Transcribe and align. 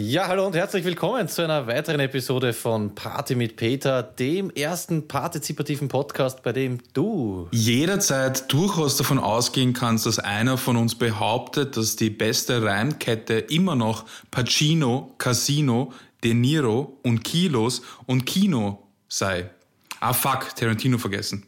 Ja, 0.00 0.28
hallo 0.28 0.46
und 0.46 0.54
herzlich 0.54 0.84
willkommen 0.84 1.26
zu 1.26 1.42
einer 1.42 1.66
weiteren 1.66 1.98
Episode 1.98 2.52
von 2.52 2.94
Party 2.94 3.34
mit 3.34 3.56
Peter, 3.56 4.04
dem 4.04 4.48
ersten 4.50 5.08
partizipativen 5.08 5.88
Podcast, 5.88 6.44
bei 6.44 6.52
dem 6.52 6.78
du 6.92 7.48
jederzeit 7.50 8.52
durchaus 8.52 8.96
davon 8.96 9.18
ausgehen 9.18 9.72
kannst, 9.72 10.06
dass 10.06 10.20
einer 10.20 10.56
von 10.56 10.76
uns 10.76 10.94
behauptet, 10.94 11.76
dass 11.76 11.96
die 11.96 12.10
beste 12.10 12.62
Reimkette 12.62 13.38
immer 13.40 13.74
noch 13.74 14.04
Pacino, 14.30 15.16
Casino, 15.18 15.92
De 16.22 16.32
Niro 16.32 16.96
und 17.02 17.24
Kilos 17.24 17.82
und 18.06 18.24
Kino 18.24 18.86
sei. 19.08 19.50
Ah 19.98 20.12
fuck, 20.12 20.54
Tarantino 20.54 20.98
vergessen. 20.98 21.42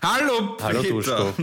Hallo, 0.00 0.56
Peter. 0.56 0.64
Hallo 0.64 0.82
Duschko. 0.82 1.34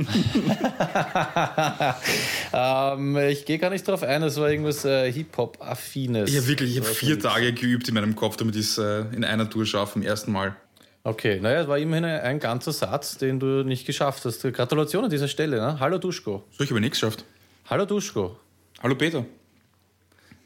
ähm, 2.97 3.17
ich 3.29 3.45
gehe 3.45 3.59
gar 3.59 3.69
nicht 3.69 3.87
drauf 3.87 4.03
ein, 4.03 4.21
das 4.21 4.37
war 4.37 4.49
irgendwas 4.49 4.83
äh, 4.85 5.11
Hip-Hop-Affines. 5.11 6.33
Ja, 6.33 6.47
wirklich, 6.47 6.71
ich 6.71 6.81
habe 6.81 6.89
vier 6.89 7.19
Tage 7.19 7.53
geübt 7.53 7.87
in 7.87 7.93
meinem 7.93 8.15
Kopf, 8.15 8.37
damit 8.37 8.55
ich 8.55 8.65
es 8.65 8.77
äh, 8.77 9.01
in 9.11 9.23
einer 9.23 9.49
Tour 9.49 9.65
schaffe, 9.65 9.99
im 9.99 10.05
ersten 10.05 10.31
Mal. 10.31 10.55
Okay, 11.03 11.39
naja, 11.39 11.61
es 11.61 11.67
war 11.67 11.77
immerhin 11.77 12.05
ein 12.05 12.39
ganzer 12.39 12.73
Satz, 12.73 13.17
den 13.17 13.39
du 13.39 13.63
nicht 13.63 13.85
geschafft 13.85 14.25
hast. 14.25 14.41
Gratulation 14.41 15.05
an 15.05 15.09
dieser 15.09 15.27
Stelle. 15.27 15.57
Ne? 15.57 15.79
Hallo 15.79 15.97
Duschko. 15.97 16.43
So, 16.51 16.63
ich 16.63 16.69
habe 16.69 16.81
nichts 16.81 16.99
geschafft. 16.99 17.23
Hallo 17.69 17.85
Duschko. 17.85 18.37
Hallo 18.81 18.95
Peter. 18.95 19.25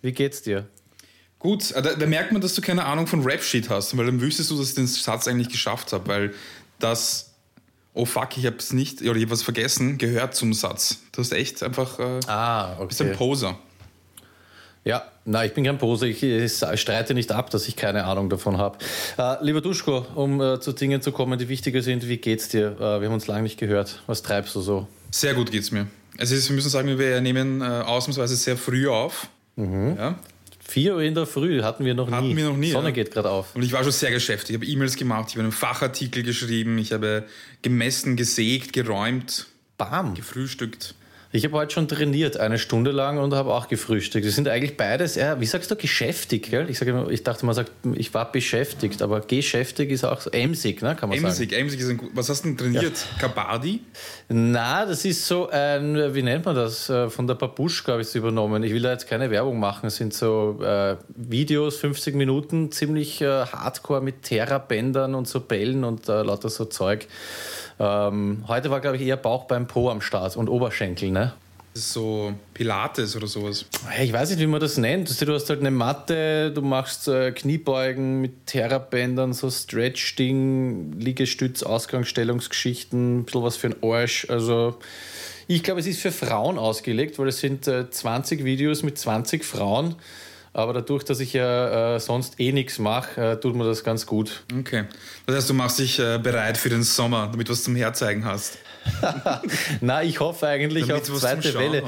Wie 0.02 0.12
geht's 0.12 0.42
dir? 0.44 0.68
Gut, 1.40 1.72
äh, 1.72 1.82
da, 1.82 1.96
da, 1.96 2.06
merkt 2.06 2.32
man, 2.32 2.42
dass 2.42 2.54
du 2.54 2.62
keine 2.62 2.86
Ahnung 2.86 3.08
von 3.08 3.24
Rap-Sheet 3.24 3.70
hast, 3.70 3.98
weil 3.98 4.06
dann 4.06 4.22
wüsstest 4.22 4.52
du, 4.52 4.58
dass 4.58 4.70
ich 4.70 4.76
den 4.76 4.88
Satz 4.88 5.28
eigentlich 5.28 5.50
geschafft 5.50 5.92
habe, 5.92 6.08
weil 6.08 6.34
das 6.80 7.33
oh 7.94 8.06
fuck, 8.06 8.38
ich 8.38 8.46
habe 8.46 8.58
es 8.58 8.74
nicht, 8.74 9.02
oder 9.02 9.16
ich 9.16 9.24
habe 9.24 9.32
was 9.32 9.44
vergessen, 9.44 9.98
gehört 9.98 10.36
zum 10.36 10.54
Satz. 10.54 11.00
Du 11.12 11.22
hast 11.22 11.32
echt 11.32 11.62
einfach, 11.64 12.00
äh, 12.00 12.20
ah, 12.28 12.74
okay. 12.78 12.88
bist 12.88 13.02
ein 13.02 13.14
Poser. 13.14 13.58
Ja, 14.86 15.04
na, 15.24 15.46
ich 15.46 15.54
bin 15.54 15.64
kein 15.64 15.78
Poser. 15.78 16.08
Ich, 16.08 16.22
ich, 16.22 16.52
streite 16.54 17.14
nicht 17.14 17.32
ab, 17.32 17.50
dass 17.50 17.68
ich 17.70 17.78
keine 17.78 18.04
Ahnung 18.04 18.30
davon 18.30 18.58
habe. 18.58 18.78
Äh, 19.18 19.36
lieber 19.42 19.62
Duschko, 19.62 20.06
um 20.16 20.42
äh, 20.42 20.60
zu 20.60 20.74
Dingen 20.74 21.02
zu 21.02 21.14
kommen, 21.14 21.40
die 21.40 21.48
wichtiger 21.48 21.82
sind, 21.82 22.08
wie 22.10 22.18
geht's 22.18 22.50
dir? 22.50 22.76
Äh, 22.78 23.00
wir 23.00 23.08
haben 23.08 23.14
uns 23.14 23.28
lange 23.28 23.44
nicht 23.44 23.58
gehört. 23.58 24.02
Was 24.08 24.24
treibst 24.24 24.56
du 24.56 24.62
so? 24.62 24.88
Sehr 25.12 25.36
gut 25.36 25.52
geht's 25.52 25.72
mir. 25.72 25.88
Also 26.18 26.36
wir 26.36 26.56
müssen 26.56 26.70
sagen, 26.70 27.00
wir 27.00 27.22
nehmen 27.22 27.62
äh, 27.62 27.66
ausnahmsweise 27.66 28.36
sehr 28.36 28.58
früh 28.58 28.90
auf. 28.90 29.28
Mhm. 29.56 29.96
Ja, 29.98 30.16
4 30.74 30.96
Uhr 30.96 31.04
in 31.04 31.14
der 31.14 31.28
Früh 31.28 31.62
hatten 31.62 31.86
wir 31.86 31.94
noch 31.94 32.10
hatten 32.10 32.30
nie. 32.30 32.36
Wir 32.36 32.50
noch 32.50 32.58
nie. 32.58 32.72
Sonne 32.72 32.88
ja. 32.88 32.96
geht 32.96 33.12
gerade 33.12 33.30
auf. 33.30 33.56
Und 33.56 33.62
ich 33.62 33.72
war 33.74 33.84
schon 33.84 33.92
sehr 33.92 34.10
geschäftig. 34.10 34.50
Ich 34.50 34.56
habe 34.56 34.66
E-Mails 34.66 34.96
gemacht, 34.96 35.28
ich 35.30 35.36
habe 35.36 35.44
einen 35.44 35.52
Fachartikel 35.52 36.24
geschrieben, 36.24 36.80
ich 36.80 36.92
habe 36.92 37.26
gemessen, 37.62 38.16
gesägt, 38.16 38.74
geräumt, 38.74 39.46
Bam. 39.78 40.16
gefrühstückt. 40.16 40.96
Ich 41.36 41.44
habe 41.46 41.58
heute 41.58 41.74
schon 41.74 41.88
trainiert, 41.88 42.38
eine 42.38 42.60
Stunde 42.60 42.92
lang 42.92 43.18
und 43.18 43.34
habe 43.34 43.56
auch 43.56 43.68
gefrühstückt. 43.68 44.24
Das 44.24 44.36
sind 44.36 44.48
eigentlich 44.48 44.78
beides, 44.78 45.16
ja, 45.16 45.40
wie 45.40 45.48
sagst 45.48 45.72
du, 45.72 45.76
geschäftig, 45.76 46.52
gell? 46.52 46.70
Ich, 46.70 46.78
sag 46.78 46.88
immer, 46.88 47.10
ich 47.10 47.24
dachte, 47.24 47.44
man 47.48 47.56
sagt, 47.56 47.72
ich 47.96 48.14
war 48.14 48.32
beschäftigt, 48.32 49.02
aber 49.02 49.20
geschäftig 49.20 49.90
ist 49.90 50.04
auch 50.04 50.22
so 50.22 50.30
emsig, 50.30 50.84
ne, 50.84 50.96
kann 50.96 51.10
man 51.10 51.18
emsig, 51.18 51.50
sagen. 51.50 51.64
Emsig, 51.64 51.80
ist 51.80 51.90
ein 51.90 51.98
gut. 51.98 52.12
Was 52.14 52.30
hast 52.30 52.46
du 52.46 52.50
denn 52.50 52.58
trainiert? 52.60 52.84
Ja. 53.16 53.28
Kabadi? 53.28 53.82
Na, 54.30 54.86
das 54.86 55.06
ist 55.06 55.26
so 55.26 55.50
ein, 55.50 56.14
wie 56.14 56.22
nennt 56.22 56.46
man 56.46 56.54
das? 56.54 56.88
Äh, 56.92 57.10
von 57.10 57.26
der 57.26 57.34
Babuschka 57.34 57.94
habe 57.94 58.04
ich 58.04 58.10
es 58.10 58.14
übernommen. 58.14 58.62
Ich 58.62 58.72
will 58.72 58.84
da 58.84 58.92
jetzt 58.92 59.08
keine 59.08 59.32
Werbung 59.32 59.60
machen. 59.60 59.88
Es 59.88 59.96
sind 59.96 60.14
so 60.14 60.60
äh, 60.62 60.98
Videos, 61.16 61.78
50 61.78 62.14
Minuten, 62.14 62.72
ziemlich 62.72 63.22
äh, 63.22 63.48
hardcore 63.48 64.02
mit 64.02 64.22
Terrabändern 64.22 65.16
und 65.16 65.28
so 65.28 65.40
Bällen 65.40 65.84
und 65.84 66.08
äh, 66.08 66.22
lauter 66.22 66.50
so 66.50 66.66
Zeug. 66.66 67.08
Ähm, 67.80 68.44
heute 68.48 68.70
war, 68.70 68.82
glaube 68.82 68.98
ich, 68.98 69.04
eher 69.04 69.18
Bauch 69.18 69.46
beim 69.46 69.68
Po 69.68 69.90
am 69.90 70.02
Start 70.02 70.38
und 70.38 70.48
Oberschenkel, 70.48 71.10
ne? 71.10 71.23
So 71.74 72.34
Pilates 72.54 73.16
oder 73.16 73.28
sowas. 73.28 73.66
Ich 74.02 74.14
weiß 74.14 74.30
nicht, 74.30 74.40
wie 74.40 74.48
man 74.48 74.60
das 74.60 74.78
nennt. 74.78 75.22
Du 75.22 75.34
hast 75.34 75.50
halt 75.50 75.60
eine 75.60 75.72
Matte, 75.72 76.52
du 76.52 76.62
machst 76.62 77.08
äh, 77.08 77.32
Kniebeugen 77.32 78.22
mit 78.22 78.46
Terrabändern, 78.48 79.34
so 79.34 79.50
Stretch-Ding, 79.50 81.00
Liegestütz, 81.00 81.64
Ausgangsstellungsgeschichten, 81.64 83.20
ein 83.20 83.26
bisschen 83.26 83.44
was 83.44 83.58
für 83.58 83.70
den 83.70 83.84
Arsch. 83.84 84.28
Also 84.30 84.78
ich 85.48 85.64
glaube, 85.64 85.80
es 85.80 85.88
ist 85.88 86.00
für 86.00 86.12
Frauen 86.12 86.58
ausgelegt, 86.58 87.18
weil 87.20 87.28
es 87.28 87.40
sind 87.40 87.68
äh, 87.68 87.90
20 87.90 88.44
Videos 88.44 88.84
mit 88.84 88.98
20 88.98 89.44
Frauen. 89.44 89.96
Aber 90.56 90.72
dadurch, 90.74 91.04
dass 91.04 91.20
ich 91.20 91.34
ja 91.34 91.96
äh, 91.96 92.00
sonst 92.00 92.40
eh 92.40 92.52
nichts 92.52 92.78
mache, 92.78 93.20
äh, 93.20 93.40
tut 93.40 93.56
mir 93.56 93.66
das 93.66 93.84
ganz 93.84 94.06
gut. 94.06 94.44
Okay. 94.60 94.84
Das 95.26 95.38
heißt, 95.38 95.50
du 95.50 95.56
machst 95.56 95.80
dich 95.80 95.98
äh, 95.98 96.20
bereit 96.20 96.58
für 96.58 96.70
den 96.70 96.84
Sommer, 96.84 97.28
damit 97.32 97.50
du 97.50 97.54
was 97.54 97.64
zum 97.64 97.76
Herzeigen 97.76 98.24
hast. 98.24 98.60
Na, 99.82 100.04
ich 100.04 100.20
hoffe 100.20 100.48
eigentlich 100.48 100.88
damit 100.88 101.10
auf 101.10 101.20
zweite 101.20 101.54
Welle. 101.54 101.84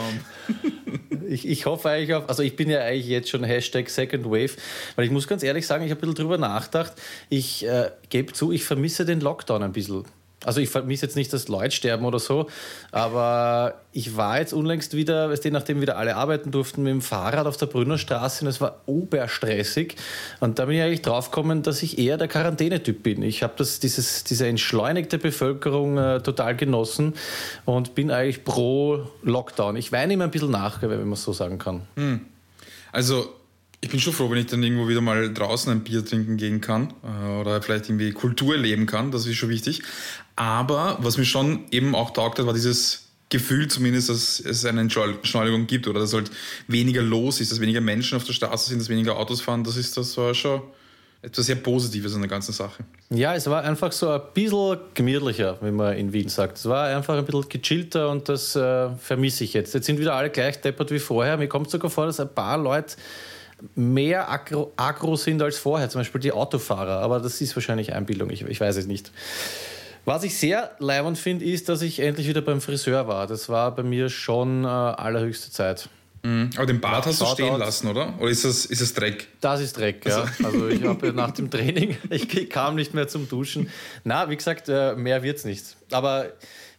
ich, 1.29 1.47
ich 1.47 1.65
hoffe 1.65 1.89
eigentlich 1.89 2.13
auf, 2.13 2.29
also 2.29 2.43
ich 2.43 2.55
bin 2.55 2.69
ja 2.69 2.79
eigentlich 2.79 3.07
jetzt 3.07 3.29
schon 3.29 3.43
Hashtag 3.43 3.89
Second 3.89 4.25
Wave, 4.25 4.51
weil 4.95 5.05
ich 5.05 5.11
muss 5.11 5.27
ganz 5.27 5.43
ehrlich 5.43 5.67
sagen, 5.67 5.83
ich 5.85 5.91
habe 5.91 5.99
ein 5.99 6.01
bisschen 6.01 6.15
drüber 6.15 6.37
nachgedacht. 6.37 6.93
Ich 7.29 7.65
äh, 7.65 7.91
gebe 8.09 8.33
zu, 8.33 8.51
ich 8.51 8.63
vermisse 8.63 9.05
den 9.05 9.19
Lockdown 9.19 9.63
ein 9.63 9.71
bisschen. 9.71 10.03
Also 10.45 10.61
ich 10.61 10.69
vermisse 10.69 11.05
jetzt 11.05 11.15
nicht, 11.15 11.33
dass 11.33 11.47
Leute 11.47 11.75
sterben 11.75 12.05
oder 12.05 12.19
so, 12.19 12.47
aber 12.91 13.81
ich 13.91 14.15
war 14.15 14.39
jetzt 14.39 14.53
unlängst 14.53 14.95
wieder, 14.95 15.29
weißt 15.29 15.45
du, 15.45 15.51
nachdem 15.51 15.81
wieder 15.81 15.97
alle 15.97 16.15
arbeiten 16.15 16.51
durften, 16.51 16.83
mit 16.83 16.91
dem 16.91 17.01
Fahrrad 17.01 17.47
auf 17.47 17.57
der 17.57 17.65
Brünnerstraße 17.65 18.43
und 18.45 18.49
es 18.49 18.61
war 18.61 18.81
oberstressig. 18.85 19.95
Und 20.39 20.59
da 20.59 20.65
bin 20.65 20.75
ich 20.75 20.81
eigentlich 20.81 21.01
draufgekommen, 21.01 21.63
dass 21.63 21.81
ich 21.81 21.97
eher 21.97 22.17
der 22.17 22.27
Quarantänetyp 22.27 23.03
bin. 23.03 23.21
Ich 23.21 23.43
habe 23.43 23.53
diese 23.57 24.47
entschleunigte 24.47 25.17
Bevölkerung 25.17 25.97
äh, 25.97 26.21
total 26.21 26.55
genossen 26.55 27.13
und 27.65 27.95
bin 27.95 28.11
eigentlich 28.11 28.43
pro 28.43 29.07
Lockdown. 29.23 29.75
Ich 29.77 29.91
weine 29.91 30.13
immer 30.13 30.25
ein 30.25 30.31
bisschen 30.31 30.51
nach, 30.51 30.81
wenn 30.81 30.89
man 30.89 31.13
es 31.13 31.23
so 31.23 31.33
sagen 31.33 31.57
kann. 31.57 31.81
Hm. 31.95 32.21
Also 32.91 33.33
ich 33.85 33.91
bin 33.91 33.99
schon 33.99 34.13
froh, 34.13 34.31
wenn 34.31 34.39
ich 34.39 34.47
dann 34.47 34.63
irgendwo 34.63 34.87
wieder 34.87 35.01
mal 35.01 35.31
draußen 35.31 35.71
ein 35.71 35.83
Bier 35.83 36.03
trinken 36.03 36.37
gehen 36.37 36.59
kann 36.59 36.93
äh, 37.03 37.39
oder 37.39 37.61
vielleicht 37.61 37.87
irgendwie 37.87 38.11
Kultur 38.13 38.57
leben 38.57 38.87
kann. 38.87 39.11
Das 39.11 39.27
ist 39.27 39.35
schon 39.35 39.49
wichtig. 39.49 39.83
Aber 40.35 40.97
was 40.99 41.17
mir 41.17 41.25
schon 41.25 41.65
eben 41.71 41.95
auch 41.95 42.11
taugt 42.11 42.39
hat, 42.39 42.45
war 42.45 42.53
dieses 42.53 43.05
Gefühl 43.29 43.67
zumindest, 43.67 44.09
dass 44.09 44.39
es 44.39 44.65
eine 44.65 44.81
Entschleunigung 44.81 45.65
gibt 45.67 45.87
oder 45.87 45.99
dass 45.99 46.13
halt 46.13 46.29
weniger 46.67 47.01
los 47.01 47.41
ist, 47.41 47.51
dass 47.51 47.59
weniger 47.59 47.81
Menschen 47.81 48.17
auf 48.17 48.23
der 48.23 48.33
Straße 48.33 48.69
sind, 48.69 48.79
dass 48.79 48.89
weniger 48.89 49.17
Autos 49.17 49.41
fahren. 49.41 49.63
Das 49.63 49.77
ist 49.77 49.97
das 49.97 50.15
war 50.17 50.33
schon 50.33 50.61
etwas 51.25 51.47
sehr 51.47 51.55
Positives 51.55 52.13
an 52.13 52.21
der 52.21 52.29
ganzen 52.29 52.51
Sache. 52.51 52.83
Ja, 53.09 53.33
es 53.33 53.47
war 53.49 53.63
einfach 53.63 53.91
so 53.91 54.09
ein 54.09 54.21
bisschen 54.33 54.77
gemütlicher, 54.93 55.57
wie 55.61 55.71
man 55.71 55.97
in 55.97 56.13
Wien 56.13 56.29
sagt. 56.29 56.59
Es 56.59 56.65
war 56.65 56.87
einfach 56.95 57.17
ein 57.17 57.25
bisschen 57.25 57.49
gechillter 57.49 58.09
und 58.09 58.29
das 58.29 58.55
äh, 58.55 58.89
vermisse 58.97 59.43
ich 59.43 59.53
jetzt. 59.53 59.73
Jetzt 59.73 59.87
sind 59.87 59.99
wieder 59.99 60.13
alle 60.13 60.29
gleich 60.29 60.61
deppert 60.61 60.91
wie 60.91 60.99
vorher. 60.99 61.37
Mir 61.37 61.47
kommt 61.47 61.71
sogar 61.71 61.89
vor, 61.89 62.05
dass 62.05 62.19
ein 62.19 62.29
paar 62.29 62.59
Leute 62.59 62.95
mehr 63.73 64.29
aggro, 64.29 64.71
aggro 64.75 65.15
sind 65.15 65.41
als 65.41 65.57
vorher, 65.57 65.89
zum 65.89 66.01
Beispiel 66.01 66.21
die 66.21 66.31
Autofahrer. 66.31 66.99
Aber 66.99 67.19
das 67.19 67.41
ist 67.41 67.55
wahrscheinlich 67.55 67.93
Einbildung, 67.93 68.29
ich, 68.29 68.43
ich 68.43 68.61
weiß 68.61 68.75
es 68.75 68.85
nicht. 68.85 69.11
Was 70.05 70.23
ich 70.23 70.37
sehr 70.37 70.71
leibend 70.77 71.17
finde, 71.17 71.45
ist, 71.45 71.67
dass 71.67 71.81
ich 71.81 71.99
endlich 71.99 72.27
wieder 72.27 72.41
beim 72.41 72.61
Friseur 72.61 73.07
war. 73.07 73.25
Das 73.25 73.49
war 73.49 73.73
bei 73.75 73.81
mir 73.81 74.09
schon 74.09 74.63
äh, 74.63 74.67
allerhöchste 74.67 75.51
Zeit. 75.51 75.89
Mhm. 76.21 76.51
Aber 76.55 76.65
den 76.65 76.79
Bart 76.79 77.05
hast 77.05 77.21
du 77.21 77.25
stehen 77.25 77.57
lassen, 77.57 77.87
oder? 77.87 78.13
Oder 78.19 78.29
ist 78.29 78.45
das, 78.45 78.65
ist 78.65 78.81
das 78.81 78.93
Dreck? 78.93 79.27
Das 79.41 79.61
ist 79.61 79.77
Dreck, 79.77 80.05
ja. 80.05 80.21
Also, 80.21 80.45
also 80.45 80.67
ich 80.67 80.83
habe 80.83 81.13
nach 81.13 81.31
dem 81.31 81.49
Training, 81.49 81.97
ich 82.09 82.49
kam 82.49 82.75
nicht 82.75 82.93
mehr 82.93 83.07
zum 83.07 83.27
Duschen. 83.27 83.69
Na, 84.03 84.29
wie 84.29 84.35
gesagt, 84.35 84.69
äh, 84.69 84.95
mehr 84.95 85.23
wird 85.23 85.37
es 85.37 85.45
nicht. 85.45 85.75
Aber 85.91 86.27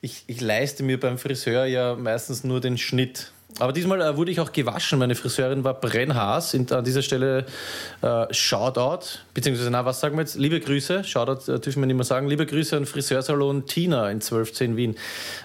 ich, 0.01 0.25
ich 0.27 0.41
leiste 0.41 0.83
mir 0.83 0.99
beim 0.99 1.19
Friseur 1.19 1.65
ja 1.65 1.95
meistens 1.97 2.45
nur 2.45 2.61
den 2.61 2.79
Schnitt. 2.79 3.33
Aber 3.59 3.73
diesmal 3.73 4.01
äh, 4.03 4.17
wurde 4.17 4.31
ich 4.31 4.41
auch 4.41 4.53
gewaschen. 4.53 4.99
Meine 4.99 5.15
Friseurin 5.15 5.65
war 5.65 5.75
brennhaß. 5.75 6.55
Und 6.55 6.73
an 6.73 6.85
dieser 6.85 7.03
Stelle 7.03 7.47
äh, 8.03 8.33
Shoutout, 8.33 9.19
beziehungsweise, 9.33 9.71
na, 9.71 9.85
was 9.85 10.01
sagen 10.01 10.17
wir 10.17 10.23
jetzt? 10.23 10.37
Liebe 10.37 10.61
Grüße, 10.61 11.05
Shoutout 11.05 11.51
äh, 11.51 11.59
dürfen 11.59 11.81
wir 11.81 11.87
nicht 11.87 11.97
mehr 11.97 12.05
sagen. 12.05 12.29
Liebe 12.29 12.45
Grüße 12.45 12.77
an 12.77 12.87
Friseursalon 12.87 13.67
Tina 13.67 14.11
in 14.11 14.17
1210 14.17 14.77
Wien. 14.77 14.97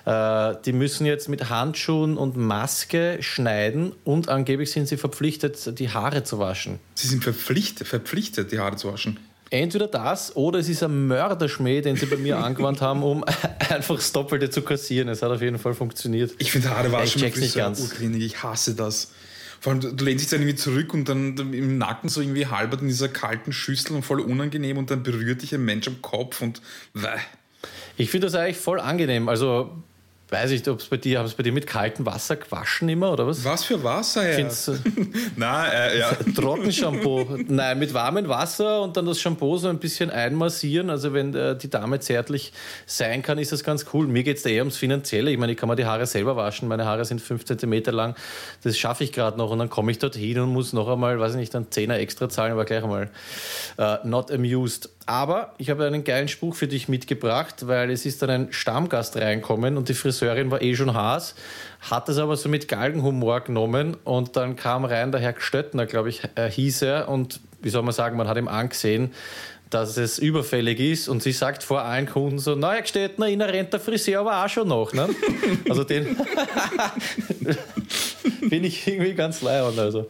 Äh, 0.05 0.55
die 0.65 0.73
müssen 0.73 1.05
jetzt 1.05 1.29
mit 1.29 1.49
Handschuhen 1.49 2.17
und 2.17 2.35
Maske 2.35 3.17
schneiden 3.21 3.93
und 4.03 4.29
angeblich 4.29 4.71
sind 4.71 4.87
sie 4.87 4.97
verpflichtet, 4.97 5.79
die 5.79 5.89
Haare 5.89 6.23
zu 6.23 6.39
waschen. 6.39 6.79
Sie 6.95 7.07
sind 7.07 7.23
verpflichtet, 7.23 7.87
verpflichtet 7.87 8.51
die 8.51 8.59
Haare 8.59 8.75
zu 8.75 8.91
waschen? 8.91 9.17
Entweder 9.51 9.88
das 9.88 10.33
oder 10.38 10.59
es 10.59 10.69
ist 10.69 10.81
ein 10.81 11.07
Mörderschmäh, 11.07 11.81
den 11.81 11.98
sie 11.98 12.06
bei 12.06 12.15
mir 12.15 12.38
angewandt 12.44 12.80
haben, 12.80 13.03
um 13.03 13.25
einfach 13.69 13.95
das 13.95 14.13
Doppelte 14.13 14.50
zu 14.50 14.62
kassieren. 14.62 15.09
Es 15.09 15.21
hat 15.21 15.30
auf 15.30 15.42
jeden 15.42 15.59
Fall 15.59 15.74
funktioniert. 15.74 16.31
Ich 16.38 16.53
finde 16.53 16.69
Haare 16.69 16.92
waschen 16.92 17.21
ich 17.24 17.36
nicht 17.36 17.56
ganz. 17.56 17.94
Ich 18.01 18.44
hasse 18.44 18.75
das. 18.75 19.12
Vor 19.59 19.74
allem, 19.74 19.95
du 19.95 20.06
lehnst 20.06 20.24
dich 20.24 20.31
dann 20.31 20.39
irgendwie 20.39 20.56
zurück 20.56 20.94
und 20.94 21.07
dann 21.09 21.38
im 21.38 21.77
Nacken 21.77 22.09
so 22.09 22.21
irgendwie 22.21 22.48
halbert 22.48 22.81
in 22.81 22.88
dieser 22.88 23.09
kalten 23.09 23.51
Schüssel 23.51 23.95
und 23.95 24.03
voll 24.03 24.21
unangenehm 24.21 24.77
und 24.77 24.89
dann 24.89 25.03
berührt 25.03 25.42
dich 25.42 25.53
ein 25.53 25.65
Mensch 25.65 25.88
am 25.88 26.01
Kopf 26.01 26.42
und 26.42 26.62
Ich 27.98 28.09
finde 28.09 28.27
das 28.27 28.36
eigentlich 28.36 28.57
voll 28.57 28.80
angenehm. 28.80 29.27
Also 29.27 29.83
Weiß 30.31 30.51
ich, 30.51 30.65
ob 30.69 30.79
es 30.79 30.85
bei 30.85 30.95
dir, 30.95 31.19
haben 31.19 31.25
es 31.25 31.33
bei 31.33 31.43
dir 31.43 31.51
mit 31.51 31.67
kaltem 31.67 32.05
Wasser 32.05 32.37
gewaschen 32.37 32.87
immer 32.87 33.11
oder 33.11 33.27
was? 33.27 33.43
Was 33.43 33.65
für 33.65 33.83
Wasser, 33.83 34.39
ja? 34.39 34.49
Nein, 35.35 35.71
äh, 35.75 35.99
ja. 35.99 36.11
Trockenshampoo. 36.35 37.37
Nein, 37.49 37.77
mit 37.77 37.93
warmem 37.93 38.29
Wasser 38.29 38.81
und 38.81 38.95
dann 38.95 39.05
das 39.07 39.19
Shampoo 39.19 39.57
so 39.57 39.67
ein 39.67 39.77
bisschen 39.77 40.09
einmassieren. 40.09 40.89
Also 40.89 41.11
wenn 41.11 41.35
äh, 41.35 41.57
die 41.57 41.69
Dame 41.69 41.99
zärtlich 41.99 42.53
sein 42.85 43.23
kann, 43.23 43.39
ist 43.39 43.51
das 43.51 43.65
ganz 43.65 43.87
cool. 43.93 44.07
Mir 44.07 44.23
geht 44.23 44.37
es 44.37 44.45
eher 44.45 44.61
ums 44.61 44.77
Finanzielle. 44.77 45.31
Ich 45.31 45.37
meine, 45.37 45.51
ich 45.51 45.57
kann 45.57 45.67
mir 45.67 45.75
die 45.75 45.85
Haare 45.85 46.05
selber 46.05 46.37
waschen. 46.37 46.69
Meine 46.69 46.85
Haare 46.85 47.03
sind 47.03 47.19
fünf 47.19 47.43
Zentimeter 47.43 47.91
lang. 47.91 48.15
Das 48.63 48.77
schaffe 48.77 49.03
ich 49.03 49.11
gerade 49.11 49.37
noch 49.37 49.49
und 49.49 49.59
dann 49.59 49.69
komme 49.69 49.91
ich 49.91 49.99
dorthin 49.99 50.39
und 50.39 50.53
muss 50.53 50.71
noch 50.71 50.87
einmal, 50.87 51.19
weiß 51.19 51.33
ich 51.33 51.39
nicht, 51.39 51.53
dann 51.53 51.69
Zehner 51.71 51.99
extra 51.99 52.29
zahlen, 52.29 52.53
aber 52.53 52.63
gleich 52.63 52.83
einmal 52.83 53.09
uh, 53.77 53.97
not 54.07 54.31
amused. 54.31 54.89
Aber 55.06 55.53
ich 55.57 55.69
habe 55.69 55.86
einen 55.86 56.03
geilen 56.03 56.27
Spruch 56.27 56.56
für 56.56 56.68
dich 56.68 56.88
mitgebracht, 56.88 57.68
weil 57.68 57.89
es 57.89 58.06
ist 58.06 58.21
dann 58.21 58.30
ein 58.30 58.48
Stammgast 58.51 59.18
reinkommen 59.18 59.77
und 59.77 59.89
die 59.89 59.94
Friseurin 59.94 60.51
war 60.51 60.62
eh 60.62 60.75
schon 60.75 60.94
Haas, 60.94 61.36
hat 61.89 62.07
es 62.09 62.18
aber 62.18 62.38
so 62.38 62.50
mit 62.50 62.68
Galgenhumor 62.68 63.42
genommen 63.42 63.98
und 64.03 64.36
dann 64.36 64.56
kam 64.56 64.86
rein 64.86 65.12
der 65.12 65.19
Herr 65.19 65.33
Gstöttner, 65.33 65.86
glaube 65.86 66.09
ich, 66.09 66.21
äh, 66.36 66.50
hieß 66.50 66.83
er 66.83 67.09
und 67.09 67.39
wie 67.62 67.69
soll 67.69 67.81
man 67.81 67.94
sagen, 67.94 68.15
man 68.18 68.27
hat 68.27 68.38
ihm 68.38 68.48
angesehen, 68.48 69.12
dass 69.71 69.98
es 69.98 70.19
überfällig 70.19 70.80
ist 70.80 71.07
und 71.07 71.24
sie 71.24 71.31
sagt 71.31 71.63
vor 71.63 71.81
allen 71.81 72.06
Kunden 72.06 72.39
so, 72.39 72.56
na, 72.56 72.74
Herr 72.74 72.81
Gstöttner, 72.81 73.27
Ihnen 73.27 73.50
rennt 73.50 73.74
der 73.74 73.80
Friseur 73.80 74.19
aber 74.21 74.44
auch 74.44 74.50
schon 74.50 74.68
noch. 74.68 74.94
Ne? 74.94 75.09
Also 75.69 75.83
den 75.83 76.18
bin 78.50 78.63
ich 78.65 78.86
irgendwie 78.86 79.13
ganz 79.13 79.42
leid. 79.42 79.63
Also 79.77 80.07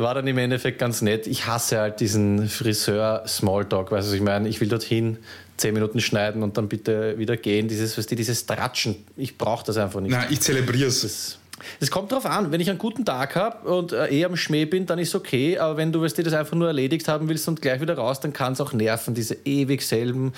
war 0.00 0.14
dann 0.14 0.26
im 0.26 0.38
Endeffekt 0.38 0.78
ganz 0.78 1.02
nett. 1.02 1.26
Ich 1.26 1.46
hasse 1.46 1.78
halt 1.78 2.00
diesen 2.00 2.48
Friseur-Smalltalk. 2.48 3.90
Weißt 3.90 4.10
du, 4.10 4.16
ich 4.16 4.22
meine, 4.22 4.48
ich 4.48 4.60
will 4.60 4.68
dorthin 4.68 5.18
zehn 5.56 5.74
Minuten 5.74 6.00
schneiden 6.00 6.42
und 6.42 6.56
dann 6.56 6.68
bitte 6.68 7.18
wieder 7.18 7.36
gehen. 7.36 7.68
Dieses, 7.68 7.96
weißt 7.96 8.10
du, 8.10 8.16
dieses 8.16 8.46
Tratschen. 8.46 8.96
Ich 9.16 9.38
brauche 9.38 9.64
das 9.64 9.76
einfach 9.76 10.00
nicht. 10.00 10.12
Nein, 10.12 10.26
ich 10.30 10.40
zelebriere 10.40 10.88
es. 10.88 11.38
Es 11.80 11.90
kommt 11.90 12.10
darauf 12.10 12.26
an, 12.26 12.50
wenn 12.50 12.60
ich 12.60 12.68
einen 12.68 12.78
guten 12.78 13.04
Tag 13.04 13.36
habe 13.36 13.68
und 13.68 13.92
äh, 13.92 14.08
eh 14.08 14.24
am 14.24 14.36
Schmäh 14.36 14.64
bin, 14.64 14.86
dann 14.86 14.98
ist 14.98 15.14
okay. 15.14 15.58
Aber 15.58 15.76
wenn 15.76 15.92
du 15.92 16.02
weißt, 16.02 16.18
das 16.18 16.34
einfach 16.34 16.56
nur 16.56 16.66
erledigt 16.66 17.06
haben 17.06 17.28
willst 17.28 17.46
und 17.46 17.62
gleich 17.62 17.80
wieder 17.80 17.96
raus, 17.96 18.20
dann 18.20 18.32
kann 18.32 18.54
es 18.54 18.60
auch 18.60 18.72
nerven, 18.72 19.14
diese 19.14 19.36
ewig 19.44 19.82
selben 19.82 20.32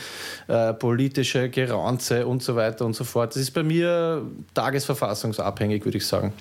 äh, 0.49 0.75
politische 0.75 1.49
Geranze 1.49 2.27
und 2.27 2.43
so 2.43 2.55
weiter 2.55 2.85
und 2.85 2.95
so 2.95 3.05
fort. 3.05 3.35
Das 3.35 3.43
ist 3.43 3.53
bei 3.53 3.63
mir 3.63 4.23
tagesverfassungsabhängig, 4.55 5.85
würde 5.85 5.99
ich 5.99 6.07
sagen. 6.07 6.33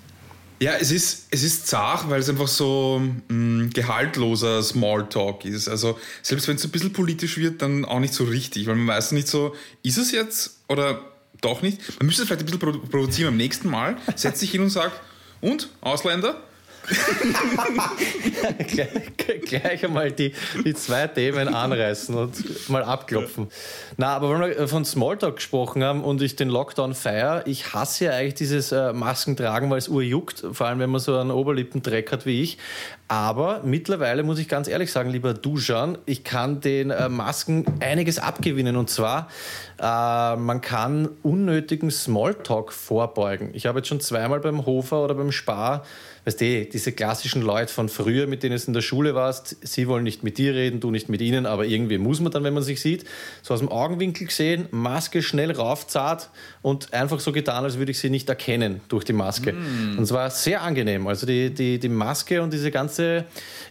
Ja, 0.60 0.74
es 0.80 0.92
ist, 0.92 1.28
es 1.31 1.44
ist 1.44 1.68
zart, 1.68 2.10
weil 2.10 2.22
es 2.22 2.30
einfach 2.30 2.48
so 2.48 3.02
mh, 3.28 3.34
mm, 3.34 3.69
gehaltloser 3.72 4.63
Smalltalk 4.63 5.44
ist. 5.46 5.68
Also 5.68 6.00
selbst 6.22 6.48
wenn 6.48 6.56
es 6.56 6.63
ein 6.63 6.72
bisschen 6.72 6.94
politisch 6.94 7.38
wird, 7.38 7.62
dann 7.62 7.84
auch 7.84 8.00
nicht 8.00 8.13
so 8.13 8.24
richtig, 8.24 8.68
weil 8.68 8.75
man 8.75 8.88
weiß 8.88 9.12
nicht 9.12 9.28
so, 9.28 9.54
ist 9.84 9.98
es 9.98 10.12
jetzt 10.12 10.60
oder 10.69 11.02
doch 11.42 11.62
nicht. 11.62 11.81
Man 12.00 12.07
müsste 12.07 12.22
es 12.22 12.28
vielleicht 12.28 12.42
ein 12.42 12.57
bisschen 12.57 12.90
provozieren 12.90 13.31
beim 13.31 13.38
nächsten 13.38 13.69
Mal, 13.69 13.98
setzt 14.16 14.40
sich 14.40 14.52
hin 14.52 14.62
und 14.62 14.69
sagt, 14.69 15.02
und, 15.42 15.69
Ausländer? 15.81 16.42
Gleich, 18.68 19.42
gleich 19.46 19.86
einmal 19.86 20.12
die, 20.12 20.34
die 20.64 20.74
zwei 20.74 21.08
Themen 21.08 21.48
anreißen 21.48 22.16
und 22.16 22.70
mal 22.70 22.84
abklopfen. 22.84 23.48
Na, 23.98 24.16
aber 24.16 24.30
wenn 24.32 24.58
wir 24.58 24.68
von 24.68 24.86
Smalltalk 24.86 25.38
gesprochen 25.38 25.84
haben 25.84 26.04
und 26.04 26.22
ich 26.22 26.36
den 26.36 26.50
Lockdown 26.50 26.94
feiere, 26.94 27.44
ich 27.48 27.74
hasse 27.74 28.06
ja 28.06 28.12
eigentlich 28.12 28.36
dieses 28.36 28.72
äh, 28.72 28.94
Maskentragen, 28.94 29.70
weil 29.70 29.80
es 29.80 29.88
urjuckt, 29.88 30.46
vor 30.52 30.68
allem 30.68 30.80
wenn 30.80 30.90
man 30.90 31.02
so 31.02 31.18
einen 31.18 31.32
Oberlippendreck 31.32 32.12
hat 32.12 32.26
wie 32.26 32.42
ich. 32.42 32.58
Aber 33.07 33.62
mittlerweile 33.63 34.24
muss 34.24 34.40
ich 34.40 34.50
ganz 34.50 34.68
ehrlich 34.68 34.92
sagen, 34.92 35.12
lieber 35.12 35.36
Duschan, 35.36 36.00
ich 36.07 36.24
kann 36.24 36.60
den 36.60 36.90
äh, 36.90 37.07
Masken 37.07 37.66
einiges 37.80 38.18
abgewinnen. 38.18 38.75
Und 38.75 38.90
zwar, 38.90 39.28
äh, 39.80 40.36
man 40.36 40.62
kann 40.62 41.10
unnötigen 41.22 41.92
Smalltalk 41.92 42.74
vorbeugen. 42.74 43.52
Ich 43.54 43.68
habe 43.68 43.80
jetzt 43.80 43.90
schon 43.90 44.00
zweimal 44.00 44.40
beim 44.40 44.66
Hofer 44.66 45.04
oder 45.04 45.13
beim 45.13 45.31
Spar 45.31 45.84
weißt 46.25 46.42
du, 46.42 46.66
diese 46.66 46.92
klassischen 46.92 47.42
Leute 47.42 47.72
von 47.72 47.88
früher, 47.88 48.28
mit 48.28 48.44
denen 48.44 48.57
du 48.57 48.63
in 48.66 48.74
der 48.74 48.81
Schule 48.81 49.16
warst, 49.16 49.57
sie 49.62 49.88
wollen 49.88 50.04
nicht 50.04 50.24
mit 50.24 50.38
dir 50.38 50.54
reden, 50.56 50.80
du 50.80 50.92
nicht 50.92 51.07
mit 51.07 51.22
ihnen, 51.22 51.46
aber 51.46 51.66
irgendwie 51.66 51.98
muss 51.98 52.19
man 52.19 52.31
dann, 52.31 52.44
wenn 52.44 52.54
man 52.54 52.63
sich 52.63 52.81
sieht, 52.81 53.06
so 53.44 53.54
aus 53.54 53.60
dem 53.60 53.69
Augenwinkel 53.69 54.28
gesehen, 54.28 54.68
Maske 54.72 55.22
schnell 55.22 55.52
raufzart 55.52 56.30
und 56.62 56.94
einfach 56.94 57.19
so 57.19 57.31
getan, 57.31 57.63
als 57.63 57.78
würde 57.78 57.92
ich 57.92 58.00
sie 58.00 58.10
nicht 58.10 58.28
erkennen 58.28 58.81
durch 58.90 59.06
die 59.06 59.13
Maske. 59.13 59.54
Mm. 59.54 59.98
Und 59.98 60.04
es 60.04 60.12
war 60.12 60.30
sehr 60.31 60.63
angenehm. 60.63 61.06
Also 61.07 61.28
die, 61.28 61.54
die, 61.54 61.80
die 61.80 61.90
Maske 61.90 62.42
und 62.42 62.52
diese 62.52 62.72
ganze 62.72 62.94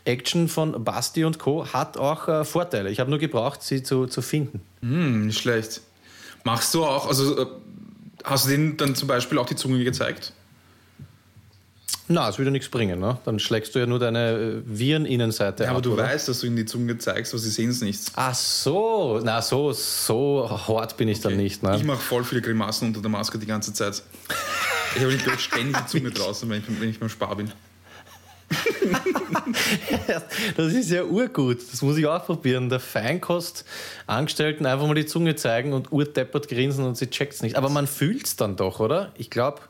Action 0.05 0.49
von 0.49 0.85
Basti 0.85 1.25
und 1.25 1.39
Co. 1.39 1.67
hat 1.73 1.97
auch 1.97 2.29
äh, 2.29 2.45
Vorteile. 2.45 2.91
Ich 2.91 3.01
habe 3.01 3.11
nur 3.11 3.19
gebraucht, 3.19 3.63
sie 3.63 3.83
zu, 3.83 4.07
zu 4.07 4.23
finden. 4.23 4.61
Mm, 4.81 5.27
nicht 5.27 5.41
schlecht. 5.41 5.81
Machst 6.45 6.75
du 6.75 6.85
auch, 6.85 7.09
also 7.09 7.39
äh, 7.39 7.47
hast 8.25 8.47
du 8.47 8.51
denen 8.51 8.77
dann 8.77 8.95
zum 8.95 9.09
Beispiel 9.09 9.39
auch 9.39 9.47
die 9.47 9.57
Zunge 9.57 9.83
gezeigt? 9.83 10.33
Na, 12.07 12.29
es 12.29 12.37
würde 12.37 12.51
nichts 12.51 12.69
bringen, 12.69 13.01
ne? 13.01 13.17
Dann 13.25 13.39
schlägst 13.39 13.75
du 13.75 13.79
ja 13.79 13.87
nur 13.87 13.99
deine 13.99 14.33
äh, 14.33 14.63
Vireninnenseite 14.67 15.65
ja, 15.65 15.71
aber 15.71 15.79
ab, 15.79 15.85
du 15.85 15.95
oder? 15.95 16.05
weißt, 16.05 16.29
dass 16.29 16.41
du 16.41 16.47
ihnen 16.47 16.57
die 16.57 16.67
Zunge 16.67 16.99
zeigst, 16.99 17.33
aber 17.33 17.41
sie 17.41 17.49
sehen 17.49 17.71
es 17.71 17.81
nicht. 17.81 18.13
Ach 18.15 18.35
so, 18.35 19.21
na 19.25 19.41
so, 19.41 19.73
so 19.73 20.51
hart 20.69 20.99
bin 20.99 21.09
ich 21.09 21.19
okay. 21.19 21.29
dann 21.29 21.37
nicht. 21.39 21.63
Ne? 21.63 21.77
Ich 21.77 21.85
mache 21.85 22.01
voll 22.01 22.23
viele 22.25 22.43
Grimassen 22.43 22.89
unter 22.89 23.01
der 23.01 23.11
Maske 23.11 23.39
die 23.39 23.47
ganze 23.47 23.73
Zeit. 23.73 24.03
Ich 24.97 25.01
habe 25.01 25.13
nicht 25.13 25.41
ständig 25.41 25.77
die 25.79 25.87
Zunge 25.87 26.11
draußen, 26.13 26.49
wenn 26.51 26.59
ich, 26.61 26.81
wenn 26.81 26.91
ich 26.91 27.01
beim 27.01 27.09
Spar 27.09 27.37
bin. 27.37 27.51
das 30.57 30.73
ist 30.73 30.91
ja 30.91 31.05
urgut. 31.05 31.59
Das 31.73 31.83
muss 31.83 31.97
ich 31.97 32.07
auch 32.07 32.25
probieren. 32.25 32.69
Der 32.69 32.81
Feinkostangestellten 32.81 34.67
einfach 34.67 34.87
mal 34.87 34.95
die 34.95 35.07
Zunge 35.07 35.37
zeigen 35.37 35.73
und 35.73 35.93
urdeppert 35.93 36.49
grinsen 36.49 36.85
und 36.85 36.97
sie 36.97 37.09
checkt 37.09 37.35
es 37.35 37.43
nicht. 37.43 37.57
Aber 37.57 37.69
man 37.69 37.87
fühlt 37.87 38.27
es 38.27 38.37
dann 38.37 38.57
doch, 38.57 38.81
oder? 38.81 39.13
Ich 39.17 39.31
glaube, 39.31 39.61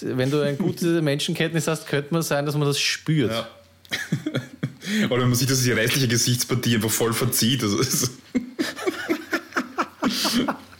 wenn 0.00 0.30
du 0.30 0.40
eine 0.40 0.56
gute 0.56 1.02
Menschenkenntnis 1.02 1.66
hast, 1.66 1.86
könnte 1.86 2.12
man 2.12 2.22
sein, 2.22 2.46
dass 2.46 2.56
man 2.56 2.66
das 2.66 2.80
spürt. 2.80 3.32
Ja. 3.32 3.48
Oder 5.06 5.22
wenn 5.22 5.28
man 5.28 5.34
sieht, 5.34 5.50
dass 5.50 5.62
die 5.62 5.72
restliche 5.72 6.08
Gesichtspartie 6.08 6.74
einfach 6.74 6.90
voll 6.90 7.14
verzieht. 7.14 7.62
Also 7.62 8.08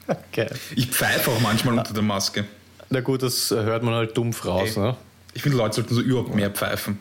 okay. 0.08 0.48
Ich 0.76 0.88
pfeife 0.88 1.30
auch 1.30 1.40
manchmal 1.40 1.78
unter 1.78 1.94
der 1.94 2.02
Maske. 2.02 2.44
Na 2.90 3.00
gut, 3.00 3.22
das 3.22 3.50
hört 3.50 3.82
man 3.82 3.94
halt 3.94 4.16
dumpf 4.16 4.44
raus. 4.44 4.76
Ne? 4.76 4.96
Ich 5.32 5.42
finde, 5.42 5.58
Leute 5.58 5.76
sollten 5.76 5.94
so 5.94 6.00
überhaupt 6.00 6.34
mehr 6.34 6.50
pfeifen. 6.50 6.98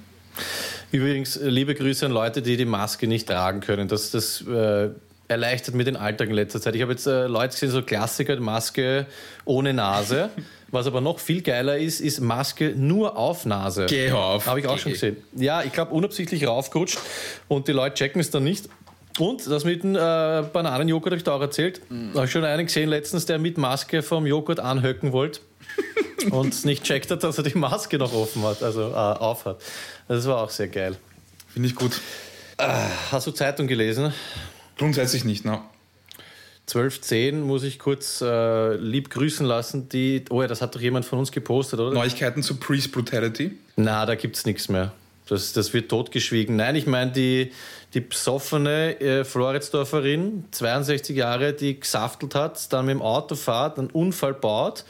Übrigens, 0.92 1.40
liebe 1.42 1.76
Grüße 1.76 2.06
an 2.06 2.12
Leute, 2.12 2.42
die 2.42 2.58
die 2.58 2.66
Maske 2.66 3.08
nicht 3.08 3.28
tragen 3.28 3.62
können. 3.62 3.88
Das, 3.88 4.12
das 4.12 4.42
äh, 4.48 4.90
erleichtert 5.28 5.76
mir 5.76 5.84
den 5.84 5.96
Alltag 5.96 6.30
in 6.30 6.36
letzter 6.36 6.62
Zeit. 6.62 6.76
Ich 6.76 6.82
habe 6.82 6.92
jetzt 6.92 7.08
äh, 7.08 7.28
Leute 7.28 7.54
gesehen, 7.54 7.72
so 7.72 7.82
Klassiker, 7.82 8.40
Maske 8.40 9.08
ohne 9.46 9.74
Nase. 9.74 10.30
Was 10.72 10.88
aber 10.88 11.02
noch 11.02 11.20
viel 11.20 11.44
geiler 11.44 11.78
ist, 11.78 12.02
ist 12.02 12.20
Maske 12.20 12.74
nur 12.76 13.16
auf 13.16 13.46
Nase. 13.46 13.86
Geh 13.88 14.12
auf. 14.12 14.48
Habe 14.48 14.60
ich 14.60 14.68
auch 14.68 14.76
Geh. 14.76 14.82
schon 14.82 14.92
gesehen. 14.94 15.18
Ja, 15.36 15.62
ich 15.62 15.72
glaube, 15.72 15.94
unabsichtlich 15.94 16.48
raufgerutscht 16.48 16.98
und 17.48 17.68
die 17.68 17.74
Leute 17.74 17.94
checken 17.94 18.20
es 18.20 18.32
dann 18.32 18.44
nicht. 18.44 18.70
Und 19.20 19.46
das 19.46 19.66
mit 19.66 19.84
dem 19.84 19.96
äh, 19.96 20.00
Bananenjoghurt 20.00 21.12
habe 21.12 21.18
ich 21.18 21.24
da 21.24 21.36
auch 21.36 21.42
erzählt. 21.42 21.82
Mhm. 21.90 22.16
habe 22.16 22.26
ich 22.26 22.32
schon 22.32 22.44
einen 22.44 22.66
gesehen 22.66 22.90
letztens, 22.90 23.28
der 23.28 23.38
mit 23.38 23.60
Maske 23.60 24.02
vom 24.02 24.26
Joghurt 24.26 24.60
anhöcken 24.60 25.12
wollte 25.12 25.42
und 26.32 26.66
nicht 26.66 26.84
checkt 26.84 27.12
hat, 27.12 27.24
dass 27.24 27.38
er 27.38 27.44
die 27.44 27.58
Maske 27.58 27.98
noch 27.98 28.14
offen 28.14 28.44
hat, 28.44 28.64
also 28.64 28.90
äh, 28.90 28.94
auf 28.94 29.46
hat. 29.46 29.62
Das 30.08 30.26
war 30.26 30.44
auch 30.44 30.50
sehr 30.50 30.68
geil. 30.68 30.98
Finde 31.48 31.70
ich 31.70 31.76
gut. 31.76 32.00
Äh, 32.58 32.68
hast 33.12 33.28
du 33.28 33.32
Zeitung 33.32 33.68
gelesen? 33.68 34.14
Grundsätzlich 34.78 35.24
nicht, 35.26 35.46
ne? 35.46 35.62
12.10 36.68 37.42
muss 37.42 37.64
ich 37.64 37.78
kurz 37.78 38.22
äh, 38.22 38.76
lieb 38.76 39.10
grüßen 39.10 39.46
lassen. 39.46 39.90
Die, 39.90 40.24
oh 40.30 40.42
ja, 40.42 40.48
das 40.48 40.62
hat 40.62 40.74
doch 40.76 40.82
jemand 40.82 41.06
von 41.06 41.20
uns 41.20 41.32
gepostet, 41.32 41.80
oder? 41.80 41.94
Neuigkeiten 41.94 42.42
zu 42.42 42.56
Priest 42.56 42.92
Brutality? 42.92 43.52
Na, 43.76 44.06
da 44.06 44.16
gibt 44.16 44.38
es 44.38 44.46
nichts 44.46 44.70
mehr. 44.70 44.94
Das, 45.28 45.54
das 45.54 45.74
wird 45.74 45.90
totgeschwiegen. 45.90 46.56
Nein, 46.56 46.76
ich 46.76 46.88
meine 46.88 47.12
die, 47.12 47.52
die 47.94 48.02
besoffene 48.02 49.00
äh, 49.00 49.24
Floridsdorferin, 49.26 50.46
62 50.52 51.16
Jahre, 51.16 51.54
die 51.54 51.80
gesaftelt 51.80 52.36
hat, 52.36 52.72
dann 52.72 52.86
mit 52.86 52.96
dem 52.96 53.02
Auto 53.02 53.36
fährt, 53.36 53.78
einen 53.78 53.90
Unfall 53.90 54.34
baut 54.34 54.86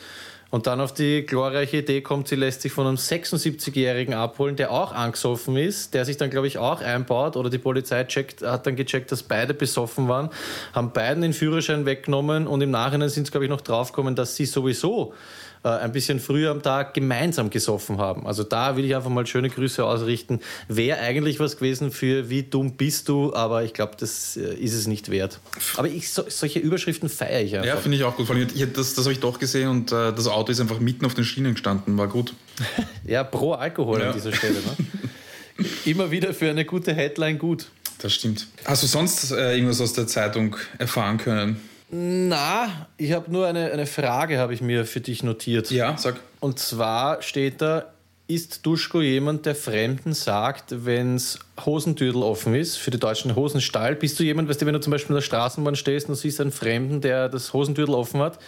und 0.54 0.68
dann 0.68 0.82
auf 0.82 0.94
die 0.94 1.26
glorreiche 1.26 1.78
Idee 1.78 2.02
kommt, 2.02 2.28
sie 2.28 2.36
lässt 2.36 2.62
sich 2.62 2.72
von 2.72 2.86
einem 2.86 2.98
76-Jährigen 2.98 4.14
abholen, 4.14 4.56
der 4.56 4.70
auch 4.70 4.92
angesoffen 4.92 5.58
ist, 5.58 5.96
der 5.96 6.06
sich 6.06 6.18
dann, 6.18 6.30
glaube 6.30 6.46
ich, 6.46 6.60
auch 6.60 6.80
einbaut 6.80 7.36
oder 7.38 7.50
die 7.50 7.58
Polizei 7.58 8.04
checkt, 8.04 8.44
hat 8.44 8.68
dann 8.68 8.76
gecheckt, 8.76 9.12
dass 9.12 9.24
beide 9.24 9.56
besoffen 9.56 10.08
waren, 10.08 10.30
haben 10.72 10.94
beiden 10.94 11.24
den 11.24 11.34
Führerschein 11.34 11.88
weggenommen 11.88 12.46
und 12.46 12.62
im 12.62 12.70
Nachhinein 12.70 13.10
sind 13.10 13.24
es, 13.24 13.32
glaube 13.32 13.46
ich, 13.46 13.50
noch 13.50 13.62
draufgekommen, 13.62 14.16
dass 14.16 14.36
sie 14.36 14.46
sowieso 14.46 15.16
äh, 15.64 15.70
ein 15.70 15.92
bisschen 15.92 16.20
früher 16.20 16.52
am 16.52 16.62
Tag 16.62 16.94
gemeinsam 16.94 17.50
gesoffen 17.50 17.98
haben. 17.98 18.28
Also 18.28 18.44
da 18.44 18.76
will 18.76 18.86
ich 18.86 18.96
einfach 18.96 19.10
mal 19.10 19.26
schöne 19.26 19.50
Grüße 19.50 19.84
ausrichten. 19.84 20.40
Wäre 20.68 21.00
eigentlich 21.00 21.40
was 21.40 21.58
gewesen 21.58 21.92
für 21.92 22.30
wie 22.30 22.44
dumm 22.44 22.74
bist 22.74 23.10
du, 23.10 23.34
aber 23.34 23.64
ich 23.64 23.74
glaube, 23.74 23.94
das 23.98 24.38
äh, 24.38 24.54
ist 24.56 24.74
es 24.74 24.88
nicht 24.88 25.10
wert. 25.10 25.40
Aber 25.78 25.88
ich, 25.88 26.12
so, 26.12 26.24
solche 26.28 26.60
Überschriften 26.60 27.10
feiere 27.10 27.42
ich 27.42 27.56
einfach. 27.56 27.68
Ja, 27.68 27.78
finde 27.78 27.98
ich 27.98 28.04
auch 28.04 28.16
gut. 28.16 28.30
Ich, 28.56 28.74
das, 28.74 28.94
das 28.94 29.06
habe 29.06 29.14
ich 29.14 29.20
doch 29.20 29.40
gesehen 29.40 29.70
und 29.70 29.92
äh, 29.92 30.12
das 30.14 30.28
Auto 30.28 30.52
ist 30.52 30.60
einfach 30.60 30.80
mitten 30.80 31.06
auf 31.06 31.14
den 31.14 31.24
Schienen 31.24 31.54
gestanden. 31.54 31.98
War 31.98 32.08
gut. 32.08 32.34
ja, 33.06 33.24
pro 33.24 33.54
Alkohol 33.54 34.02
ja. 34.02 34.08
an 34.08 34.14
dieser 34.14 34.34
Stelle. 34.34 34.56
Ne? 34.56 35.66
Immer 35.86 36.12
wieder 36.12 36.34
für 36.34 36.50
eine 36.50 36.66
gute 36.66 36.94
Headline 36.94 37.38
gut. 37.38 37.68
Das 38.00 38.14
stimmt. 38.14 38.48
Hast 38.66 38.84
du 38.84 38.88
sonst 38.88 39.32
äh, 39.32 39.54
irgendwas 39.54 39.80
aus 39.80 39.94
der 39.94 40.08
Zeitung 40.08 40.58
erfahren 40.78 41.18
können? 41.18 41.62
Na, 41.96 42.88
ich 42.98 43.12
habe 43.12 43.32
nur 43.32 43.46
eine, 43.46 43.72
eine 43.72 43.86
Frage, 43.86 44.40
habe 44.40 44.56
ich 44.56 44.62
mir 44.62 44.84
für 44.84 45.00
dich 45.00 45.22
notiert. 45.22 45.70
Ja, 45.70 45.96
sag. 45.96 46.20
Und 46.40 46.58
zwar 46.58 47.22
steht 47.22 47.62
da, 47.62 47.94
ist 48.26 48.66
Duschko 48.66 49.00
jemand, 49.02 49.46
der 49.46 49.54
Fremden 49.54 50.14
sagt, 50.14 50.86
wenn 50.86 51.18
es 51.18 51.38
Hosentürdel 51.64 52.24
offen 52.24 52.56
ist 52.56 52.78
für 52.78 52.90
den 52.90 53.00
deutschen 53.00 53.36
Hosenstall? 53.36 53.96
Bist 53.96 54.20
du 54.20 54.24
jemand, 54.24 54.50
weißt 54.50 54.64
du, 54.64 54.66
wenn 54.66 54.74
du 54.74 54.80
zum 54.80 54.90
Beispiel 54.90 55.12
in 55.12 55.18
der 55.18 55.22
Straßenbahn 55.22 55.76
stehst 55.76 56.10
und 56.10 56.16
siehst 56.16 56.42
einen 56.42 56.52
Fremden, 56.52 57.00
der 57.00 57.30
das 57.30 57.54
Hosentürdel 57.54 57.94
offen 57.94 58.22
hat, 58.22 58.40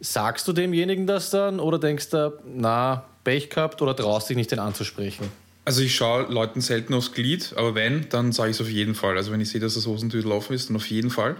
sagst 0.00 0.48
du 0.48 0.54
demjenigen 0.54 1.06
das 1.06 1.28
dann 1.28 1.60
oder 1.60 1.78
denkst 1.78 2.08
du, 2.08 2.32
na, 2.46 3.04
Pech 3.24 3.50
gehabt 3.50 3.82
oder 3.82 3.94
traust 3.94 4.30
dich 4.30 4.38
nicht, 4.38 4.50
den 4.52 4.58
anzusprechen? 4.58 5.28
Also 5.66 5.82
ich 5.82 5.94
schaue 5.94 6.32
Leuten 6.32 6.62
selten 6.62 6.94
aufs 6.94 7.12
Glied, 7.12 7.52
aber 7.56 7.74
wenn, 7.74 8.08
dann 8.08 8.32
sage 8.32 8.52
ich 8.52 8.56
es 8.56 8.62
auf 8.62 8.70
jeden 8.70 8.94
Fall. 8.94 9.18
Also 9.18 9.32
wenn 9.32 9.40
ich 9.42 9.50
sehe, 9.50 9.60
dass 9.60 9.74
das 9.74 9.86
Hosentüdel 9.86 10.32
offen 10.32 10.54
ist, 10.54 10.70
dann 10.70 10.76
auf 10.76 10.86
jeden 10.86 11.10
Fall. 11.10 11.36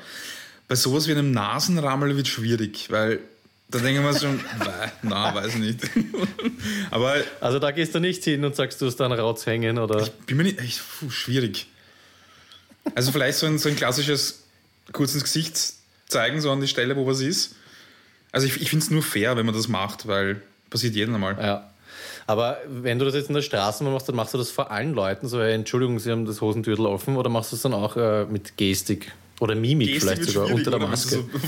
Bei 0.68 0.74
sowas 0.74 1.06
wie 1.06 1.12
einem 1.12 1.30
Nasenrammel 1.30 2.16
wird 2.16 2.26
es 2.26 2.32
schwierig, 2.32 2.90
weil 2.90 3.20
da 3.68 3.78
denken 3.78 4.02
wir 4.04 4.18
schon, 4.18 4.40
na, 5.02 5.34
weiß 5.34 5.54
ich 5.54 5.60
nicht. 5.60 5.80
aber 6.90 7.16
also 7.40 7.58
da 7.58 7.70
gehst 7.70 7.94
du 7.94 8.00
nicht 8.00 8.24
hin 8.24 8.44
und 8.44 8.54
sagst, 8.54 8.80
du 8.80 8.86
hast 8.86 8.96
dann 8.96 9.12
raushängen 9.12 9.78
oder? 9.78 10.02
Ich 10.02 10.12
bin 10.12 10.36
mir 10.36 10.44
nicht, 10.44 10.60
echt, 10.60 10.80
puh, 11.00 11.10
schwierig. 11.10 11.66
Also 12.94 13.10
vielleicht 13.10 13.38
so 13.38 13.46
ein, 13.46 13.58
so 13.58 13.68
ein 13.68 13.76
klassisches 13.76 14.44
kurz 14.92 15.14
ins 15.14 15.24
Gesicht 15.24 15.58
zeigen, 16.08 16.40
so 16.40 16.50
an 16.50 16.60
die 16.60 16.68
Stelle, 16.68 16.96
wo 16.96 17.06
was 17.06 17.20
ist. 17.20 17.56
Also 18.30 18.46
ich, 18.46 18.60
ich 18.60 18.70
finde 18.70 18.84
es 18.84 18.90
nur 18.90 19.02
fair, 19.02 19.36
wenn 19.36 19.46
man 19.46 19.54
das 19.54 19.68
macht, 19.68 20.06
weil 20.06 20.42
passiert 20.70 20.94
jedem 20.94 21.14
einmal. 21.14 21.36
Ja. 21.40 21.70
Aber 22.28 22.58
wenn 22.68 22.98
du 22.98 23.04
das 23.04 23.14
jetzt 23.14 23.28
in 23.28 23.34
der 23.34 23.42
Straßenbahn 23.42 23.94
machst, 23.94 24.08
dann 24.08 24.16
machst 24.16 24.34
du 24.34 24.38
das 24.38 24.50
vor 24.50 24.70
allen 24.70 24.94
Leuten, 24.94 25.28
so, 25.28 25.40
hey, 25.40 25.54
Entschuldigung, 25.54 25.98
Sie 25.98 26.10
haben 26.10 26.26
das 26.26 26.40
Hosentürtel 26.40 26.86
offen, 26.86 27.16
oder 27.16 27.30
machst 27.30 27.52
du 27.52 27.56
es 27.56 27.62
dann 27.62 27.72
auch 27.72 27.96
äh, 27.96 28.24
mit 28.26 28.56
Gestik 28.56 29.12
oder 29.40 29.54
Mimik 29.54 29.88
Gestik 29.88 30.02
vielleicht 30.02 30.30
sogar 30.30 30.52
unter 30.52 30.70
der 30.70 30.80
Maske? 30.80 31.16
So 31.16 31.28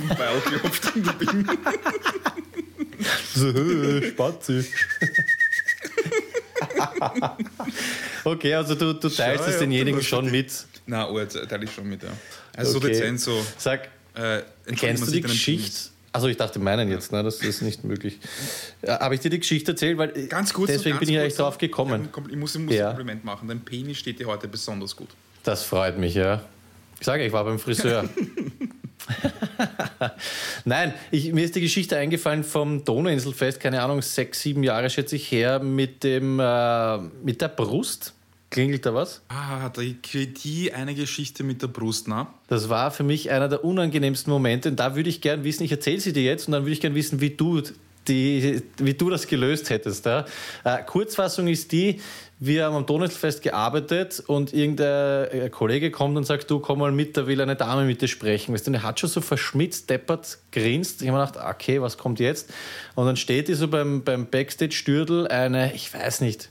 so, 3.34 4.02
Spazi. 4.02 4.64
okay, 8.24 8.54
also 8.54 8.74
du, 8.74 8.94
du 8.94 9.08
teilst 9.08 9.48
es 9.48 9.58
denjenigen 9.58 10.02
schon 10.02 10.30
mit. 10.30 10.52
Nein, 10.86 11.06
oh, 11.10 11.24
teile 11.24 11.64
ich 11.64 11.72
schon 11.72 11.88
mit, 11.88 12.02
ja. 12.02 12.10
Also 12.56 12.78
okay. 12.78 12.86
so 12.86 12.92
dezent 12.92 13.20
so. 13.20 13.46
Sag, 13.56 13.88
äh, 14.14 14.42
kennst 14.74 15.06
du 15.06 15.10
die 15.10 15.20
Geschichte? 15.20 15.90
Also 16.10 16.26
ich 16.28 16.36
dachte 16.36 16.58
meinen 16.58 16.90
jetzt, 16.90 17.12
ne? 17.12 17.22
das 17.22 17.42
ist 17.42 17.62
nicht 17.62 17.84
möglich. 17.84 18.18
Habe 18.86 19.14
ich 19.14 19.20
dir 19.20 19.30
die 19.30 19.38
Geschichte 19.38 19.72
erzählt? 19.72 19.98
Weil 19.98 20.26
ganz 20.26 20.52
kurz, 20.52 20.70
deswegen 20.72 20.98
bin 20.98 21.08
ich 21.10 21.18
eigentlich 21.18 21.36
drauf 21.36 21.58
gekommen. 21.58 22.08
ich 22.30 22.36
muss, 22.36 22.54
ich 22.54 22.62
muss 22.62 22.74
ja. 22.74 22.86
ein 22.90 22.96
Kompliment 22.96 23.24
machen. 23.24 23.46
Dein 23.46 23.60
Penis 23.60 23.98
steht 23.98 24.18
dir 24.18 24.26
heute 24.26 24.48
besonders 24.48 24.96
gut. 24.96 25.10
Das 25.44 25.62
freut 25.62 25.98
mich, 25.98 26.14
ja. 26.14 26.42
Ich 26.98 27.06
sage, 27.06 27.24
ich 27.24 27.32
war 27.32 27.44
beim 27.44 27.58
Friseur. 27.58 28.08
Nein, 30.64 30.94
ich, 31.10 31.32
mir 31.32 31.44
ist 31.44 31.56
die 31.56 31.60
Geschichte 31.60 31.96
eingefallen 31.96 32.44
vom 32.44 32.84
Donauinselfest, 32.84 33.60
keine 33.60 33.82
Ahnung, 33.82 34.02
sechs, 34.02 34.42
sieben 34.42 34.62
Jahre 34.62 34.90
schätze 34.90 35.16
ich 35.16 35.30
her, 35.30 35.60
mit, 35.60 36.04
dem, 36.04 36.38
äh, 36.40 36.98
mit 36.98 37.40
der 37.40 37.48
Brust. 37.48 38.14
Klingelt 38.50 38.86
da 38.86 38.94
was? 38.94 39.20
Ah, 39.28 39.68
die, 39.68 40.32
die 40.32 40.72
eine 40.72 40.94
Geschichte 40.94 41.44
mit 41.44 41.60
der 41.60 41.66
Brust, 41.66 42.08
ne? 42.08 42.28
Das 42.46 42.70
war 42.70 42.90
für 42.90 43.02
mich 43.02 43.30
einer 43.30 43.48
der 43.48 43.62
unangenehmsten 43.62 44.32
Momente. 44.32 44.70
Und 44.70 44.76
da 44.76 44.96
würde 44.96 45.10
ich 45.10 45.20
gern 45.20 45.44
wissen, 45.44 45.64
ich 45.64 45.72
erzähle 45.72 46.00
sie 46.00 46.14
dir 46.14 46.22
jetzt 46.22 46.48
und 46.48 46.52
dann 46.52 46.62
würde 46.62 46.72
ich 46.72 46.80
gern 46.80 46.94
wissen, 46.94 47.20
wie 47.20 47.30
du, 47.30 47.60
die, 48.08 48.62
wie 48.78 48.94
du 48.94 49.10
das 49.10 49.26
gelöst 49.26 49.70
hättest. 49.70 50.06
Ja? 50.06 50.24
Äh, 50.64 50.82
Kurzfassung 50.84 51.48
ist 51.48 51.72
die, 51.72 52.00
wir 52.40 52.64
haben 52.64 52.76
am 52.76 52.86
Donnerstagfest 52.86 53.42
gearbeitet 53.42 54.22
und 54.26 54.52
irgendein 54.52 55.30
äh, 55.30 55.50
Kollege 55.50 55.90
kommt 55.90 56.16
und 56.16 56.24
sagt, 56.24 56.50
du 56.50 56.60
komm 56.60 56.78
mal 56.78 56.92
mit, 56.92 57.16
da 57.16 57.26
will 57.26 57.40
eine 57.40 57.56
Dame 57.56 57.84
mit 57.84 58.00
dir 58.00 58.08
sprechen. 58.08 58.54
Weißt 58.54 58.66
du, 58.66 58.70
der 58.70 58.82
hat 58.84 59.00
schon 59.00 59.10
so 59.10 59.20
verschmitzt, 59.20 59.90
deppert, 59.90 60.38
grinst. 60.52 61.02
Ich 61.02 61.08
habe 61.08 61.18
mir 61.18 61.26
gedacht, 61.26 61.44
okay, 61.44 61.82
was 61.82 61.98
kommt 61.98 62.20
jetzt? 62.20 62.50
Und 62.94 63.06
dann 63.06 63.16
steht 63.16 63.48
die 63.48 63.54
so 63.54 63.66
beim, 63.66 64.04
beim 64.04 64.26
Backstage-Stürdel 64.26 65.26
eine, 65.26 65.74
ich 65.74 65.92
weiß 65.92 66.20
nicht, 66.20 66.50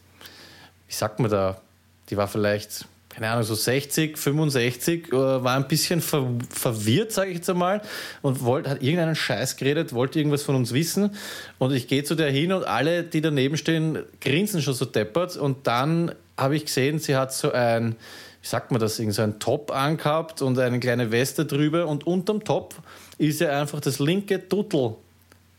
wie 0.87 0.93
sagt 0.93 1.19
man 1.19 1.31
da, 1.31 1.61
die 2.09 2.17
war 2.17 2.27
vielleicht, 2.27 2.85
keine 3.17 3.31
Ahnung, 3.31 3.43
so 3.45 3.55
60, 3.55 4.15
65, 4.15 5.07
äh, 5.07 5.11
war 5.11 5.55
ein 5.55 5.67
bisschen 5.67 6.01
ver 6.01 6.27
verwirrt, 6.51 7.11
sage 7.11 7.31
ich 7.31 7.37
jetzt 7.37 7.49
einmal, 7.49 7.81
und 8.21 8.43
wollt, 8.43 8.67
hat 8.67 8.83
irgendeinen 8.83 9.15
Scheiß 9.15 9.57
geredet, 9.57 9.91
wollte 9.91 10.19
irgendwas 10.19 10.43
von 10.43 10.53
uns 10.53 10.71
wissen. 10.71 11.15
Und 11.57 11.73
ich 11.73 11.87
gehe 11.87 12.03
zu 12.03 12.13
der 12.13 12.29
hin 12.29 12.53
und 12.53 12.63
alle, 12.65 13.01
die 13.01 13.21
daneben 13.21 13.57
stehen, 13.57 14.03
grinsen 14.21 14.61
schon 14.61 14.75
so 14.75 14.85
deppert. 14.85 15.35
Und 15.35 15.65
dann 15.65 16.13
habe 16.37 16.57
ich 16.57 16.65
gesehen, 16.65 16.99
sie 16.99 17.15
hat 17.15 17.33
so 17.33 17.51
ein, 17.51 17.95
wie 18.43 18.47
sagt 18.47 18.69
man 18.69 18.79
das, 18.79 18.97
so 18.97 19.21
ein 19.23 19.39
Top 19.39 19.71
angehabt 19.71 20.43
und 20.43 20.59
eine 20.59 20.79
kleine 20.79 21.09
Weste 21.09 21.43
drüber. 21.43 21.87
Und 21.87 22.05
unterm 22.05 22.43
Top 22.43 22.75
ist 23.17 23.41
ja 23.41 23.59
einfach 23.59 23.79
das 23.79 23.97
linke 23.97 24.47
Tuttel 24.47 24.93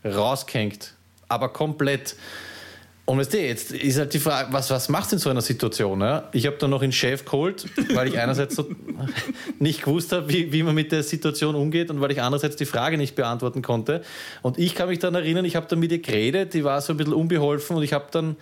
rausgehängt. 0.05 0.93
Aber 1.27 1.49
komplett. 1.49 2.15
Und 3.09 3.17
weißt 3.17 3.33
du, 3.33 3.41
jetzt 3.41 3.71
ist 3.71 3.97
halt 3.97 4.13
die 4.13 4.19
Frage, 4.19 4.53
was, 4.53 4.69
was 4.69 4.87
machst 4.87 5.11
du 5.11 5.15
in 5.15 5.19
so 5.19 5.31
einer 5.31 5.41
Situation? 5.41 5.99
Ja? 5.99 6.29
Ich 6.31 6.45
habe 6.45 6.57
dann 6.57 6.69
noch 6.69 6.83
einen 6.83 6.91
Chef 6.91 7.25
geholt, 7.25 7.65
weil 7.95 8.07
ich 8.07 8.19
einerseits 8.19 8.55
so 8.55 8.69
nicht 9.59 9.81
gewusst 9.81 10.11
habe, 10.11 10.31
wie, 10.31 10.53
wie 10.53 10.61
man 10.61 10.75
mit 10.75 10.91
der 10.91 11.01
Situation 11.01 11.55
umgeht 11.55 11.89
und 11.89 12.01
weil 12.01 12.11
ich 12.11 12.21
andererseits 12.21 12.55
die 12.57 12.67
Frage 12.67 12.99
nicht 12.99 13.15
beantworten 13.15 13.63
konnte. 13.63 14.03
Und 14.43 14.59
ich 14.59 14.75
kann 14.75 14.89
mich 14.89 14.99
dann 14.99 15.15
erinnern, 15.15 15.43
ich 15.43 15.55
habe 15.55 15.65
dann 15.67 15.79
mit 15.79 15.91
ihr 15.91 16.03
geredet, 16.03 16.53
die 16.53 16.63
war 16.63 16.81
so 16.81 16.93
ein 16.93 16.97
bisschen 16.97 17.15
unbeholfen 17.15 17.77
und 17.77 17.81
ich 17.81 17.93
habe 17.93 18.05
dann, 18.11 18.35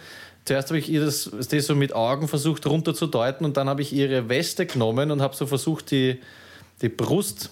zuerst 0.44 0.68
habe 0.68 0.80
ich 0.80 0.90
ihr 0.90 1.00
das, 1.00 1.32
das 1.50 1.66
so 1.66 1.74
mit 1.74 1.96
Augen 1.96 2.28
versucht 2.28 2.66
runterzudeuten 2.66 3.46
und 3.46 3.56
dann 3.56 3.70
habe 3.70 3.82
ich 3.82 3.94
ihre 3.94 4.28
Weste 4.28 4.66
genommen 4.66 5.12
und 5.12 5.22
habe 5.22 5.34
so 5.34 5.48
versucht, 5.48 5.92
die, 5.92 6.20
die 6.82 6.90
Brust 6.90 7.52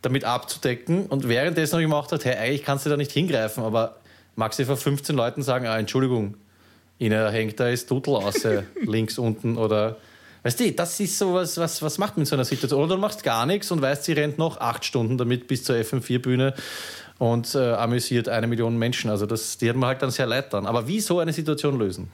damit 0.00 0.24
abzudecken. 0.24 1.04
Und 1.08 1.28
währenddessen 1.28 1.74
habe 1.74 1.82
ich 1.82 1.88
mir 1.90 1.96
auch 1.96 2.08
gedacht, 2.08 2.24
hey, 2.24 2.36
eigentlich 2.36 2.64
kannst 2.64 2.86
du 2.86 2.88
da 2.88 2.96
nicht 2.96 3.12
hingreifen, 3.12 3.62
aber 3.64 3.96
magst 4.34 4.58
du 4.58 4.64
vor 4.64 4.78
15 4.78 5.14
Leuten 5.14 5.42
sagen, 5.42 5.66
ah, 5.66 5.78
Entschuldigung, 5.78 6.38
Ihnen 6.98 7.30
hängt 7.30 7.58
da 7.60 7.70
das 7.70 7.86
Dudel 7.86 8.16
aus, 8.16 8.46
links 8.82 9.18
unten 9.18 9.56
oder. 9.56 9.96
Weißt 10.42 10.60
du, 10.60 10.70
das 10.72 11.00
ist 11.00 11.18
sowas, 11.18 11.56
was, 11.56 11.80
was 11.80 11.96
macht 11.96 12.16
man 12.16 12.22
in 12.22 12.26
so 12.26 12.36
einer 12.36 12.44
Situation? 12.44 12.82
Oder 12.82 12.96
du 12.96 13.00
machst 13.00 13.22
gar 13.22 13.46
nichts 13.46 13.70
und 13.70 13.80
weißt, 13.80 14.04
sie 14.04 14.12
rennt 14.12 14.36
noch 14.36 14.58
acht 14.58 14.84
Stunden 14.84 15.16
damit 15.16 15.48
bis 15.48 15.64
zur 15.64 15.76
FM4-Bühne 15.76 16.52
und 17.18 17.54
äh, 17.54 17.72
amüsiert 17.72 18.28
eine 18.28 18.46
Million 18.46 18.76
Menschen. 18.76 19.10
Also 19.10 19.24
das, 19.24 19.56
die 19.56 19.68
hat 19.70 19.76
man 19.76 19.88
halt 19.88 20.02
dann 20.02 20.10
sehr 20.10 20.26
leid 20.26 20.52
dann. 20.52 20.66
Aber 20.66 20.86
wie 20.86 21.00
so 21.00 21.18
eine 21.18 21.32
Situation 21.32 21.78
lösen? 21.78 22.10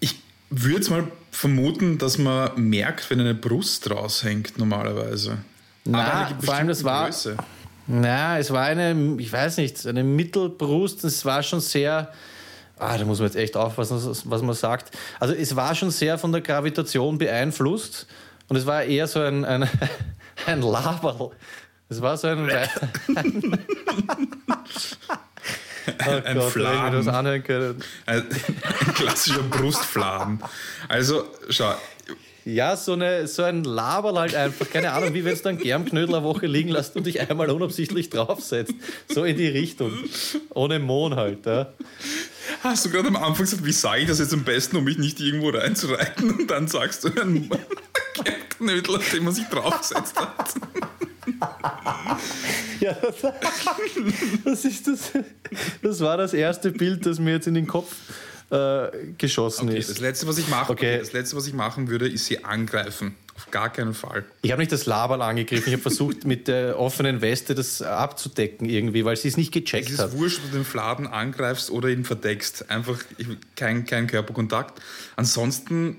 Ich 0.00 0.14
würde 0.48 0.76
jetzt 0.76 0.90
mal 0.90 1.04
vermuten, 1.30 1.98
dass 1.98 2.16
man 2.16 2.50
merkt, 2.56 3.10
wenn 3.10 3.20
eine 3.20 3.34
Brust 3.34 3.90
raushängt 3.90 4.56
normalerweise. 4.56 5.38
Na, 5.84 6.30
vor 6.40 6.54
allem 6.54 6.68
das 6.68 6.84
war. 6.84 7.06
Größe. 7.06 7.36
Na, 7.86 8.38
es 8.38 8.50
war 8.50 8.64
eine, 8.64 9.16
ich 9.18 9.32
weiß 9.32 9.56
nicht, 9.56 9.86
eine 9.86 10.04
Mittelbrust. 10.04 11.04
Es 11.04 11.24
war 11.24 11.42
schon 11.42 11.60
sehr 11.60 12.12
Ah, 12.78 12.96
da 12.96 13.04
muss 13.04 13.18
man 13.18 13.28
jetzt 13.28 13.36
echt 13.36 13.56
aufpassen, 13.56 14.00
was 14.24 14.42
man 14.42 14.54
sagt. 14.54 14.96
Also 15.20 15.34
es 15.34 15.56
war 15.56 15.74
schon 15.74 15.90
sehr 15.90 16.18
von 16.18 16.32
der 16.32 16.40
Gravitation 16.40 17.18
beeinflusst 17.18 18.06
und 18.48 18.56
es 18.56 18.66
war 18.66 18.82
eher 18.84 19.06
so 19.06 19.20
ein, 19.20 19.44
ein, 19.44 19.68
ein 20.46 20.62
Laberl. 20.62 21.30
Es 21.88 22.02
war 22.02 22.16
so 22.16 22.28
ein... 22.28 22.50
ein 23.16 23.58
Oh 26.06 26.20
ein 26.24 26.36
Gott, 26.36 26.52
Fladen. 26.52 27.04
Das 27.04 27.14
anhören 27.14 27.42
können. 27.42 27.82
Ein, 28.06 28.26
ein 28.26 28.94
klassischer 28.94 29.42
Brustfladen. 29.42 30.38
Also, 30.88 31.24
schau, 31.48 31.74
ja, 32.48 32.76
so, 32.76 32.94
eine, 32.94 33.26
so 33.26 33.42
ein 33.42 33.62
Laberl 33.62 34.18
halt 34.18 34.34
einfach. 34.34 34.68
Keine 34.70 34.92
Ahnung, 34.92 35.12
wie 35.12 35.24
wenn 35.24 35.36
du 35.36 35.42
dann 35.42 35.58
Germknödel 35.58 36.14
eine 36.14 36.24
Woche 36.24 36.46
liegen 36.46 36.70
lässt 36.70 36.96
und 36.96 37.04
dich 37.04 37.20
einmal 37.20 37.50
unabsichtlich 37.50 38.08
draufsetzt. 38.08 38.74
So 39.06 39.24
in 39.24 39.36
die 39.36 39.48
Richtung. 39.48 39.92
Ohne 40.54 40.78
Mohn 40.78 41.16
halt. 41.16 41.44
Ja. 41.44 41.72
Hast 42.62 42.86
du 42.86 42.90
gerade 42.90 43.08
am 43.08 43.16
Anfang 43.16 43.44
gesagt, 43.44 43.64
wie 43.66 43.72
sage 43.72 44.02
ich 44.02 44.08
das 44.08 44.18
jetzt 44.18 44.32
am 44.32 44.44
besten, 44.44 44.76
um 44.76 44.84
mich 44.84 44.96
nicht 44.96 45.20
irgendwo 45.20 45.50
reinzureiten? 45.50 46.30
Und 46.30 46.50
dann 46.50 46.68
sagst 46.68 47.04
du 47.04 47.08
ein 47.20 47.50
Germknödel, 48.24 48.96
auf 48.96 49.10
den 49.10 49.24
man 49.24 49.34
sich 49.34 49.46
draufgesetzt 49.46 50.18
hat. 50.18 50.54
ja, 52.80 52.94
das, 52.94 53.32
das, 54.44 54.64
ist 54.64 54.86
das, 54.86 55.12
das 55.82 56.00
war 56.00 56.16
das 56.16 56.32
erste 56.32 56.70
Bild, 56.70 57.04
das 57.04 57.18
mir 57.18 57.32
jetzt 57.32 57.46
in 57.46 57.54
den 57.54 57.66
Kopf 57.66 57.94
äh, 58.50 58.88
geschossen 59.18 59.68
okay, 59.68 59.78
ist. 59.78 59.90
Das 59.90 60.00
letzte, 60.00 60.26
was 60.26 60.38
ich 60.38 60.48
mache, 60.48 60.72
okay. 60.72 60.98
das 60.98 61.12
letzte, 61.12 61.36
was 61.36 61.46
ich 61.46 61.54
machen 61.54 61.88
würde, 61.88 62.08
ist 62.08 62.26
sie 62.26 62.44
angreifen. 62.44 63.14
Auf 63.36 63.50
gar 63.52 63.72
keinen 63.72 63.94
Fall. 63.94 64.24
Ich 64.42 64.50
habe 64.50 64.60
nicht 64.60 64.72
das 64.72 64.86
Laberl 64.86 65.22
angegriffen. 65.22 65.68
Ich 65.68 65.74
habe 65.74 65.82
versucht, 65.82 66.24
mit 66.24 66.48
der 66.48 66.76
offenen 66.76 67.20
Weste 67.20 67.54
das 67.54 67.82
abzudecken 67.82 68.68
irgendwie, 68.68 69.04
weil 69.04 69.16
sie 69.16 69.28
es 69.28 69.36
nicht 69.36 69.52
gecheckt 69.52 69.86
hat. 69.86 69.92
Es 69.92 69.94
ist 69.94 70.00
hat. 70.00 70.12
wurscht, 70.12 70.40
ob 70.44 70.50
du 70.50 70.56
den 70.56 70.64
Fladen 70.64 71.06
angreifst 71.06 71.70
oder 71.70 71.88
ihn 71.88 72.04
verdeckst. 72.04 72.68
Einfach 72.68 72.98
kein, 73.54 73.86
kein 73.86 74.08
Körperkontakt. 74.08 74.82
Ansonsten, 75.14 75.98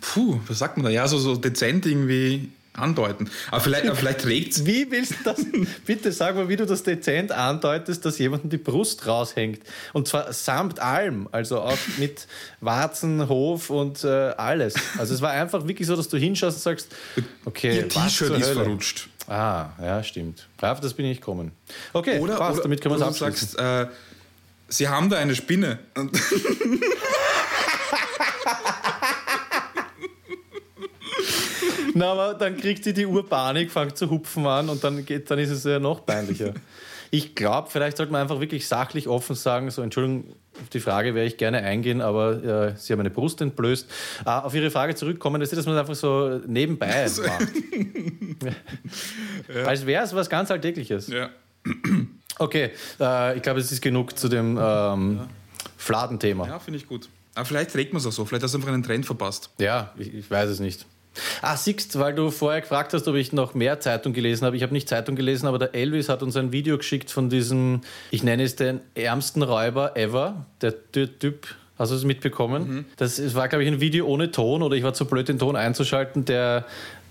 puh, 0.00 0.38
was 0.46 0.60
sagt 0.60 0.76
man 0.76 0.84
da? 0.84 0.90
Ja, 0.90 1.08
so, 1.08 1.18
so 1.18 1.34
dezent 1.34 1.84
irgendwie 1.84 2.50
andeuten. 2.78 3.30
Aber 3.50 3.60
vielleicht, 3.60 3.86
aber 3.86 3.96
vielleicht 3.96 4.20
trägt 4.20 4.48
Wie 4.66 4.90
willst 4.90 5.12
du 5.12 5.24
das? 5.24 5.44
Bitte 5.84 6.12
sag 6.12 6.34
mal, 6.36 6.48
wie 6.48 6.56
du 6.56 6.66
das 6.66 6.82
dezent 6.82 7.32
andeutest, 7.32 8.04
dass 8.04 8.18
jemandem 8.18 8.50
die 8.50 8.58
Brust 8.58 9.06
raushängt. 9.06 9.60
Und 9.92 10.08
zwar 10.08 10.32
samt 10.32 10.80
allem. 10.80 11.28
Also 11.32 11.60
auch 11.60 11.78
mit 11.98 12.26
Warzen, 12.60 13.28
Hof 13.28 13.70
und 13.70 14.04
äh, 14.04 14.08
alles. 14.08 14.74
Also 14.98 15.14
es 15.14 15.20
war 15.20 15.30
einfach 15.30 15.66
wirklich 15.66 15.86
so, 15.86 15.96
dass 15.96 16.08
du 16.08 16.16
hinschaust 16.16 16.56
und 16.56 16.62
sagst, 16.62 16.88
okay, 17.44 17.76
Ihr 17.76 17.88
T-Shirt 17.88 18.38
ist 18.38 18.50
verrutscht. 18.50 19.08
Ah, 19.26 19.70
ja, 19.80 20.02
stimmt. 20.02 20.48
Auf 20.60 20.80
das 20.80 20.94
bin 20.94 21.06
ich 21.06 21.18
gekommen. 21.18 21.52
Okay, 21.92 22.18
oder, 22.18 22.36
passt, 22.36 22.54
oder, 22.54 22.62
damit 22.62 22.80
können 22.80 22.94
wir 22.94 23.06
es 23.06 23.20
abschließen. 23.20 23.48
Sagst, 23.56 23.90
äh, 23.90 23.92
Sie 24.68 24.88
haben 24.88 25.10
da 25.10 25.16
eine 25.18 25.34
Spinne. 25.34 25.78
Na, 31.98 32.12
aber 32.12 32.34
dann 32.34 32.56
kriegt 32.56 32.84
sie 32.84 32.92
die 32.92 33.06
Urpanik, 33.06 33.72
fängt 33.72 33.96
zu 33.96 34.08
hupfen 34.08 34.46
an 34.46 34.68
und 34.68 34.84
dann, 34.84 35.04
geht, 35.04 35.28
dann 35.30 35.40
ist 35.40 35.50
es 35.50 35.64
ja 35.64 35.78
noch 35.78 36.06
peinlicher. 36.06 36.54
Ich 37.10 37.34
glaube, 37.34 37.70
vielleicht 37.70 37.96
sollte 37.96 38.12
man 38.12 38.20
einfach 38.20 38.38
wirklich 38.38 38.68
sachlich 38.68 39.08
offen 39.08 39.34
sagen, 39.34 39.70
so 39.70 39.80
Entschuldigung, 39.80 40.36
auf 40.60 40.68
die 40.68 40.78
Frage 40.78 41.14
werde 41.14 41.26
ich 41.26 41.38
gerne 41.38 41.62
eingehen, 41.62 42.02
aber 42.02 42.44
äh, 42.44 42.76
Sie 42.76 42.92
haben 42.92 42.98
meine 42.98 43.08
Brust 43.08 43.40
entblößt. 43.40 43.90
Äh, 44.26 44.28
auf 44.28 44.54
Ihre 44.54 44.70
Frage 44.70 44.94
zurückkommen, 44.94 45.40
dass, 45.40 45.48
dass 45.48 45.64
man 45.64 45.76
es 45.76 45.80
einfach 45.80 45.94
so 45.94 46.38
nebenbei 46.46 47.04
also. 47.04 47.22
macht. 47.22 47.40
ja. 49.54 49.64
Als 49.64 49.86
wäre 49.86 50.04
es 50.04 50.14
was 50.14 50.28
ganz 50.28 50.50
Alltägliches. 50.50 51.08
Ja. 51.08 51.30
Okay, 52.40 52.70
äh, 53.00 53.36
ich 53.36 53.42
glaube, 53.42 53.58
es 53.58 53.72
ist 53.72 53.80
genug 53.80 54.16
zu 54.16 54.28
dem 54.28 54.50
ähm, 54.50 55.16
ja. 55.16 55.28
Fladenthema. 55.76 56.46
Ja, 56.46 56.60
finde 56.60 56.78
ich 56.78 56.86
gut. 56.86 57.08
Aber 57.34 57.46
vielleicht 57.46 57.72
trägt 57.72 57.92
man 57.92 58.00
es 58.00 58.06
auch 58.06 58.12
so, 58.12 58.24
vielleicht 58.26 58.44
hast 58.44 58.52
du 58.52 58.58
einfach 58.58 58.72
einen 58.72 58.84
Trend 58.84 59.06
verpasst. 59.06 59.50
Ja, 59.58 59.92
ich, 59.96 60.14
ich 60.14 60.30
weiß 60.30 60.50
es 60.50 60.60
nicht. 60.60 60.86
Ah, 61.42 61.56
siehst, 61.56 61.98
weil 61.98 62.14
du 62.14 62.30
vorher 62.30 62.60
gefragt 62.60 62.92
hast, 62.92 63.06
ob 63.08 63.14
ich 63.14 63.32
noch 63.32 63.54
mehr 63.54 63.80
Zeitung 63.80 64.12
gelesen 64.12 64.46
habe. 64.46 64.56
Ich 64.56 64.62
habe 64.62 64.72
nicht 64.72 64.88
Zeitung 64.88 65.16
gelesen, 65.16 65.46
aber 65.46 65.58
der 65.58 65.74
Elvis 65.74 66.08
hat 66.08 66.22
uns 66.22 66.36
ein 66.36 66.52
Video 66.52 66.78
geschickt 66.78 67.10
von 67.10 67.28
diesem, 67.30 67.82
ich 68.10 68.22
nenne 68.22 68.42
es 68.42 68.56
den 68.56 68.80
ärmsten 68.94 69.42
Räuber 69.42 69.96
ever. 69.96 70.46
Der, 70.60 70.74
Typ, 70.92 71.46
Hast 71.78 71.92
du 71.92 71.96
es 71.96 72.04
mitbekommen? 72.04 72.68
Mhm. 72.68 72.84
Das 72.96 73.36
war, 73.36 73.46
glaube 73.46 73.62
ich, 73.62 73.70
ein 73.70 73.80
Video 73.80 74.04
ohne 74.06 74.32
Ton 74.32 74.62
oder 74.62 74.74
ich 74.74 74.82
war 74.82 74.94
zu 74.94 75.04
blöd, 75.04 75.28
den 75.28 75.38
Ton 75.38 75.54
einzuschalten. 75.54 76.24
Der 76.24 76.64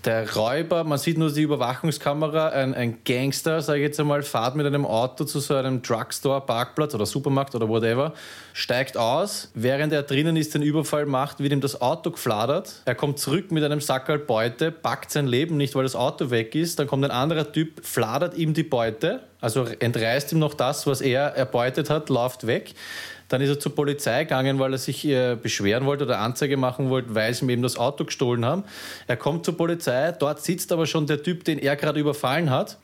der 0.08 0.34
Räuber, 0.34 0.84
man 0.84 0.96
sieht 0.96 1.18
nur 1.18 1.30
die 1.30 1.42
Überwachungskamera, 1.42 2.48
ein, 2.48 2.74
ein 2.74 3.04
Gangster, 3.04 3.60
sage 3.60 3.80
ich 3.80 3.84
jetzt 3.88 4.00
einmal, 4.00 4.22
fahrt 4.22 4.56
mit 4.56 4.64
einem 4.64 4.86
Auto 4.86 5.24
zu 5.24 5.38
so 5.38 5.54
einem 5.54 5.82
Drugstore, 5.82 6.40
Parkplatz 6.40 6.94
oder 6.94 7.04
Supermarkt 7.04 7.54
oder 7.54 7.68
whatever, 7.68 8.14
steigt 8.54 8.96
aus, 8.96 9.50
während 9.52 9.92
er 9.92 10.02
drinnen 10.02 10.36
ist, 10.36 10.54
den 10.54 10.62
Überfall 10.62 11.04
macht, 11.04 11.40
wird 11.40 11.52
ihm 11.52 11.60
das 11.60 11.82
Auto 11.82 12.10
gefladert. 12.10 12.80
Er 12.86 12.94
kommt 12.94 13.18
zurück 13.18 13.52
mit 13.52 13.62
einem 13.62 13.82
Sackerl 13.82 14.18
Beute, 14.18 14.72
packt 14.72 15.10
sein 15.10 15.26
Leben 15.26 15.58
nicht, 15.58 15.74
weil 15.74 15.82
das 15.82 15.94
Auto 15.94 16.30
weg 16.30 16.54
ist. 16.54 16.78
Dann 16.78 16.86
kommt 16.86 17.04
ein 17.04 17.10
anderer 17.10 17.52
Typ, 17.52 17.84
fladert 17.84 18.34
ihm 18.34 18.54
die 18.54 18.62
Beute, 18.62 19.20
also 19.42 19.64
entreißt 19.64 20.32
ihm 20.32 20.38
noch 20.38 20.54
das, 20.54 20.86
was 20.86 21.02
er 21.02 21.36
erbeutet 21.36 21.90
hat, 21.90 22.08
läuft 22.08 22.46
weg. 22.46 22.72
Dann 23.28 23.40
ist 23.40 23.48
er 23.50 23.60
zur 23.60 23.74
Polizei 23.74 24.24
gegangen, 24.24 24.58
weil 24.58 24.72
er 24.72 24.78
sich 24.78 25.04
äh, 25.06 25.36
beschweren 25.36 25.86
wollte 25.86 26.04
oder 26.04 26.18
Anzeige 26.18 26.56
machen 26.56 26.90
wollte, 26.90 27.14
weil 27.14 27.32
sie 27.34 27.44
ihm 27.44 27.50
eben 27.50 27.62
das 27.62 27.76
Auto 27.76 28.04
gestohlen 28.04 28.44
haben. 28.44 28.64
Er 29.06 29.16
kommt 29.16 29.44
zur 29.44 29.56
Polizei, 29.56 30.12
dort 30.12 30.42
sitzt 30.42 30.72
aber 30.72 30.86
schon 30.86 31.06
der 31.06 31.22
Typ, 31.22 31.44
den 31.44 31.58
er 31.58 31.76
gerade 31.76 32.00
überfallen 32.00 32.50
hat. 32.50 32.78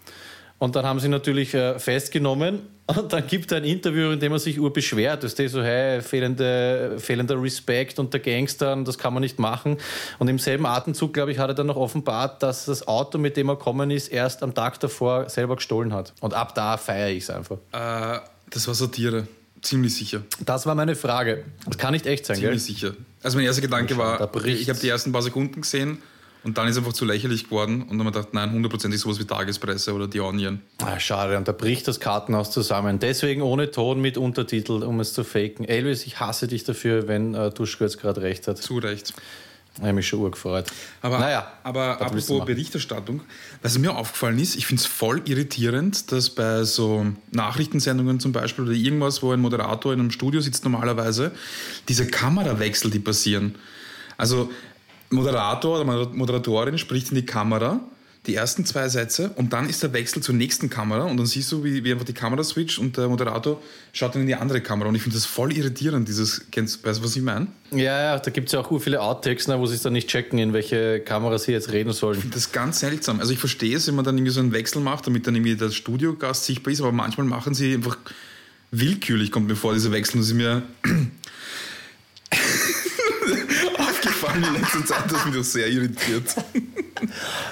Und 0.58 0.76
dann 0.76 0.86
haben 0.86 1.00
sie 1.00 1.08
natürlich 1.08 1.52
äh, 1.54 1.78
festgenommen 1.78 2.60
und 2.86 3.12
dann 3.12 3.26
gibt 3.26 3.50
er 3.50 3.58
ein 3.58 3.64
Interview, 3.64 4.10
in 4.10 4.20
dem 4.20 4.32
er 4.32 4.38
sich 4.38 4.60
urbeschwert. 4.60 5.24
Das 5.24 5.34
ist 5.34 5.52
so, 5.52 5.62
hey, 5.62 6.00
fehlende, 6.00 6.96
fehlender 6.98 7.40
Respekt 7.42 7.98
unter 7.98 8.18
Gangstern, 8.18 8.84
das 8.84 8.98
kann 8.98 9.14
man 9.14 9.22
nicht 9.22 9.38
machen. 9.38 9.78
Und 10.18 10.28
im 10.28 10.38
selben 10.38 10.66
Atemzug, 10.66 11.14
glaube 11.14 11.32
ich, 11.32 11.38
hat 11.38 11.48
er 11.48 11.54
dann 11.54 11.66
noch 11.66 11.76
offenbart, 11.76 12.42
dass 12.42 12.66
das 12.66 12.86
Auto, 12.86 13.18
mit 13.18 13.36
dem 13.36 13.48
er 13.48 13.56
gekommen 13.56 13.90
ist, 13.90 14.08
erst 14.08 14.42
am 14.42 14.54
Tag 14.54 14.78
davor 14.80 15.28
selber 15.28 15.56
gestohlen 15.56 15.92
hat. 15.92 16.12
Und 16.20 16.34
ab 16.34 16.54
da 16.54 16.76
feiere 16.76 17.10
ich 17.10 17.24
es 17.24 17.30
einfach. 17.30 17.56
Äh, 17.72 18.20
das 18.50 18.66
war 18.66 18.74
Satire. 18.74 19.26
Ziemlich 19.64 19.94
sicher. 19.94 20.22
Das 20.44 20.66
war 20.66 20.74
meine 20.74 20.94
Frage. 20.94 21.44
Das 21.66 21.78
kann 21.78 21.94
nicht 21.94 22.06
echt 22.06 22.26
sein, 22.26 22.36
Ziemlich 22.36 22.66
gell? 22.66 22.74
sicher. 22.74 22.94
Also 23.22 23.38
mein 23.38 23.46
erster 23.46 23.62
Gedanke 23.62 23.96
war, 23.96 24.20
ich 24.44 24.68
habe 24.68 24.78
die 24.78 24.88
ersten 24.88 25.10
paar 25.10 25.22
Sekunden 25.22 25.62
gesehen 25.62 26.02
und 26.42 26.58
dann 26.58 26.68
ist 26.68 26.72
es 26.72 26.78
einfach 26.78 26.92
zu 26.92 27.06
lächerlich 27.06 27.44
geworden 27.44 27.80
und 27.80 27.96
dann 27.96 28.00
habe 28.00 28.10
ich 28.10 28.14
gedacht, 28.14 28.34
nein, 28.34 28.52
hundertprozentig 28.52 29.00
sowas 29.00 29.18
wie 29.18 29.24
Tagespresse 29.24 29.94
oder 29.94 30.06
die 30.06 30.20
Onion. 30.20 30.60
Ah, 30.82 31.00
schade, 31.00 31.38
und 31.38 31.48
da 31.48 31.52
bricht 31.52 31.88
das 31.88 31.98
Kartenhaus 31.98 32.50
zusammen. 32.50 32.98
Deswegen 32.98 33.40
ohne 33.40 33.70
Ton 33.70 34.02
mit 34.02 34.18
Untertitel, 34.18 34.82
um 34.82 35.00
es 35.00 35.14
zu 35.14 35.24
faken. 35.24 35.64
Elvis, 35.64 36.04
ich 36.04 36.20
hasse 36.20 36.46
dich 36.46 36.64
dafür, 36.64 37.08
wenn 37.08 37.32
äh, 37.32 37.50
Duschko 37.50 37.84
jetzt 37.84 37.98
gerade 37.98 38.20
recht 38.20 38.46
hat. 38.46 38.58
Zu 38.58 38.76
Recht. 38.76 39.14
Ich 39.76 39.82
habe 39.82 39.92
mich 39.92 40.06
schon 40.06 40.20
urgefreut. 40.20 40.66
Aber, 41.02 41.18
naja, 41.18 41.52
aber 41.64 42.00
apropos 42.00 42.44
Berichterstattung, 42.44 43.22
was 43.60 43.76
mir 43.76 43.96
aufgefallen 43.96 44.38
ist, 44.38 44.54
ich 44.54 44.66
finde 44.66 44.80
es 44.80 44.86
voll 44.86 45.20
irritierend, 45.24 46.12
dass 46.12 46.30
bei 46.30 46.62
so 46.62 47.06
Nachrichtensendungen 47.32 48.20
zum 48.20 48.30
Beispiel 48.30 48.64
oder 48.64 48.72
irgendwas, 48.72 49.22
wo 49.22 49.32
ein 49.32 49.40
Moderator 49.40 49.92
in 49.92 49.98
einem 49.98 50.10
Studio 50.12 50.40
sitzt 50.40 50.62
normalerweise, 50.64 51.32
diese 51.88 52.06
Kamerawechsel, 52.06 52.90
die 52.90 53.00
passieren. 53.00 53.56
Also 54.16 54.50
Moderator 55.10 55.80
oder 55.80 56.06
Moderatorin 56.06 56.78
spricht 56.78 57.10
in 57.10 57.16
die 57.16 57.26
Kamera 57.26 57.80
die 58.26 58.34
ersten 58.34 58.64
zwei 58.64 58.88
Sätze 58.88 59.30
und 59.36 59.52
dann 59.52 59.68
ist 59.68 59.82
der 59.82 59.92
Wechsel 59.92 60.22
zur 60.22 60.34
nächsten 60.34 60.70
Kamera 60.70 61.04
und 61.04 61.18
dann 61.18 61.26
siehst 61.26 61.52
du, 61.52 61.62
wie, 61.62 61.84
wie 61.84 61.92
einfach 61.92 62.06
die 62.06 62.14
Kamera 62.14 62.42
switcht 62.42 62.78
und 62.78 62.96
der 62.96 63.08
Moderator 63.08 63.60
schaut 63.92 64.14
dann 64.14 64.22
in 64.22 64.28
die 64.28 64.34
andere 64.34 64.62
Kamera 64.62 64.88
und 64.88 64.94
ich 64.94 65.02
finde 65.02 65.16
das 65.16 65.26
voll 65.26 65.52
irritierend, 65.52 66.08
dieses, 66.08 66.46
kennst, 66.50 66.84
weißt 66.84 67.00
du, 67.00 67.04
was 67.04 67.16
ich 67.16 67.22
meine? 67.22 67.48
Ja, 67.70 68.00
ja, 68.00 68.18
da 68.18 68.30
gibt 68.30 68.48
es 68.48 68.52
ja 68.52 68.60
auch 68.60 68.78
viele 68.80 69.02
Outtakes, 69.02 69.46
ne, 69.48 69.58
wo 69.58 69.66
sie 69.66 69.74
es 69.74 69.82
dann 69.82 69.92
nicht 69.92 70.08
checken, 70.08 70.38
in 70.38 70.52
welche 70.54 71.00
Kamera 71.00 71.38
sie 71.38 71.52
jetzt 71.52 71.70
reden 71.70 71.92
sollen. 71.92 72.14
Ich 72.14 72.20
finde 72.22 72.34
das 72.36 72.52
ganz 72.52 72.80
seltsam. 72.80 73.20
Also 73.20 73.32
ich 73.32 73.38
verstehe 73.38 73.76
es, 73.76 73.86
wenn 73.86 73.94
man 73.94 74.04
dann 74.04 74.16
irgendwie 74.16 74.32
so 74.32 74.40
einen 74.40 74.52
Wechsel 74.52 74.80
macht, 74.80 75.06
damit 75.06 75.26
dann 75.26 75.34
irgendwie 75.34 75.56
der 75.56 75.70
Studiogast 75.70 76.46
sichtbar 76.46 76.72
ist, 76.72 76.80
aber 76.80 76.92
manchmal 76.92 77.26
machen 77.26 77.52
sie 77.52 77.74
einfach 77.74 77.98
willkürlich, 78.70 79.30
kommt 79.30 79.48
mir 79.48 79.56
vor, 79.56 79.74
diese 79.74 79.92
Wechsel, 79.92 80.18
das 80.18 80.28
ist 80.28 80.34
mir 80.34 80.62
in 84.42 84.54
letzter 84.54 84.84
Zeit, 84.84 85.10
das 85.10 85.24
mich 85.26 85.36
das 85.36 85.52
sehr 85.52 85.68
irritiert. 85.68 86.34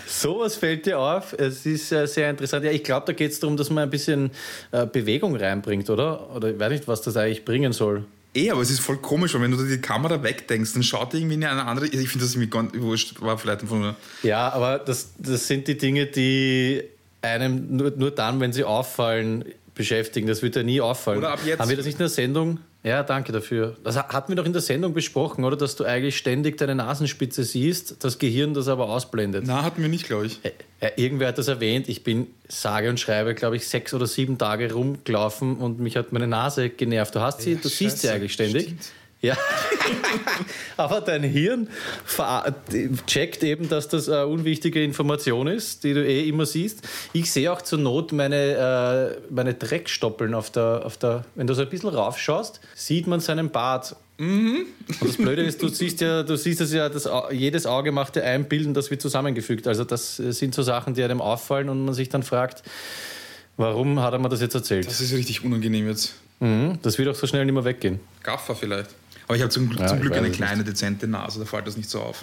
Sowas 0.06 0.56
fällt 0.56 0.86
dir 0.86 0.98
auf. 0.98 1.32
Es 1.32 1.66
ist 1.66 1.92
äh, 1.92 2.06
sehr 2.06 2.30
interessant. 2.30 2.64
Ja, 2.64 2.70
ich 2.70 2.84
glaube, 2.84 3.06
da 3.06 3.12
geht 3.12 3.32
es 3.32 3.40
darum, 3.40 3.56
dass 3.56 3.70
man 3.70 3.84
ein 3.84 3.90
bisschen 3.90 4.30
äh, 4.70 4.86
Bewegung 4.86 5.36
reinbringt, 5.36 5.88
oder? 5.90 6.34
Oder 6.34 6.50
ich 6.50 6.58
weiß 6.58 6.70
nicht, 6.70 6.88
was 6.88 7.02
das 7.02 7.16
eigentlich 7.16 7.44
bringen 7.44 7.72
soll. 7.72 8.04
Eh, 8.34 8.50
aber 8.50 8.62
es 8.62 8.70
ist 8.70 8.80
voll 8.80 8.96
komisch, 8.96 9.34
weil 9.34 9.42
wenn 9.42 9.50
du 9.50 9.62
die 9.62 9.80
Kamera 9.80 10.22
wegdenkst, 10.22 10.72
dann 10.72 10.82
schaut 10.82 11.12
irgendwie 11.12 11.34
in 11.34 11.44
eine 11.44 11.66
andere. 11.66 11.86
Ich 11.86 12.08
finde 12.08 12.24
das 12.24 12.34
irgendwie 12.34 12.50
ganz 12.50 12.72
wurscht, 12.74 13.20
war 13.20 13.36
vielleicht 13.36 13.62
von 13.62 13.80
mir. 13.80 13.96
Ja, 14.22 14.50
aber 14.52 14.78
das, 14.78 15.10
das 15.18 15.46
sind 15.46 15.68
die 15.68 15.76
Dinge, 15.76 16.06
die 16.06 16.82
einem 17.20 17.76
nur, 17.76 17.90
nur 17.90 18.10
dann, 18.10 18.40
wenn 18.40 18.52
sie 18.52 18.64
auffallen, 18.64 19.44
beschäftigen. 19.74 20.26
Das 20.26 20.42
wird 20.42 20.56
ja 20.56 20.62
nie 20.62 20.80
auffallen. 20.80 21.18
Oder 21.18 21.32
ab 21.32 21.40
jetzt. 21.44 21.60
Haben 21.60 21.68
wir 21.68 21.76
das 21.76 21.86
nicht 21.86 21.96
in 21.96 21.98
der 21.98 22.08
Sendung? 22.08 22.58
Ja, 22.84 23.04
danke 23.04 23.30
dafür. 23.30 23.76
Das 23.84 23.96
hatten 23.96 24.30
wir 24.30 24.36
doch 24.36 24.44
in 24.44 24.52
der 24.52 24.62
Sendung 24.62 24.92
besprochen, 24.92 25.44
oder? 25.44 25.56
Dass 25.56 25.76
du 25.76 25.84
eigentlich 25.84 26.16
ständig 26.16 26.58
deine 26.58 26.74
Nasenspitze 26.74 27.44
siehst, 27.44 28.02
das 28.02 28.18
Gehirn 28.18 28.54
das 28.54 28.66
aber 28.66 28.88
ausblendet. 28.88 29.44
Na, 29.46 29.62
hatten 29.62 29.82
wir 29.82 29.88
nicht, 29.88 30.06
glaube 30.06 30.26
ich. 30.26 30.40
Irgendwer 30.96 31.28
hat 31.28 31.38
das 31.38 31.46
erwähnt. 31.46 31.88
Ich 31.88 32.02
bin 32.02 32.26
sage 32.48 32.90
und 32.90 32.98
schreibe, 32.98 33.36
glaube 33.36 33.54
ich, 33.54 33.68
sechs 33.68 33.94
oder 33.94 34.08
sieben 34.08 34.36
Tage 34.36 34.72
rumgelaufen 34.72 35.58
und 35.58 35.78
mich 35.78 35.96
hat 35.96 36.12
meine 36.12 36.26
Nase 36.26 36.70
genervt. 36.70 37.14
Du 37.14 37.20
hast 37.20 37.42
sie, 37.42 37.52
ja, 37.52 37.58
du 37.62 37.68
siehst 37.68 38.00
sie 38.00 38.08
eigentlich 38.08 38.32
ständig. 38.32 38.64
Stimmt. 38.64 38.92
Ja, 39.22 39.36
aber 40.76 41.00
dein 41.00 41.22
Hirn 41.22 41.68
checkt 43.06 43.44
eben, 43.44 43.68
dass 43.68 43.86
das 43.86 44.08
eine 44.08 44.26
unwichtige 44.26 44.82
Information 44.82 45.46
ist, 45.46 45.84
die 45.84 45.94
du 45.94 46.04
eh 46.04 46.28
immer 46.28 46.44
siehst. 46.44 46.82
Ich 47.12 47.30
sehe 47.30 47.52
auch 47.52 47.62
zur 47.62 47.78
Not 47.78 48.10
meine, 48.10 49.16
äh, 49.16 49.32
meine 49.32 49.54
Dreckstoppeln 49.54 50.34
auf 50.34 50.50
der, 50.50 50.84
auf 50.84 50.96
der, 50.96 51.24
wenn 51.36 51.46
du 51.46 51.54
so 51.54 51.62
ein 51.62 51.68
bisschen 51.68 51.90
raufschaust, 51.90 52.60
sieht 52.74 53.06
man 53.06 53.20
seinen 53.20 53.50
Bart. 53.50 53.94
Mhm. 54.18 54.66
Und 55.00 55.08
das 55.08 55.16
Blöde 55.16 55.42
ist, 55.42 55.62
du 55.62 55.68
siehst 55.68 56.00
ja, 56.00 56.24
du 56.24 56.36
siehst 56.36 56.60
es 56.60 56.72
ja, 56.72 56.88
das, 56.88 57.08
jedes 57.30 57.64
Auge 57.64 57.92
macht 57.92 58.16
ja 58.16 58.22
ein 58.22 58.48
Bild 58.48 58.66
und 58.66 58.74
das 58.74 58.90
wird 58.90 59.00
zusammengefügt. 59.00 59.68
Also 59.68 59.84
das 59.84 60.16
sind 60.16 60.52
so 60.52 60.62
Sachen, 60.62 60.94
die 60.94 61.02
einem 61.04 61.20
auffallen 61.20 61.68
und 61.68 61.84
man 61.84 61.94
sich 61.94 62.08
dann 62.08 62.24
fragt, 62.24 62.64
warum 63.56 64.00
hat 64.00 64.14
er 64.14 64.18
mir 64.18 64.28
das 64.28 64.40
jetzt 64.40 64.56
erzählt? 64.56 64.88
Das 64.88 65.00
ist 65.00 65.12
richtig 65.12 65.44
unangenehm 65.44 65.86
jetzt. 65.86 66.16
Mhm. 66.40 66.80
Das 66.82 66.98
wird 66.98 67.08
auch 67.08 67.14
so 67.14 67.28
schnell 67.28 67.44
nicht 67.44 67.54
mehr 67.54 67.64
weggehen. 67.64 68.00
Gaffer 68.24 68.56
vielleicht. 68.56 68.90
Aber 69.32 69.36
ich 69.38 69.42
habe 69.44 69.50
zum, 69.50 69.72
ja, 69.72 69.86
zum 69.86 69.98
Glück 69.98 70.14
eine 70.14 70.30
kleine, 70.30 70.58
nicht. 70.58 70.68
dezente 70.68 71.08
Nase, 71.08 71.38
da 71.38 71.46
fällt 71.46 71.66
das 71.66 71.78
nicht 71.78 71.88
so 71.88 72.02
auf. 72.02 72.22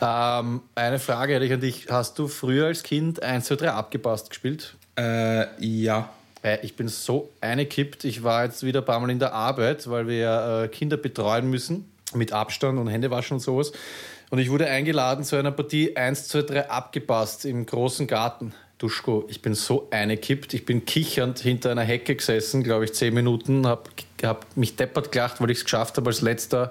Ähm, 0.00 0.62
eine 0.74 0.98
Frage 0.98 1.34
hätte 1.34 1.44
ich 1.44 1.52
an 1.52 1.60
dich. 1.60 1.86
Hast 1.90 2.18
du 2.18 2.26
früher 2.26 2.66
als 2.66 2.82
Kind 2.82 3.22
1, 3.22 3.44
2, 3.44 3.54
3 3.54 3.70
abgepasst 3.70 4.28
gespielt? 4.28 4.74
Äh, 4.98 5.46
ja. 5.64 6.10
Äh, 6.42 6.58
ich 6.62 6.74
bin 6.74 6.88
so 6.88 7.30
eingekippt. 7.40 8.02
Ich 8.02 8.24
war 8.24 8.46
jetzt 8.46 8.64
wieder 8.64 8.80
ein 8.80 8.84
paar 8.84 8.98
Mal 8.98 9.10
in 9.10 9.20
der 9.20 9.32
Arbeit, 9.32 9.88
weil 9.88 10.08
wir 10.08 10.64
äh, 10.64 10.68
Kinder 10.68 10.96
betreuen 10.96 11.48
müssen 11.48 11.88
mit 12.14 12.32
Abstand 12.32 12.80
und 12.80 12.88
Händewaschen 12.88 13.36
und 13.36 13.40
sowas. 13.40 13.70
Und 14.30 14.40
ich 14.40 14.50
wurde 14.50 14.66
eingeladen 14.66 15.22
zu 15.22 15.36
einer 15.36 15.52
Partie 15.52 15.96
1, 15.96 16.26
2, 16.26 16.42
3 16.42 16.68
abgepasst 16.68 17.44
im 17.44 17.64
großen 17.64 18.08
Garten. 18.08 18.54
Duschko, 18.78 19.24
ich 19.28 19.40
bin 19.40 19.54
so 19.54 19.86
eingekippt. 19.92 20.52
Ich 20.52 20.66
bin 20.66 20.84
kichernd 20.84 21.38
hinter 21.38 21.70
einer 21.70 21.84
Hecke 21.84 22.16
gesessen, 22.16 22.64
glaube 22.64 22.86
ich, 22.86 22.94
zehn 22.94 23.14
Minuten, 23.14 23.68
habe 23.68 23.84
hab 24.22 24.56
mich 24.56 24.76
deppert 24.76 25.12
gelacht, 25.12 25.40
weil 25.40 25.50
ich 25.50 25.58
es 25.58 25.64
geschafft 25.64 25.96
habe, 25.96 26.08
als 26.08 26.20
letzter 26.20 26.70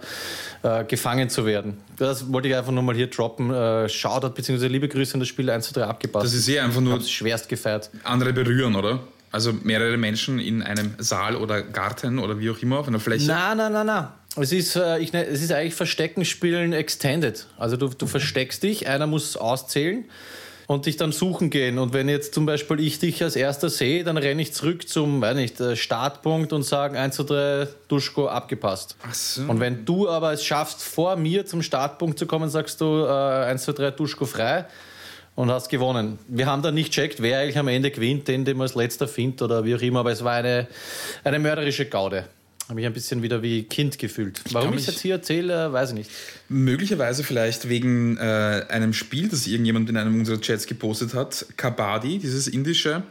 äh, 0.63 0.83
gefangen 0.83 1.29
zu 1.29 1.45
werden. 1.45 1.77
Das 1.97 2.31
wollte 2.31 2.47
ich 2.47 2.55
einfach 2.55 2.71
nur 2.71 2.83
mal 2.83 2.95
hier 2.95 3.07
droppen. 3.07 3.53
Äh, 3.53 3.89
Shoutout 3.89 4.29
bzw. 4.29 4.67
liebe 4.67 4.87
Grüße 4.87 5.13
an 5.15 5.19
das 5.19 5.29
Spiel 5.29 5.49
1 5.49 5.67
zu 5.67 5.73
3 5.73 5.83
abgepasst. 5.83 6.25
Das 6.25 6.33
ist 6.33 6.47
eh 6.47 6.59
einfach 6.59 6.81
nur 6.81 7.01
schwerst 7.01 7.49
gefeiert. 7.49 7.89
Andere 8.03 8.33
berühren, 8.33 8.75
oder? 8.75 8.99
Also 9.31 9.53
mehrere 9.53 9.97
Menschen 9.97 10.39
in 10.39 10.61
einem 10.61 10.95
Saal 10.99 11.35
oder 11.35 11.61
Garten 11.61 12.19
oder 12.19 12.39
wie 12.39 12.49
auch 12.49 12.59
immer 12.59 12.79
auf 12.79 12.87
einer 12.87 12.99
Fläche? 12.99 13.27
Nein, 13.27 13.57
nein, 13.57 13.73
nein, 13.73 13.85
nein. 13.85 14.07
Es 14.39 14.51
ist, 14.51 14.75
äh, 14.75 14.99
ich, 14.99 15.13
es 15.13 15.41
ist 15.41 15.51
eigentlich 15.51 15.75
Verstecken 15.75 16.23
spielen 16.23 16.73
extended. 16.73 17.47
Also 17.57 17.75
du, 17.75 17.89
du 17.89 18.07
versteckst 18.07 18.63
dich, 18.63 18.87
einer 18.87 19.07
muss 19.07 19.35
auszählen 19.35 20.05
und 20.67 20.85
dich 20.85 20.97
dann 20.97 21.13
suchen 21.13 21.49
gehen. 21.49 21.79
Und 21.79 21.93
wenn 21.93 22.09
jetzt 22.09 22.33
zum 22.33 22.45
Beispiel 22.45 22.81
ich 22.81 22.99
dich 22.99 23.23
als 23.23 23.37
erster 23.37 23.69
sehe, 23.69 24.03
dann 24.03 24.17
renne 24.17 24.41
ich 24.41 24.53
zurück 24.53 24.87
zum, 24.87 25.21
weiß 25.21 25.35
nicht, 25.35 25.59
äh, 25.61 25.77
Startpunkt 25.77 26.51
und 26.51 26.63
sage 26.63 26.99
1, 26.99 27.15
2, 27.15 27.23
3, 27.23 27.67
Duschko 27.87 28.27
abgepasst. 28.27 28.97
Ach 29.07 29.13
so. 29.13 29.43
Und 29.43 29.61
wenn 29.61 29.85
du 29.85 30.09
aber 30.09 30.33
es 30.33 30.43
schaffst, 30.43 30.83
vor 30.83 31.15
mir 31.15 31.45
zum 31.45 31.61
Startpunkt 31.61 32.19
zu 32.19 32.27
kommen, 32.27 32.49
sagst 32.49 32.81
du 32.81 33.05
äh, 33.05 33.45
1, 33.45 33.63
2, 33.63 33.71
3, 33.71 33.91
Duschko 33.91 34.25
frei 34.25 34.65
und 35.35 35.49
hast 35.49 35.69
gewonnen. 35.69 36.19
Wir 36.27 36.47
haben 36.47 36.61
dann 36.61 36.73
nicht 36.73 36.91
checkt, 36.91 37.21
wer 37.21 37.39
eigentlich 37.39 37.57
am 37.57 37.69
Ende 37.69 37.89
gewinnt, 37.89 38.27
den, 38.27 38.43
den 38.43 38.57
man 38.57 38.65
als 38.65 38.75
letzter 38.75 39.07
findet 39.07 39.43
oder 39.43 39.63
wie 39.63 39.73
auch 39.73 39.81
immer, 39.81 40.01
aber 40.01 40.11
es 40.11 40.23
war 40.23 40.33
eine, 40.33 40.67
eine 41.23 41.39
mörderische 41.39 41.85
Gaude. 41.85 42.25
Habe 42.67 42.75
mich 42.75 42.85
ein 42.85 42.93
bisschen 42.93 43.23
wieder 43.23 43.41
wie 43.41 43.63
Kind 43.63 43.97
gefühlt. 43.97 44.41
Warum 44.51 44.73
ich 44.73 44.81
es 44.81 44.87
jetzt 44.87 44.99
hier 44.99 45.15
erzähle, 45.15 45.71
weiß 45.71 45.89
ich 45.91 45.95
nicht. 45.95 46.11
Möglicherweise 46.49 47.23
vielleicht 47.23 47.69
wegen 47.69 48.17
äh, 48.17 48.65
einem 48.67 48.91
Spiel, 48.91 49.29
das 49.29 49.47
irgendjemand 49.47 49.89
in 49.89 49.95
einem 49.95 50.19
unserer 50.19 50.41
Chats 50.41 50.67
gepostet 50.67 51.13
hat. 51.13 51.45
Kabaddi, 51.55 52.19
dieses 52.19 52.47
indische 52.47 53.03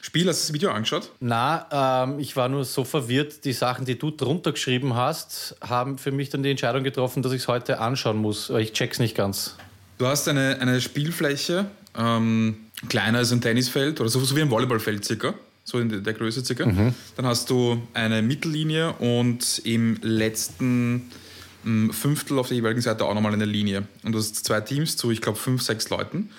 Spiel. 0.00 0.28
Hast 0.28 0.44
du 0.44 0.46
das 0.46 0.52
Video 0.52 0.70
angeschaut? 0.70 1.10
Na, 1.18 2.04
ähm, 2.04 2.20
ich 2.20 2.36
war 2.36 2.48
nur 2.48 2.64
so 2.64 2.84
verwirrt. 2.84 3.44
Die 3.44 3.52
Sachen, 3.52 3.86
die 3.86 3.98
du 3.98 4.12
drunter 4.12 4.52
geschrieben 4.52 4.94
hast, 4.94 5.56
haben 5.60 5.98
für 5.98 6.12
mich 6.12 6.30
dann 6.30 6.44
die 6.44 6.50
Entscheidung 6.50 6.84
getroffen, 6.84 7.24
dass 7.24 7.32
ich 7.32 7.42
es 7.42 7.48
heute 7.48 7.80
anschauen 7.80 8.18
muss. 8.18 8.50
Ich 8.50 8.72
check's 8.72 9.00
nicht 9.00 9.16
ganz. 9.16 9.56
Du 9.98 10.06
hast 10.06 10.28
eine, 10.28 10.60
eine 10.60 10.80
Spielfläche, 10.80 11.66
ähm, 11.98 12.56
kleiner 12.88 13.18
als 13.18 13.32
ein 13.32 13.40
Tennisfeld 13.40 14.00
oder 14.00 14.08
so, 14.08 14.20
so 14.20 14.36
wie 14.36 14.42
ein 14.42 14.50
Volleyballfeld 14.50 15.04
circa 15.04 15.34
so 15.64 15.78
in 15.78 16.02
der 16.02 16.12
Größe 16.12 16.44
circa. 16.44 16.66
Mhm. 16.66 16.94
Dann 17.16 17.26
hast 17.26 17.50
du 17.50 17.80
eine 17.94 18.22
Mittellinie 18.22 18.92
und 18.94 19.62
im 19.64 19.98
letzten 20.02 21.10
mm, 21.64 21.90
Fünftel 21.90 22.38
auf 22.38 22.48
der 22.48 22.56
jeweiligen 22.56 22.80
Seite 22.80 23.04
auch 23.04 23.14
nochmal 23.14 23.32
eine 23.32 23.44
Linie. 23.44 23.86
Und 24.02 24.12
du 24.12 24.18
hast 24.18 24.44
zwei 24.44 24.60
Teams 24.60 24.96
zu, 24.96 25.10
ich 25.10 25.20
glaube, 25.20 25.38
fünf, 25.38 25.62
sechs 25.62 25.88
Leuten 25.90 26.30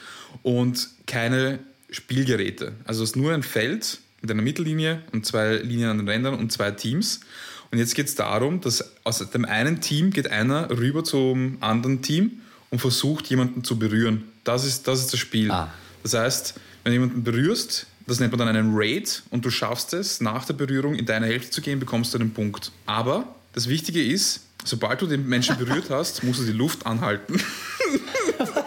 und 0.42 0.90
keine 1.06 1.60
Spielgeräte. 1.90 2.74
Also 2.86 3.04
es 3.04 3.12
ist 3.12 3.16
nur 3.16 3.34
ein 3.34 3.44
Feld 3.44 4.00
mit 4.22 4.32
einer 4.32 4.42
Mittellinie 4.42 5.02
und 5.12 5.26
zwei 5.26 5.58
Linien 5.58 5.90
an 5.90 5.98
den 5.98 6.10
Rändern 6.10 6.36
und 6.36 6.52
zwei 6.52 6.72
Teams. 6.72 7.22
Und 7.72 7.80
jetzt 7.80 7.96
geht 7.96 8.08
es 8.08 8.16
darum, 8.16 8.62
dass 8.62 8.92
aus 9.04 9.20
dem 9.32 9.46
einen 9.46 9.82
Team 9.82 10.12
geht 10.12 10.30
einer 10.30 10.70
rüber 10.70 11.04
zum 11.04 11.58
anderen 11.60 12.02
Team 12.02 12.42
und 12.70 12.80
versucht, 12.80 13.28
jemanden 13.28 13.64
zu 13.64 13.80
berühren. 13.80 14.24
Das 14.44 14.66
ist 14.66 14.88
das, 14.88 15.00
ist 15.00 15.14
das 15.14 15.20
Spiel. 15.20 15.52
Ah. 15.52 15.74
Das 16.04 16.14
heißt, 16.14 16.56
wenn 16.84 16.92
du 16.92 17.00
jemanden 17.00 17.24
berührst, 17.24 17.88
das 18.06 18.20
nennt 18.20 18.32
man 18.32 18.40
dann 18.40 18.56
einen 18.56 18.72
Raid 18.74 19.24
und 19.30 19.46
du 19.46 19.50
schaffst 19.50 19.94
es, 19.94 20.22
nach 20.22 20.46
der 20.46 20.54
Berührung 20.54 20.96
in 20.96 21.06
deine 21.06 21.26
Hälfte 21.28 21.52
zu 21.52 21.62
gehen, 21.62 21.80
bekommst 21.80 22.14
du 22.14 22.20
einen 22.20 22.34
Punkt. 22.34 22.72
Aber 22.86 23.36
das 23.54 23.70
Wichtige 23.70 24.04
ist, 24.04 24.42
sobald 24.64 25.02
du 25.02 25.08
den 25.08 25.28
Menschen 25.28 25.58
berührt 25.58 25.86
hast, 25.90 26.24
musst 26.24 26.40
du 26.40 26.46
die 26.46 26.52
Luft 26.52 26.86
anhalten. 26.86 27.42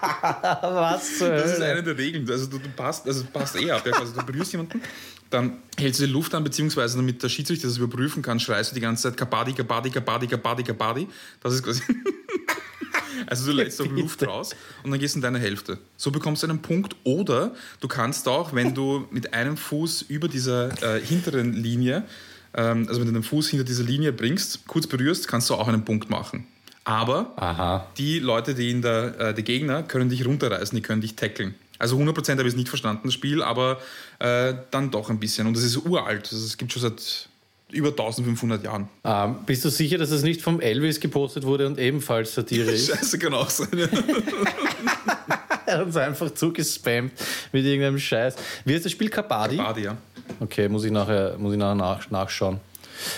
Was? 0.00 1.18
Das 1.18 1.52
ist 1.52 1.62
eine 1.62 1.82
der 1.82 1.96
Regeln. 1.96 2.28
Also 2.30 2.46
du, 2.46 2.58
du 2.58 2.68
passt, 2.70 3.06
also 3.06 3.24
passt 3.32 3.56
eh 3.56 3.70
ab. 3.70 3.86
Also 3.92 4.12
du 4.12 4.24
berührst 4.24 4.52
jemanden, 4.52 4.80
dann 5.30 5.58
hältst 5.76 6.00
du 6.00 6.06
die 6.06 6.12
Luft 6.12 6.34
an, 6.34 6.44
beziehungsweise 6.44 6.96
damit 6.96 7.22
der 7.22 7.28
Schiedsrichter 7.28 7.68
das 7.68 7.76
überprüfen 7.76 8.22
kann, 8.22 8.40
schreist 8.40 8.72
du 8.72 8.74
die 8.74 8.80
ganze 8.80 9.04
Zeit 9.04 9.16
Kabadi, 9.16 9.52
Kabadi, 9.52 9.90
Kabadi, 9.90 10.26
Kabadi, 10.26 10.62
Kabadi. 10.62 11.08
Das 11.42 11.54
ist 11.54 11.62
quasi. 11.62 11.82
Also 13.26 13.46
du 13.46 13.52
lässt 13.52 13.80
auch 13.80 13.86
Luft 13.86 14.26
raus 14.26 14.56
und 14.82 14.90
dann 14.90 14.98
gehst 14.98 15.14
du 15.14 15.18
in 15.18 15.22
deine 15.22 15.38
Hälfte. 15.38 15.78
So 15.96 16.10
bekommst 16.10 16.42
du 16.42 16.48
einen 16.48 16.62
Punkt. 16.62 16.96
Oder 17.04 17.54
du 17.80 17.86
kannst 17.86 18.26
auch, 18.26 18.54
wenn 18.54 18.74
du 18.74 19.06
mit 19.10 19.34
einem 19.34 19.56
Fuß 19.56 20.02
über 20.02 20.26
dieser 20.26 20.70
äh, 20.82 21.00
hinteren 21.00 21.52
Linie, 21.52 22.04
ähm, 22.54 22.86
also 22.88 23.00
wenn 23.00 23.06
du 23.06 23.12
den 23.12 23.22
Fuß 23.22 23.48
hinter 23.48 23.64
dieser 23.64 23.84
Linie 23.84 24.12
bringst, 24.12 24.66
kurz 24.66 24.86
berührst, 24.86 25.28
kannst 25.28 25.50
du 25.50 25.54
auch 25.54 25.68
einen 25.68 25.84
Punkt 25.84 26.10
machen. 26.10 26.46
Aber 26.90 27.32
Aha. 27.36 27.86
die 27.98 28.18
Leute, 28.18 28.52
die 28.56 28.68
in 28.68 28.82
der, 28.82 29.20
äh, 29.20 29.34
die 29.34 29.44
Gegner, 29.44 29.84
können 29.84 30.08
dich 30.08 30.26
runterreißen, 30.26 30.74
die 30.74 30.82
können 30.82 31.00
dich 31.00 31.14
tackeln. 31.14 31.54
Also 31.78 31.96
100% 31.96 32.32
habe 32.32 32.42
ich 32.42 32.48
es 32.48 32.56
nicht 32.56 32.68
verstanden, 32.68 33.02
das 33.04 33.14
Spiel, 33.14 33.44
aber 33.44 33.78
äh, 34.18 34.54
dann 34.72 34.90
doch 34.90 35.08
ein 35.08 35.20
bisschen. 35.20 35.46
Und 35.46 35.56
es 35.56 35.62
ist 35.62 35.76
uralt. 35.76 36.28
Also 36.32 36.44
es 36.44 36.58
gibt 36.58 36.72
schon 36.72 36.82
seit 36.82 37.28
über 37.70 37.90
1500 37.90 38.64
Jahren. 38.64 38.88
Ähm, 39.04 39.36
bist 39.46 39.64
du 39.64 39.68
sicher, 39.68 39.98
dass 39.98 40.10
es 40.10 40.24
nicht 40.24 40.42
vom 40.42 40.60
Elvis 40.60 40.98
gepostet 40.98 41.44
wurde 41.44 41.68
und 41.68 41.78
ebenfalls 41.78 42.34
Satire 42.34 42.72
ist? 42.72 42.88
Scheiße, 42.96 43.20
kann 43.20 43.34
auch 43.34 43.48
sein. 43.48 43.68
Ja. 43.72 43.86
er 45.66 45.78
hat 45.78 45.86
uns 45.86 45.96
einfach 45.96 46.34
zugespammt 46.34 47.12
mit 47.52 47.64
irgendeinem 47.64 48.00
Scheiß. 48.00 48.34
Wie 48.64 48.74
heißt 48.74 48.84
das 48.84 48.90
Spiel? 48.90 49.10
Kabadi? 49.10 49.58
Kabadi, 49.58 49.84
ja. 49.84 49.96
Okay, 50.40 50.68
muss 50.68 50.82
ich 50.82 50.90
nachher, 50.90 51.38
muss 51.38 51.52
ich 51.52 51.58
nachher 51.58 51.76
nach, 51.76 52.10
nachschauen. 52.10 52.58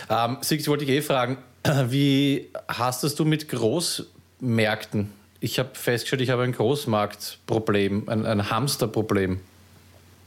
Ähm, 0.08 0.38
Six, 0.40 0.68
wollte 0.68 0.84
ich 0.84 0.90
eh 0.90 1.02
fragen, 1.02 1.38
wie 1.88 2.50
hast 2.68 3.04
das 3.04 3.14
du 3.14 3.24
mit 3.24 3.48
Großmärkten? 3.48 5.12
Ich 5.40 5.58
habe 5.58 5.70
festgestellt, 5.74 6.22
ich 6.22 6.30
habe 6.30 6.42
ein 6.42 6.52
Großmarktproblem, 6.52 8.08
ein, 8.08 8.26
ein 8.26 8.50
Hamsterproblem. 8.50 9.40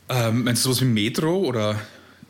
Ähm, 0.10 0.44
meinst 0.44 0.66
du 0.66 0.70
sowas 0.70 0.82
wie 0.82 0.86
Metro 0.86 1.38
oder 1.38 1.80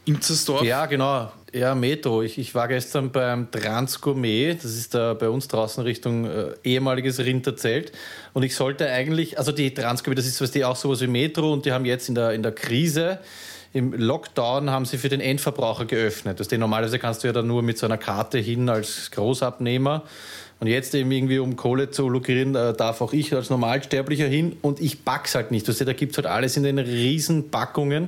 Inzersdorf? 0.05 0.63
Ja, 0.63 0.85
genau. 0.85 1.31
Ja, 1.51 1.73
Metro. 1.73 2.21
Ich, 2.21 2.37
ich 2.37 2.53
war 2.53 2.67
gestern 2.67 3.11
beim 3.11 3.49
Transgourmet, 3.49 4.61
das 4.61 4.75
ist 4.75 4.93
da 4.93 5.13
bei 5.13 5.29
uns 5.29 5.47
draußen 5.47 5.83
Richtung 5.83 6.25
äh, 6.25 6.53
ehemaliges 6.63 7.19
Rinderzelt. 7.19 7.91
Und 8.33 8.43
ich 8.43 8.55
sollte 8.55 8.89
eigentlich, 8.89 9.37
also 9.37 9.51
die 9.51 9.73
Transgourmet, 9.73 10.17
das 10.17 10.27
ist 10.27 10.41
was 10.41 10.51
die 10.51 10.65
auch 10.65 10.75
sowas 10.75 11.01
wie 11.01 11.07
Metro 11.07 11.53
und 11.53 11.65
die 11.65 11.71
haben 11.71 11.85
jetzt 11.85 12.09
in 12.09 12.15
der, 12.15 12.33
in 12.33 12.43
der 12.43 12.51
Krise, 12.51 13.19
im 13.75 13.91
Lockdown 13.91 14.69
haben 14.69 14.85
sie 14.85 14.97
für 14.97 15.09
den 15.09 15.19
Endverbraucher 15.19 15.83
geöffnet. 15.83 16.39
Das 16.39 16.49
normalerweise 16.49 16.97
kannst 16.97 17.23
du 17.23 17.27
ja 17.27 17.33
dann 17.33 17.45
nur 17.45 17.61
mit 17.61 17.77
so 17.77 17.85
einer 17.85 17.97
Karte 17.97 18.37
hin 18.37 18.69
als 18.69 19.11
Großabnehmer. 19.11 20.03
Und 20.61 20.67
jetzt 20.67 20.95
eben 20.95 21.11
irgendwie, 21.11 21.39
um 21.39 21.57
Kohle 21.57 21.89
zu 21.89 22.07
lukrieren, 22.07 22.55
äh, 22.55 22.71
darf 22.71 23.01
auch 23.01 23.11
ich 23.11 23.33
als 23.33 23.49
Normalsterblicher 23.49 24.27
hin 24.27 24.55
und 24.61 24.79
ich 24.79 25.03
back's 25.03 25.35
halt 25.35 25.51
nicht. 25.51 25.67
da 25.67 25.91
gibt 25.91 26.13
es 26.13 26.17
halt 26.17 26.25
alles 26.25 26.55
in 26.55 26.63
den 26.63 26.79
riesen 26.79 27.51
Packungen. 27.51 28.07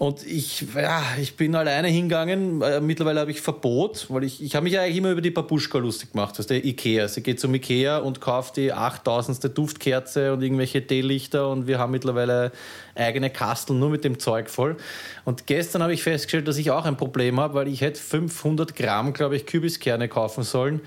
Und 0.00 0.26
ich, 0.26 0.64
ja, 0.74 1.02
ich 1.20 1.36
bin 1.36 1.54
alleine 1.54 1.88
hingegangen. 1.88 2.62
Äh, 2.62 2.80
mittlerweile 2.80 3.20
habe 3.20 3.32
ich 3.32 3.42
Verbot, 3.42 4.06
weil 4.08 4.24
ich, 4.24 4.42
ich 4.42 4.56
habe 4.56 4.64
mich 4.64 4.78
eigentlich 4.78 4.96
immer 4.96 5.10
über 5.10 5.20
die 5.20 5.30
Babuschka 5.30 5.76
lustig 5.76 6.12
gemacht, 6.12 6.38
das 6.38 6.46
der 6.46 6.64
Ikea. 6.64 7.06
Sie 7.06 7.22
geht 7.22 7.38
zum 7.38 7.54
Ikea 7.54 7.98
und 7.98 8.18
kauft 8.18 8.56
die 8.56 8.72
8000. 8.72 9.58
Duftkerze 9.58 10.32
und 10.32 10.40
irgendwelche 10.40 10.86
Teelichter 10.86 11.50
und 11.50 11.66
wir 11.66 11.78
haben 11.78 11.90
mittlerweile 11.90 12.50
eigene 12.94 13.28
Kasteln 13.28 13.78
nur 13.78 13.90
mit 13.90 14.02
dem 14.02 14.18
Zeug 14.18 14.48
voll. 14.48 14.78
Und 15.26 15.46
gestern 15.46 15.82
habe 15.82 15.92
ich 15.92 16.02
festgestellt, 16.02 16.48
dass 16.48 16.56
ich 16.56 16.70
auch 16.70 16.86
ein 16.86 16.96
Problem 16.96 17.38
habe, 17.38 17.52
weil 17.52 17.68
ich 17.68 17.82
hätte 17.82 18.00
500 18.00 18.74
Gramm, 18.74 19.12
glaube 19.12 19.36
ich, 19.36 19.44
Kübiskerne 19.44 20.08
kaufen 20.08 20.44
sollen. 20.44 20.80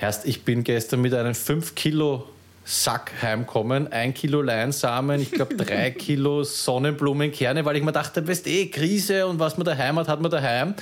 Erst 0.00 0.26
ich 0.26 0.42
bin 0.42 0.64
gestern 0.64 1.00
mit 1.00 1.14
einem 1.14 1.36
5 1.36 1.76
Kilo 1.76 2.24
Sack 2.64 3.10
heimkommen, 3.22 3.92
ein 3.92 4.14
Kilo 4.14 4.40
Leinsamen, 4.40 5.20
ich 5.20 5.32
glaube 5.32 5.56
drei 5.56 5.90
Kilo 5.98 6.44
Sonnenblumenkerne, 6.44 7.64
weil 7.64 7.76
ich 7.76 7.82
mir 7.82 7.92
dachte, 7.92 8.26
weißt 8.26 8.46
eh, 8.46 8.66
Krise 8.66 9.26
und 9.26 9.38
was 9.40 9.56
man 9.56 9.64
daheim 9.64 9.98
hat, 9.98 10.08
hat 10.08 10.20
man 10.20 10.30
daheim. 10.30 10.74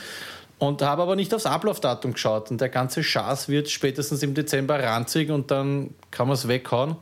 Und 0.59 0.83
habe 0.83 1.01
aber 1.01 1.17
nicht 1.17 1.33
aufs 1.33 1.47
Ablaufdatum 1.47 2.13
geschaut. 2.13 2.51
Und 2.51 2.61
der 2.61 2.69
ganze 2.69 3.03
Schaß 3.03 3.49
wird 3.49 3.71
spätestens 3.71 4.23
im 4.23 4.35
Dezember 4.35 4.79
ranzig 4.79 5.31
und 5.31 5.51
dann 5.51 5.95
kann 6.11 6.29
man 6.29 6.35
es 6.35 6.49
weghauen. 6.49 6.91
Und 6.91 6.99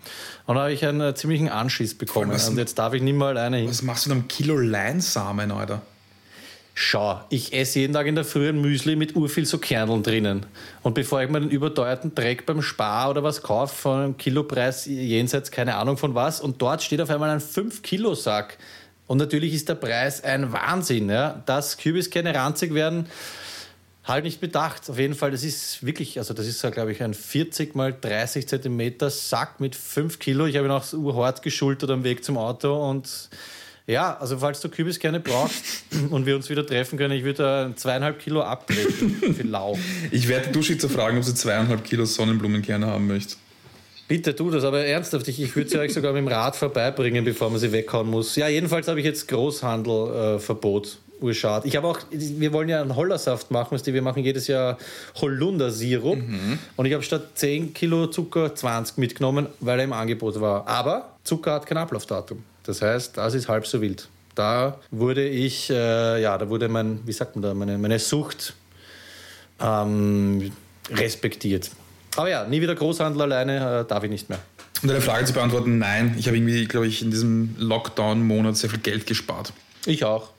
dann 0.47 0.59
habe 0.59 0.73
ich 0.73 0.87
einen 0.87 1.17
ziemlichen 1.17 1.49
Anschiss 1.49 1.99
bekommen. 1.99 2.31
Was, 2.31 2.49
und 2.49 2.57
jetzt 2.57 2.79
darf 2.79 2.95
ich 2.95 3.03
nicht 3.03 3.17
mal 3.17 3.37
alleine 3.37 3.57
hin. 3.57 3.69
Was 3.69 3.83
machst 3.83 4.07
du 4.07 4.11
mit 4.11 4.19
einem 4.19 4.29
Kilo 4.29 4.57
Leinsamen, 4.57 5.51
Alter? 5.51 5.83
Schau, 6.81 7.21
ich 7.29 7.53
esse 7.55 7.81
jeden 7.81 7.93
Tag 7.93 8.07
in 8.07 8.15
der 8.15 8.25
Früh 8.25 8.49
ein 8.49 8.61
Müsli 8.61 8.95
mit 8.95 9.17
urviel 9.17 9.45
so 9.45 9.59
Kerneln 9.59 10.05
drinnen. 10.05 10.47
Und 10.85 10.95
bevor 10.95 11.21
ich 11.21 11.29
mir 11.29 11.41
den 11.41 11.51
überteuerten 11.51 12.15
Dreck 12.15 12.47
beim 12.47 12.63
Spar 12.63 13.11
oder 13.11 13.25
was 13.25 13.43
kaufe, 13.43 13.75
von 13.75 14.01
einem 14.01 14.17
Kilopreis 14.17 14.87
jenseits 14.87 15.51
keine 15.51 15.75
Ahnung 15.75 15.97
von 15.97 16.15
was, 16.15 16.41
und 16.41 16.63
dort 16.63 16.81
steht 16.81 17.01
auf 17.01 17.11
einmal 17.11 17.31
ein 17.31 17.41
5-Kilo-Sack. 17.41 18.59
Und 19.09 19.19
natürlich 19.19 19.55
ist 19.55 19.69
der 19.69 19.75
Preis 19.75 20.23
ein 20.23 20.53
Wahnsinn. 20.53 21.11
Ja? 21.11 21.43
Dass 21.47 21.79
Kübiskerne 21.79 22.33
ranzig 22.33 22.73
werden, 22.75 23.07
halt 24.05 24.23
nicht 24.23 24.41
bedacht. 24.41 24.89
Auf 24.89 25.01
jeden 25.01 25.17
Fall, 25.17 25.33
das 25.33 25.43
ist 25.43 25.85
wirklich, 25.85 26.17
also 26.21 26.33
das 26.33 26.47
ist, 26.47 26.63
glaube 26.71 26.93
ich, 26.93 27.03
ein 27.03 27.13
40 27.13 27.75
mal 27.75 27.93
30 27.93 28.47
Zentimeter 28.47 29.11
Sack 29.11 29.59
mit 29.59 29.75
5 29.75 30.21
Kilo. 30.21 30.47
Ich 30.47 30.57
habe 30.57 30.69
ihn 30.69 30.71
auch 30.71 30.93
urhart 30.93 31.43
geschultert 31.43 31.91
am 31.91 32.05
Weg 32.05 32.23
zum 32.23 32.39
Auto 32.39 32.89
und 32.89 33.31
ja, 33.89 34.17
also 34.19 34.39
falls 34.39 34.61
du 34.61 34.69
Kübiskerne 34.69 35.19
brauchst 35.19 35.85
und 36.11 36.27
wir 36.27 36.37
uns 36.37 36.49
wieder 36.51 36.65
treffen 36.65 36.99
können, 36.99 37.15
ich 37.15 37.25
würde 37.25 37.73
zweieinhalb 37.75 38.19
Kilo 38.19 38.43
abtreten 38.43 39.35
für 39.35 39.43
Lau. 39.43 39.79
Ich 40.11 40.29
werde 40.29 40.51
Duschitzer 40.51 40.91
fragen, 40.91 41.19
ob 41.19 41.25
sie 41.25 41.35
zweieinhalb 41.35 41.83
Kilo 41.85 42.05
Sonnenblumenkerne 42.05 42.87
haben 42.87 43.07
möchte. 43.07 43.37
Bitte 44.07 44.37
tu 44.37 44.51
das, 44.51 44.65
aber 44.65 44.85
ernsthaft, 44.85 45.27
ich, 45.29 45.43
ich 45.43 45.57
würde 45.57 45.69
sie 45.71 45.79
euch 45.79 45.93
sogar 45.93 46.13
mit 46.13 46.21
dem 46.21 46.29
Rad 46.29 46.57
vorbeibringen, 46.57 47.25
bevor 47.25 47.51
man 47.51 47.59
sie 47.59 47.73
weghauen 47.73 48.09
muss. 48.09 48.37
Ja, 48.37 48.49
jedenfalls 48.49 48.89
habe 48.89 49.01
ich 49.01 49.07
jetzt 49.07 49.27
Großhandelverbot. 49.29 50.87
Äh, 50.87 51.09
Urschad. 51.21 51.65
Ich 51.65 51.77
habe 51.77 51.89
auch, 51.89 51.99
wir 52.11 52.53
wollen 52.53 52.69
ja 52.69 52.81
einen 52.81 52.95
Hollersaft 52.95 53.51
machen, 53.51 53.81
wir 53.85 54.03
machen 54.03 54.23
jedes 54.23 54.47
Jahr 54.47 54.79
Holundersirup. 55.21 56.17
Mhm. 56.17 56.59
Und 56.77 56.87
ich 56.87 56.93
habe 56.93 57.03
statt 57.03 57.31
10 57.35 57.75
Kilo 57.75 58.07
Zucker 58.07 58.55
20 58.55 58.99
mitgenommen, 58.99 59.47
weil 59.59 59.81
er 59.81 59.85
im 59.85 59.93
Angebot 59.93 60.41
war. 60.41 60.67
Aber 60.69 61.17
Zucker 61.25 61.55
hat 61.55 61.67
kein 61.67 61.79
Ablaufdatum. 61.79 62.45
Das 62.69 62.83
heißt, 62.83 63.17
das 63.17 63.33
ist 63.33 63.49
halb 63.49 63.67
so 63.67 63.81
wild. 63.81 64.11
Da 64.35 64.79
wurde 64.91 65.27
ich, 65.27 65.71
äh, 65.71 66.21
ja, 66.21 66.37
da 66.37 66.51
wurde 66.51 66.69
mein, 66.69 67.01
wie 67.07 67.13
sagt 67.13 67.35
man 67.35 67.43
da, 67.43 67.55
meine, 67.55 67.79
meine 67.79 67.99
Sucht 67.99 68.53
ähm, 69.59 70.53
respektiert. 70.91 71.71
Aber 72.15 72.29
ja, 72.29 72.45
nie 72.45 72.61
wieder 72.61 72.75
Großhandel 72.75 73.23
alleine, 73.23 73.81
äh, 73.81 73.85
darf 73.89 74.05
ich 74.05 74.11
nicht 74.11 74.29
mehr. 74.29 74.39
Um 74.83 74.89
deine 74.89 75.01
Frage 75.01 75.25
zu 75.25 75.33
beantworten, 75.33 75.79
nein. 75.79 76.15
Ich 76.19 76.27
habe 76.27 76.37
irgendwie, 76.37 76.67
glaube 76.67 76.87
ich, 76.87 77.01
in 77.01 77.11
diesem 77.11 77.55
Lockdown-Monat 77.57 78.59
sehr 78.59 78.69
viel 78.69 78.81
Geld 78.81 79.07
gespart. 79.07 79.55
Ich 79.87 80.05
auch. 80.05 80.33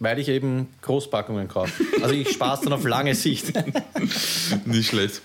Weil 0.00 0.18
ich 0.18 0.28
eben 0.28 0.66
Großpackungen 0.82 1.46
kaufe. 1.46 1.84
Also 2.02 2.16
ich 2.16 2.32
spare 2.32 2.56
es 2.56 2.62
dann 2.62 2.72
auf 2.72 2.84
lange 2.84 3.14
Sicht. 3.14 3.52
Nicht 4.64 4.88
schlecht. 4.88 5.22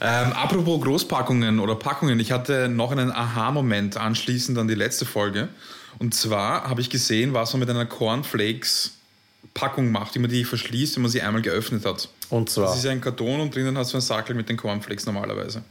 Ähm, 0.00 0.32
apropos 0.32 0.80
Großpackungen 0.82 1.60
oder 1.60 1.74
Packungen, 1.74 2.18
ich 2.20 2.32
hatte 2.32 2.68
noch 2.68 2.92
einen 2.92 3.10
Aha-Moment 3.10 3.96
anschließend 3.96 4.58
an 4.58 4.68
die 4.68 4.74
letzte 4.74 5.04
Folge. 5.04 5.48
Und 5.98 6.14
zwar 6.14 6.68
habe 6.68 6.80
ich 6.80 6.90
gesehen, 6.90 7.34
was 7.34 7.52
man 7.52 7.60
mit 7.60 7.70
einer 7.70 7.86
Cornflakes-Packung 7.86 9.90
macht, 9.90 10.14
wie 10.14 10.18
man 10.18 10.30
die 10.30 10.44
verschließt, 10.44 10.96
wenn 10.96 11.02
man 11.02 11.10
sie 11.10 11.22
einmal 11.22 11.42
geöffnet 11.42 11.84
hat. 11.86 12.08
Und 12.28 12.50
zwar? 12.50 12.68
Das 12.68 12.78
ist 12.78 12.86
ein 12.86 13.00
Karton 13.00 13.40
und 13.40 13.54
drinnen 13.54 13.76
hast 13.78 13.92
du 13.92 13.96
einen 13.96 14.02
Sackel 14.02 14.34
mit 14.34 14.48
den 14.48 14.56
Cornflakes 14.56 15.06
normalerweise. 15.06 15.62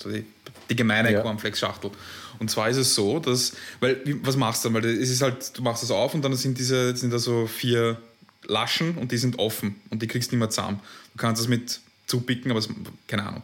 So 0.00 0.10
die, 0.10 0.24
die 0.70 0.76
gemeine 0.76 1.12
ja. 1.12 1.20
Cornflakes-Schachtel. 1.20 1.90
Und 2.38 2.50
zwar 2.50 2.68
ist 2.68 2.78
es 2.78 2.94
so, 2.94 3.20
dass, 3.20 3.52
weil, 3.80 4.00
was 4.22 4.36
machst 4.36 4.64
du 4.64 4.70
dann? 4.70 4.82
Weil 4.82 4.90
es 4.90 5.10
ist 5.10 5.22
halt, 5.22 5.56
du 5.56 5.62
machst 5.62 5.82
das 5.82 5.90
auf 5.90 6.14
und 6.14 6.24
dann 6.24 6.34
sind 6.34 6.58
diese, 6.58 6.96
sind 6.96 7.12
da 7.12 7.18
so 7.18 7.46
vier 7.46 7.98
Laschen 8.46 8.96
und 8.98 9.12
die 9.12 9.18
sind 9.18 9.38
offen 9.38 9.76
und 9.90 10.02
die 10.02 10.06
kriegst 10.06 10.30
du 10.30 10.36
nicht 10.36 10.40
mehr 10.40 10.50
zusammen. 10.50 10.80
Du 11.12 11.18
kannst 11.18 11.40
das 11.40 11.48
mit 11.48 11.80
zupicken, 12.06 12.50
aber 12.50 12.60
es, 12.60 12.68
keine 13.06 13.26
Ahnung. 13.26 13.42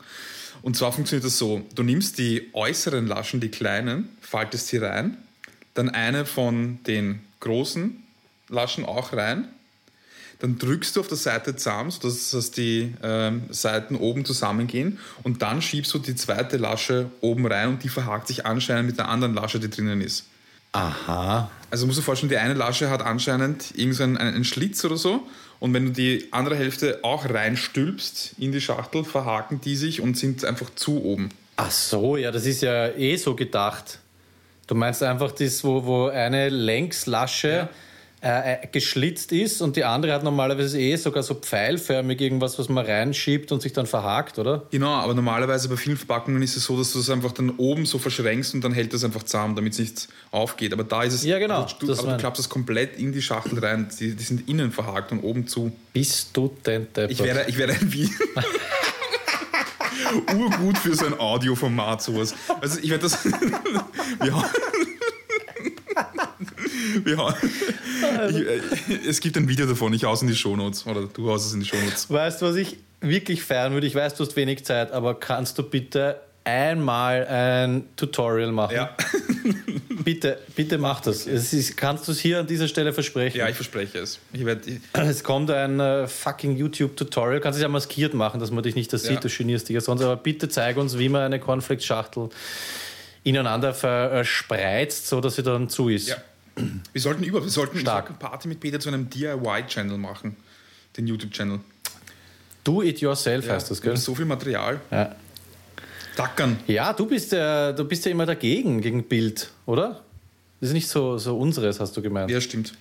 Und 0.63 0.77
zwar 0.77 0.93
funktioniert 0.93 1.25
das 1.25 1.39
so: 1.39 1.67
Du 1.75 1.83
nimmst 1.83 2.19
die 2.19 2.51
äußeren 2.53 3.07
Laschen, 3.07 3.41
die 3.41 3.49
kleinen, 3.49 4.09
faltest 4.21 4.69
sie 4.69 4.79
rein, 4.79 5.17
dann 5.75 5.89
eine 5.89 6.27
von 6.27 6.83
den 6.85 7.21
großen 7.41 8.03
Laschen 8.49 8.85
auch 8.85 9.13
rein, 9.13 9.49
dann 10.41 10.59
drückst 10.59 10.97
du 10.97 11.01
auf 11.01 11.09
der 11.09 11.17
Seite 11.17 11.55
zusammen, 11.55 11.91
sodass 11.91 12.51
die 12.51 12.95
ähm, 13.03 13.43
Seiten 13.51 13.97
oben 13.97 14.25
zusammengehen 14.25 14.99
und 15.23 15.43
dann 15.43 15.63
schiebst 15.63 15.93
du 15.95 15.99
die 15.99 16.15
zweite 16.15 16.57
Lasche 16.57 17.11
oben 17.21 17.47
rein 17.47 17.69
und 17.69 17.85
die 17.85 17.89
verhakt 17.89 18.29
sich 18.29 18.47
anscheinend 18.47 18.89
mit 18.89 18.99
der 18.99 19.09
anderen 19.09 19.35
Lasche, 19.35 19.61
die 19.61 19.71
drinnen 19.71 20.01
ist. 20.01 20.27
Aha. 20.73 21.51
Also 21.71 21.87
musst 21.87 21.99
du 21.99 22.03
dir 22.03 22.07
vorstellen, 22.07 22.31
die 22.31 22.39
eine 22.39 22.55
Lasche 22.55 22.91
hat 22.91 23.03
anscheinend 23.03 23.77
irgendeinen 23.77 24.17
einen, 24.17 24.35
einen 24.35 24.45
Schlitz 24.45 24.85
oder 24.85 24.97
so 24.97 25.27
und 25.61 25.75
wenn 25.75 25.85
du 25.85 25.93
die 25.93 26.29
andere 26.33 26.57
Hälfte 26.57 27.01
auch 27.03 27.29
reinstülpst 27.29 28.35
in 28.39 28.51
die 28.51 28.61
Schachtel, 28.61 29.05
verhaken 29.05 29.61
die 29.61 29.77
sich 29.77 30.01
und 30.01 30.17
sind 30.17 30.45
einfach 30.45 30.75
zu 30.75 31.05
oben. 31.05 31.29
Ach 31.57 31.71
so, 31.71 32.17
ja, 32.17 32.33
das 32.33 32.47
ist 32.47 32.63
ja 32.63 32.89
eh 32.89 33.17
so 33.17 33.37
gedacht. 33.37 33.99
Du 34.67 34.75
meinst 34.75 35.03
einfach 35.03 35.33
das, 35.33 35.63
wo, 35.63 35.85
wo 35.85 36.07
eine 36.09 36.49
Längslasche 36.49 37.49
ja. 37.49 37.69
Äh, 38.23 38.53
äh, 38.53 38.67
geschlitzt 38.71 39.33
ist 39.33 39.63
und 39.63 39.77
die 39.77 39.85
andere 39.85 40.13
hat 40.13 40.23
normalerweise 40.23 40.79
eh 40.79 40.95
sogar 40.97 41.23
so 41.23 41.33
pfeilförmig 41.33 42.21
irgendwas, 42.21 42.59
was 42.59 42.69
man 42.69 42.85
reinschiebt 42.85 43.51
und 43.51 43.63
sich 43.63 43.73
dann 43.73 43.87
verhakt, 43.87 44.39
oder? 44.39 44.67
Genau, 44.71 44.93
aber 44.93 45.15
normalerweise 45.15 45.71
bei 45.71 45.79
vielen 45.79 45.97
Verpackungen 45.97 46.43
ist 46.43 46.55
es 46.55 46.65
so, 46.65 46.77
dass 46.77 46.93
du 46.93 46.99
es 46.99 47.09
einfach 47.09 47.33
dann 47.33 47.49
oben 47.57 47.87
so 47.87 47.99
verschränkst 47.99 48.53
und 48.53 48.63
dann 48.63 48.75
hält 48.75 48.93
das 48.93 49.05
einfach 49.05 49.23
zusammen, 49.23 49.57
damit 49.57 49.73
es 49.73 49.79
nicht 49.79 50.09
aufgeht. 50.33 50.75
Aber 50.75 50.85
da 50.85 51.03
ist 51.03 51.15
es. 51.15 51.25
Ja, 51.25 51.39
genau. 51.39 51.63
Also 51.63 51.77
du, 51.81 51.91
aber 51.95 52.13
du 52.13 52.19
klappst 52.19 52.41
es 52.41 52.51
komplett 52.51 52.99
in 52.99 53.11
die 53.13 53.23
Schachtel 53.23 53.59
rein. 53.59 53.89
Die, 53.99 54.15
die, 54.15 54.23
sind 54.23 54.47
innen 54.47 54.71
verhakt 54.71 55.13
und 55.13 55.21
oben 55.21 55.47
zu. 55.47 55.73
Bist 55.95 56.37
du 56.37 56.55
denn 56.67 56.89
deppert? 56.95 57.13
Ich 57.13 57.23
werde, 57.23 57.47
ich 57.49 57.57
werde 57.57 57.73
ein 57.73 57.91
Video. 57.91 58.11
Urgut 60.37 60.77
für 60.77 60.95
so 60.95 61.07
ein 61.07 61.19
Audioformat, 61.19 62.03
sowas. 62.03 62.35
Also 62.61 62.81
ich 62.83 62.91
werde 62.91 63.05
das. 63.05 63.25
ja. 64.27 64.45
Ja, 67.07 67.35
ich, 68.31 68.37
äh, 68.37 69.09
es 69.09 69.21
gibt 69.21 69.37
ein 69.37 69.49
Video 69.49 69.67
davon, 69.67 69.93
ich 69.93 70.05
haus 70.05 70.23
in 70.23 70.29
die 70.29 70.35
Shownotes 70.35 70.87
oder 70.87 71.07
du 71.07 71.31
haust 71.31 71.47
es 71.47 71.55
in 71.55 71.61
die 71.61 71.67
Shownotes. 71.67 72.11
Weißt 72.11 72.43
du, 72.43 72.47
was 72.47 72.57
ich 72.57 72.79
wirklich 73.01 73.43
feiern 73.43 73.73
würde? 73.73 73.87
Ich 73.87 73.95
weiß, 73.95 74.15
du 74.15 74.25
hast 74.25 74.37
wenig 74.37 74.65
Zeit, 74.65 74.93
aber 74.93 75.19
kannst 75.19 75.59
du 75.59 75.63
bitte 75.63 76.21
einmal 76.45 77.27
ein 77.27 77.85
Tutorial 77.97 78.53
machen? 78.53 78.75
Ja. 78.75 78.97
bitte, 80.05 80.39
bitte 80.57 80.79
mach 80.79 81.01
das. 81.01 81.27
Es 81.27 81.53
ist, 81.53 81.77
kannst 81.77 82.09
du 82.09 82.13
es 82.13 82.21
hier 82.21 82.41
an 82.41 82.47
dieser 82.47 82.69
Stelle 82.69 82.93
versprechen? 82.93 83.39
Ja, 83.39 83.49
ich 83.49 83.57
verspreche 83.57 83.99
es. 83.99 84.19
Ich 84.33 84.45
werd, 84.45 84.67
ich 84.67 84.81
es 84.95 85.23
kommt 85.25 85.51
ein 85.51 85.81
uh, 85.81 86.07
fucking 86.07 86.57
YouTube-Tutorial. 86.57 87.41
Kannst 87.41 87.59
du 87.59 87.61
es 87.61 87.63
ja 87.63 87.69
maskiert 87.69 88.15
machen, 88.15 88.41
dass 88.41 88.51
man 88.51 88.63
dich 88.63 88.75
nicht 88.75 88.93
das 88.93 89.05
ja. 89.05 89.11
sieht, 89.11 89.25
du 89.25 89.29
genierst 89.29 89.69
dich 89.69 89.75
ja 89.75 89.81
sonst. 89.81 90.03
Aber 90.03 90.17
bitte 90.17 90.49
zeig 90.49 90.77
uns, 90.77 90.99
wie 90.99 91.09
man 91.09 91.23
eine 91.23 91.41
Cornflakes-Schachtel 91.41 92.31
ineinander 93.23 93.75
verspreizt, 93.75 95.07
so 95.07 95.21
dass 95.21 95.37
sie 95.37 95.43
dann 95.43 95.69
zu 95.69 95.89
ist. 95.89 96.09
Ja. 96.09 96.17
Wir 96.93 97.01
sollten 97.01 97.23
über, 97.23 97.43
wir 97.43 97.51
sollten, 97.51 97.79
Stark. 97.79 98.19
Party 98.19 98.49
mit 98.49 98.61
Peter 98.61 98.81
zu 98.81 98.89
einem 98.89 99.09
DIY-Channel 99.09 99.97
machen, 99.99 100.37
den 100.97 101.07
YouTube-Channel. 101.07 101.61
Do 102.65 102.83
it 102.83 103.01
yourself 103.01 103.47
ja, 103.47 103.55
heißt 103.55 103.71
das, 103.71 103.81
gell? 103.81 103.97
So 103.97 104.15
viel 104.15 104.27
Material. 104.27 104.81
Ja. 104.91 105.15
Dackern. 106.17 106.59
Ja, 106.67 106.93
du 106.93 107.07
bist 107.07 107.33
ja, 107.33 107.73
du 107.73 107.85
bist 107.85 108.05
ja 108.05 108.11
immer 108.11 108.27
dagegen, 108.27 108.81
gegen 108.81 109.05
Bild, 109.05 109.51
oder? 109.67 110.03
Das 110.61 110.69
ist 110.69 110.75
nicht 110.75 110.89
so, 110.89 111.17
so 111.17 111.39
unseres, 111.39 111.81
hast 111.81 111.97
du 111.97 112.03
gemeint. 112.03 112.31
Ja, 112.31 112.41
stimmt. 112.41 112.75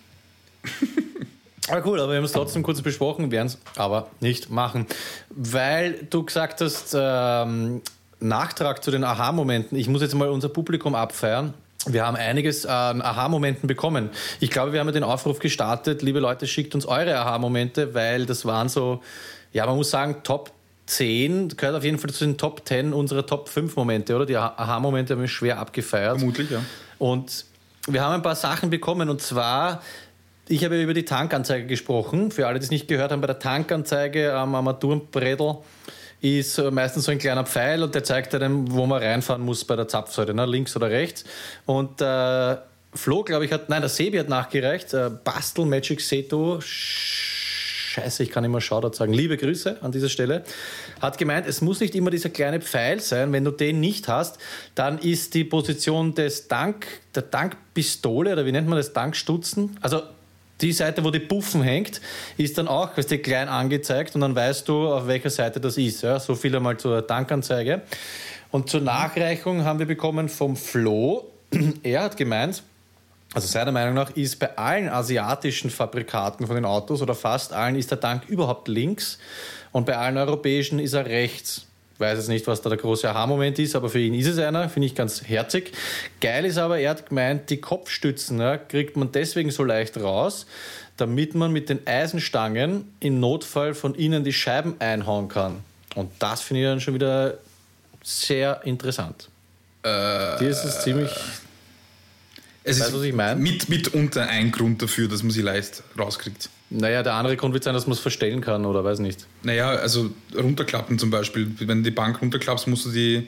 Aber 1.69 1.85
cool, 1.85 1.99
aber 2.01 2.11
wir 2.11 2.17
haben 2.17 2.25
es 2.25 2.33
trotzdem 2.33 2.63
kurz 2.63 2.81
besprochen, 2.81 3.31
werden 3.31 3.47
es 3.47 3.57
aber 3.77 4.09
nicht 4.19 4.49
machen. 4.49 4.85
Weil 5.29 6.07
du 6.09 6.23
gesagt 6.23 6.59
hast, 6.59 6.93
ähm, 6.97 7.81
Nachtrag 8.19 8.83
zu 8.83 8.91
den 8.91 9.05
Aha-Momenten. 9.05 9.77
Ich 9.77 9.87
muss 9.87 10.01
jetzt 10.01 10.15
mal 10.15 10.29
unser 10.29 10.49
Publikum 10.49 10.93
abfeiern. 10.95 11.53
Wir 11.85 12.05
haben 12.05 12.17
einiges 12.17 12.65
an 12.65 13.01
Aha-Momenten 13.01 13.67
bekommen. 13.67 14.09
Ich 14.39 14.49
glaube, 14.49 14.73
wir 14.73 14.81
haben 14.81 14.91
den 14.91 15.03
Aufruf 15.03 15.39
gestartet, 15.39 16.01
liebe 16.01 16.19
Leute, 16.19 16.45
schickt 16.45 16.75
uns 16.75 16.85
eure 16.85 17.17
Aha-Momente, 17.17 17.93
weil 17.93 18.25
das 18.25 18.45
waren 18.45 18.67
so, 18.67 19.01
ja, 19.53 19.65
man 19.65 19.77
muss 19.77 19.89
sagen, 19.89 20.17
Top 20.23 20.51
10, 20.87 21.55
gehört 21.55 21.75
auf 21.75 21.83
jeden 21.83 21.97
Fall 21.97 22.09
zu 22.09 22.25
den 22.25 22.37
Top 22.37 22.67
10 22.67 22.93
unserer 22.93 23.25
Top 23.25 23.47
5 23.47 23.75
Momente, 23.75 24.15
oder? 24.15 24.25
Die 24.25 24.35
Aha-Momente 24.35 25.13
haben 25.13 25.21
wir 25.21 25.29
schwer 25.29 25.59
abgefeiert. 25.59 26.17
Vermutlich, 26.17 26.49
ja. 26.51 26.61
Und 26.97 27.45
wir 27.87 28.01
haben 28.01 28.13
ein 28.13 28.21
paar 28.23 28.35
Sachen 28.35 28.69
bekommen 28.69 29.09
und 29.09 29.21
zwar 29.21 29.81
ich 30.51 30.65
habe 30.65 30.81
über 30.81 30.95
die 30.95 31.05
Tankanzeige 31.05 31.67
gesprochen. 31.67 32.31
Für 32.31 32.47
alle, 32.47 32.57
die 32.57 32.65
es 32.65 32.71
nicht 32.71 32.87
gehört 32.87 33.11
haben, 33.11 33.21
bei 33.21 33.27
der 33.27 33.37
Tankanzeige 33.37 34.33
am 34.33 34.55
Armaturenbrettel 34.55 35.57
ist 36.21 36.57
äh, 36.57 36.71
meistens 36.71 37.05
so 37.05 37.11
ein 37.11 37.17
kleiner 37.17 37.45
Pfeil 37.45 37.83
und 37.83 37.95
der 37.95 38.03
zeigt 38.03 38.35
einem, 38.35 38.71
wo 38.71 38.85
man 38.85 39.01
reinfahren 39.01 39.41
muss 39.41 39.63
bei 39.65 39.75
der 39.75 39.87
Zapfsäule, 39.87 40.33
ne? 40.33 40.45
links 40.45 40.75
oder 40.75 40.89
rechts. 40.89 41.23
Und 41.65 42.01
äh, 42.01 42.57
Flo, 42.93 43.23
glaube 43.23 43.45
ich, 43.45 43.51
hat, 43.51 43.69
nein, 43.69 43.81
der 43.81 43.89
Sebi 43.89 44.17
hat 44.17 44.29
nachgereicht, 44.29 44.93
äh, 44.93 45.09
Bastel 45.23 45.65
Magic 45.65 46.01
Seto, 46.01 46.59
Scheiße, 46.61 48.23
ich 48.23 48.29
kann 48.29 48.43
immer 48.43 48.61
Shoutout 48.61 48.93
sagen. 48.95 49.13
Liebe 49.13 49.35
Grüße 49.35 49.77
an 49.81 49.91
dieser 49.91 50.09
Stelle. 50.09 50.43
Hat 51.01 51.17
gemeint, 51.17 51.47
es 51.47 51.61
muss 51.61 51.79
nicht 51.79 51.95
immer 51.95 52.11
dieser 52.11 52.29
kleine 52.29 52.61
Pfeil 52.61 52.99
sein. 52.99 53.31
Wenn 53.33 53.43
du 53.43 53.51
den 53.51 53.79
nicht 53.79 54.07
hast, 54.07 54.37
dann 54.75 54.99
ist 54.99 55.33
die 55.33 55.43
Position 55.43 56.13
des 56.13 56.47
Dank, 56.47 56.85
der 57.15 57.31
Tankpistole 57.31 58.33
oder 58.33 58.45
wie 58.45 58.51
nennt 58.51 58.67
man 58.67 58.77
das, 58.77 58.93
Tankstutzen, 58.93 59.77
also 59.81 60.03
die 60.61 60.73
Seite, 60.73 61.03
wo 61.03 61.11
die 61.11 61.19
Puffen 61.19 61.61
hängt, 61.63 62.01
ist 62.37 62.57
dann 62.57 62.67
auch 62.67 62.95
weißt 62.97 63.11
du, 63.11 63.17
klein 63.19 63.47
angezeigt 63.47 64.15
und 64.15 64.21
dann 64.21 64.35
weißt 64.35 64.67
du, 64.67 64.87
auf 64.93 65.07
welcher 65.07 65.29
Seite 65.29 65.59
das 65.59 65.77
ist. 65.77 66.01
Ja, 66.01 66.19
so 66.19 66.35
viel 66.35 66.55
einmal 66.55 66.77
zur 66.77 67.05
Tankanzeige. 67.05 67.81
Und 68.51 68.69
zur 68.69 68.81
Nachreichung 68.81 69.63
haben 69.63 69.79
wir 69.79 69.85
bekommen 69.85 70.29
vom 70.29 70.55
Flo. 70.55 71.31
Er 71.83 72.03
hat 72.03 72.17
gemeint, 72.17 72.63
also 73.33 73.47
seiner 73.47 73.71
Meinung 73.71 73.93
nach 73.93 74.09
ist 74.11 74.39
bei 74.39 74.57
allen 74.57 74.89
asiatischen 74.89 75.69
Fabrikaten 75.69 76.47
von 76.47 76.55
den 76.55 76.65
Autos 76.65 77.01
oder 77.01 77.13
fast 77.13 77.53
allen 77.53 77.75
ist 77.75 77.91
der 77.91 77.99
Tank 77.99 78.27
überhaupt 78.27 78.67
links 78.67 79.19
und 79.71 79.85
bei 79.85 79.97
allen 79.97 80.17
europäischen 80.17 80.79
ist 80.79 80.93
er 80.93 81.05
rechts. 81.05 81.68
Ich 81.99 82.01
weiß 82.01 82.17
jetzt 82.17 82.29
nicht, 82.29 82.47
was 82.47 82.61
da 82.61 82.69
der 82.69 82.77
große 82.77 83.09
Aha-Moment 83.09 83.59
ist, 83.59 83.75
aber 83.75 83.89
für 83.89 83.99
ihn 83.99 84.13
ist 84.13 84.27
es 84.27 84.39
einer, 84.39 84.69
finde 84.69 84.85
ich 84.85 84.95
ganz 84.95 85.21
herzig. 85.21 85.73
Geil 86.21 86.45
ist 86.45 86.57
aber, 86.57 86.79
er 86.79 86.91
hat 86.91 87.09
gemeint, 87.09 87.49
die 87.49 87.59
Kopfstützen 87.59 88.39
ja, 88.39 88.55
kriegt 88.55 88.95
man 88.95 89.11
deswegen 89.11 89.51
so 89.51 89.65
leicht 89.65 89.97
raus, 89.97 90.45
damit 90.95 91.35
man 91.35 91.51
mit 91.51 91.67
den 91.67 91.85
Eisenstangen 91.85 92.85
im 93.01 93.19
Notfall 93.19 93.73
von 93.73 93.95
innen 93.95 94.23
die 94.23 94.31
Scheiben 94.31 94.79
einhauen 94.79 95.27
kann. 95.27 95.57
Und 95.95 96.09
das 96.19 96.39
finde 96.39 96.61
ich 96.61 96.67
dann 96.69 96.79
schon 96.79 96.93
wieder 96.93 97.37
sehr 98.01 98.61
interessant. 98.63 99.27
Äh, 99.83 100.37
Dir 100.39 100.51
ist 100.51 100.63
es 100.63 100.81
ziemlich. 100.81 101.11
Es 102.63 102.79
weißt, 102.79 102.91
ist 102.91 102.95
was 102.95 103.03
ich 103.03 103.13
meine? 103.13 103.41
Mit, 103.41 103.67
mitunter 103.67 104.25
ein 104.29 104.51
Grund 104.53 104.81
dafür, 104.81 105.09
dass 105.09 105.21
man 105.21 105.31
sie 105.31 105.41
leicht 105.41 105.83
rauskriegt. 105.97 106.49
Naja, 106.71 107.01
der 107.01 107.13
andere 107.13 107.35
Grund 107.35 107.53
wird 107.53 107.63
sein, 107.63 107.73
dass 107.73 107.87
man 107.87 107.93
es 107.93 107.99
verstellen 107.99 108.41
kann 108.41 108.65
oder 108.65 108.83
weiß 108.83 108.99
nicht. 108.99 109.25
Naja, 109.41 109.69
also 109.69 110.11
runterklappen 110.35 110.99
zum 110.99 111.09
Beispiel. 111.09 111.51
Wenn 111.59 111.79
du 111.79 111.89
die 111.89 111.95
Bank 111.95 112.21
runterklappst, 112.21 112.67
musst 112.67 112.85
du 112.85 112.91
die, 112.91 113.27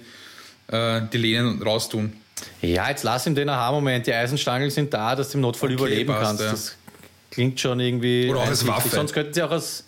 äh, 0.67 1.01
die 1.11 1.17
Lehnen 1.17 1.61
raustun. 1.61 2.13
Ja, 2.61 2.89
jetzt 2.89 3.03
lass 3.03 3.25
ihm 3.25 3.35
den 3.35 3.49
Aha-Moment. 3.49 4.05
Die 4.07 4.13
Eisenstangen 4.13 4.69
sind 4.69 4.93
da, 4.93 5.15
dass 5.15 5.31
du 5.31 5.37
im 5.37 5.41
Notfall 5.41 5.69
okay, 5.69 5.75
überleben 5.75 6.13
passt, 6.13 6.23
kannst. 6.23 6.43
Ja. 6.43 6.51
Das 6.51 6.77
klingt 7.31 7.59
schon 7.59 7.79
irgendwie. 7.79 8.29
Oder 8.29 8.41
auch 8.41 8.47
als 8.47 8.65
Waffe. 8.67 8.89
Sonst 8.89 9.13
könnten 9.13 9.33
sie 9.33 9.43
auch 9.43 9.51
als. 9.51 9.85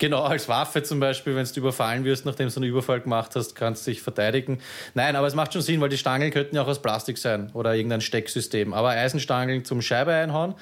Genau, 0.00 0.24
als 0.24 0.48
Waffe 0.48 0.82
zum 0.82 0.98
Beispiel, 0.98 1.36
wenn 1.36 1.46
du 1.46 1.60
überfallen 1.60 2.04
wirst, 2.04 2.26
nachdem 2.26 2.48
du 2.48 2.56
einen 2.56 2.64
Überfall 2.64 3.00
gemacht 3.00 3.30
hast, 3.36 3.54
kannst 3.54 3.86
du 3.86 3.92
dich 3.92 4.02
verteidigen. 4.02 4.58
Nein, 4.94 5.14
aber 5.14 5.28
es 5.28 5.36
macht 5.36 5.52
schon 5.52 5.62
Sinn, 5.62 5.80
weil 5.80 5.88
die 5.88 5.96
Stangen 5.96 6.32
könnten 6.32 6.56
ja 6.56 6.62
auch 6.62 6.66
aus 6.66 6.82
Plastik 6.82 7.16
sein 7.16 7.50
oder 7.54 7.76
irgendein 7.76 8.00
Stecksystem. 8.00 8.74
Aber 8.74 8.88
Eisenstangen 8.88 9.64
zum 9.64 9.80
Scheibe 9.82 10.12
einhauen, 10.12 10.54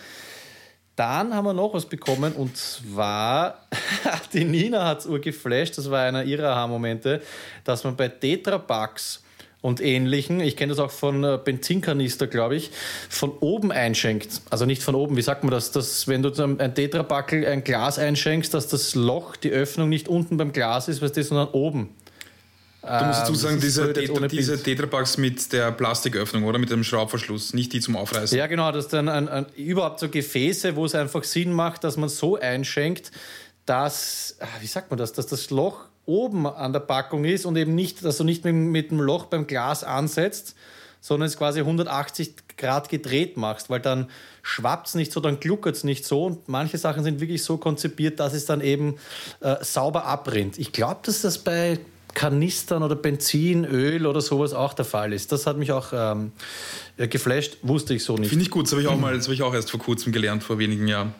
dann 0.96 1.34
haben 1.34 1.44
wir 1.44 1.54
noch 1.54 1.72
was 1.74 1.86
bekommen 1.86 2.32
und 2.32 2.56
zwar, 2.56 3.66
die 4.32 4.44
Nina 4.44 4.86
hat 4.86 5.00
es 5.00 5.06
urgeflasht, 5.06 5.78
das 5.78 5.90
war 5.90 6.02
einer 6.02 6.24
ihrer 6.24 6.50
Aha-Momente, 6.50 7.22
dass 7.64 7.84
man 7.84 7.96
bei 7.96 8.08
Tetra 8.08 8.58
Packs 8.58 9.22
und 9.62 9.80
ähnlichen, 9.80 10.40
ich 10.40 10.56
kenne 10.56 10.70
das 10.70 10.80
auch 10.80 10.90
von 10.90 11.24
äh, 11.24 11.38
Benzinkanister, 11.42 12.26
glaube 12.26 12.56
ich, 12.56 12.70
von 13.08 13.30
oben 13.38 13.72
einschenkt. 13.72 14.42
Also 14.50 14.66
nicht 14.66 14.82
von 14.82 14.94
oben, 14.94 15.16
wie 15.16 15.22
sagt 15.22 15.44
man 15.44 15.52
das, 15.52 15.70
dass 15.70 16.08
wenn 16.08 16.22
du 16.22 16.30
ein 16.58 16.74
Tetrabackel 16.74 17.46
ein 17.46 17.64
Glas 17.64 17.98
einschenkst, 17.98 18.52
dass 18.52 18.66
das 18.66 18.94
Loch, 18.94 19.36
die 19.36 19.50
Öffnung 19.50 19.88
nicht 19.88 20.08
unten 20.08 20.36
beim 20.36 20.52
Glas 20.52 20.88
ist, 20.88 21.00
weißt 21.00 21.16
du, 21.16 21.22
sondern 21.22 21.48
oben. 21.48 21.94
Du 22.82 23.04
musst 23.04 23.20
dazu 23.20 23.32
ähm, 23.32 23.38
sagen, 23.38 23.60
diese, 23.60 23.92
Tetra, 23.92 24.26
diese 24.26 24.60
Tetrapacks 24.60 25.16
mit 25.16 25.52
der 25.52 25.70
Plastiköffnung 25.70 26.42
oder 26.42 26.58
mit 26.58 26.68
dem 26.70 26.82
Schraubverschluss, 26.82 27.54
nicht 27.54 27.72
die 27.72 27.78
zum 27.78 27.94
Aufreißen. 27.94 28.36
Ja, 28.36 28.48
genau, 28.48 28.72
das 28.72 28.86
ist 28.86 28.92
dann 28.92 29.08
ein, 29.08 29.28
ein, 29.28 29.46
überhaupt 29.54 30.00
so 30.00 30.08
Gefäße, 30.08 30.74
wo 30.74 30.84
es 30.84 30.96
einfach 30.96 31.22
Sinn 31.22 31.52
macht, 31.52 31.84
dass 31.84 31.96
man 31.96 32.08
so 32.08 32.40
einschenkt, 32.40 33.12
dass, 33.66 34.36
ah, 34.40 34.46
wie 34.60 34.66
sagt 34.66 34.90
man 34.90 34.98
das, 34.98 35.12
dass 35.12 35.26
das 35.26 35.50
Loch 35.50 35.84
oben 36.06 36.48
an 36.48 36.72
der 36.72 36.80
Packung 36.80 37.24
ist 37.24 37.46
und 37.46 37.56
eben 37.56 37.76
nicht, 37.76 38.04
dass 38.04 38.16
du 38.16 38.24
nicht 38.24 38.44
mit, 38.44 38.54
mit 38.54 38.90
dem 38.90 39.00
Loch 39.00 39.26
beim 39.26 39.46
Glas 39.46 39.84
ansetzt, 39.84 40.56
sondern 41.00 41.28
es 41.28 41.36
quasi 41.36 41.60
180 41.60 42.34
Grad 42.56 42.88
gedreht 42.88 43.36
machst, 43.36 43.70
weil 43.70 43.80
dann 43.80 44.10
schwappt 44.42 44.88
es 44.88 44.94
nicht 44.96 45.12
so, 45.12 45.20
dann 45.20 45.38
gluckert 45.38 45.76
es 45.76 45.84
nicht 45.84 46.04
so 46.04 46.24
und 46.24 46.48
manche 46.48 46.78
Sachen 46.78 47.04
sind 47.04 47.20
wirklich 47.20 47.44
so 47.44 47.58
konzipiert, 47.58 48.18
dass 48.18 48.34
es 48.34 48.44
dann 48.44 48.60
eben 48.60 48.96
äh, 49.40 49.56
sauber 49.62 50.04
abrinnt. 50.04 50.58
Ich 50.58 50.72
glaube, 50.72 51.00
dass 51.04 51.22
das 51.22 51.38
bei 51.38 51.78
Kanistern 52.14 52.82
oder 52.82 52.96
Benzin, 52.96 53.64
Öl 53.64 54.06
oder 54.06 54.20
sowas 54.20 54.52
auch 54.52 54.74
der 54.74 54.84
Fall 54.84 55.12
ist. 55.12 55.32
Das 55.32 55.46
hat 55.46 55.56
mich 55.56 55.72
auch 55.72 55.92
ähm, 55.92 56.32
geflasht, 56.96 57.58
wusste 57.62 57.94
ich 57.94 58.04
so 58.04 58.16
nicht. 58.16 58.28
Finde 58.28 58.44
ich 58.44 58.50
gut, 58.50 58.66
das 58.66 58.72
habe 58.72 58.82
ich, 58.82 58.88
auch 58.88 58.98
mal, 58.98 59.16
das 59.16 59.26
hab 59.26 59.34
ich 59.34 59.42
auch 59.42 59.54
erst 59.54 59.70
vor 59.70 59.80
kurzem 59.80 60.12
gelernt, 60.12 60.42
vor 60.42 60.58
wenigen 60.58 60.86
Jahren. 60.88 61.14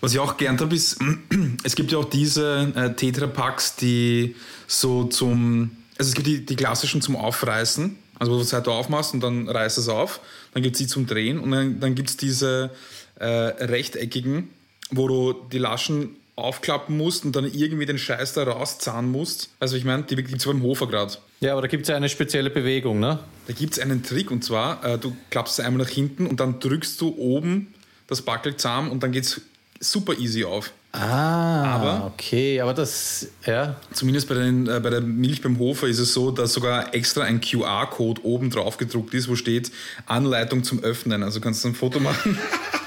Was 0.00 0.12
ich 0.12 0.18
auch 0.18 0.36
gelernt 0.36 0.60
habe, 0.60 0.74
ist, 0.74 0.98
es 1.64 1.74
gibt 1.74 1.92
ja 1.92 1.98
auch 1.98 2.04
diese 2.06 2.72
äh, 2.74 2.94
Tetra-Packs, 2.94 3.76
die 3.76 4.34
so 4.66 5.04
zum, 5.04 5.70
also 5.98 6.08
es 6.08 6.14
gibt 6.14 6.26
die, 6.26 6.46
die 6.46 6.56
klassischen 6.56 7.02
zum 7.02 7.16
Aufreißen, 7.16 7.96
also 8.18 8.32
wo 8.32 8.36
du 8.36 8.42
die 8.42 8.48
Seite 8.48 8.70
aufmachst 8.70 9.14
und 9.14 9.20
dann 9.20 9.48
reißt 9.48 9.78
es 9.78 9.88
auf, 9.88 10.20
dann 10.54 10.62
gibt 10.62 10.76
es 10.76 10.78
die 10.78 10.86
zum 10.86 11.06
Drehen 11.06 11.38
und 11.38 11.50
dann, 11.50 11.80
dann 11.80 11.94
gibt 11.94 12.10
es 12.10 12.16
diese 12.16 12.70
äh, 13.16 13.26
rechteckigen, 13.26 14.50
wo 14.90 15.08
du 15.08 15.34
die 15.52 15.58
Laschen 15.58 16.16
aufklappen 16.40 16.96
musst 16.96 17.24
und 17.24 17.36
dann 17.36 17.44
irgendwie 17.44 17.86
den 17.86 17.98
Scheiß 17.98 18.32
da 18.34 18.44
rauszahnen 18.44 19.10
musst. 19.10 19.50
Also 19.60 19.76
ich 19.76 19.84
meine, 19.84 20.04
die 20.04 20.16
gibt 20.16 20.36
es 20.36 20.44
beim 20.44 20.62
Hofer 20.62 20.86
gerade. 20.86 21.14
Ja, 21.40 21.52
aber 21.52 21.62
da 21.62 21.68
gibt 21.68 21.82
es 21.82 21.88
ja 21.88 21.96
eine 21.96 22.08
spezielle 22.08 22.50
Bewegung, 22.50 23.00
ne? 23.00 23.20
Da 23.46 23.52
gibt 23.52 23.74
es 23.74 23.78
einen 23.78 24.02
Trick 24.02 24.30
und 24.30 24.44
zwar, 24.44 24.84
äh, 24.84 24.98
du 24.98 25.16
klappst 25.30 25.58
es 25.58 25.64
einmal 25.64 25.84
nach 25.84 25.90
hinten 25.90 26.26
und 26.26 26.40
dann 26.40 26.60
drückst 26.60 27.00
du 27.00 27.14
oben 27.16 27.74
das 28.06 28.22
Backel 28.22 28.56
zusammen 28.56 28.90
und 28.90 29.02
dann 29.02 29.12
geht 29.12 29.24
es 29.24 29.40
super 29.80 30.18
easy 30.18 30.44
auf. 30.44 30.72
Ah, 30.92 31.76
aber, 31.76 32.12
okay, 32.12 32.60
aber 32.60 32.74
das, 32.74 33.28
ja. 33.46 33.76
Zumindest 33.92 34.28
bei, 34.28 34.34
den, 34.34 34.66
äh, 34.66 34.80
bei 34.80 34.90
der 34.90 35.00
Milch 35.00 35.40
beim 35.40 35.58
Hofer 35.60 35.86
ist 35.86 36.00
es 36.00 36.12
so, 36.12 36.32
dass 36.32 36.52
sogar 36.52 36.94
extra 36.94 37.22
ein 37.22 37.40
QR-Code 37.40 38.22
oben 38.24 38.50
drauf 38.50 38.76
gedruckt 38.76 39.14
ist, 39.14 39.28
wo 39.28 39.36
steht 39.36 39.70
Anleitung 40.06 40.64
zum 40.64 40.82
Öffnen. 40.82 41.22
Also 41.22 41.40
kannst 41.40 41.62
du 41.62 41.68
ein 41.68 41.74
Foto 41.74 42.00
machen. 42.00 42.36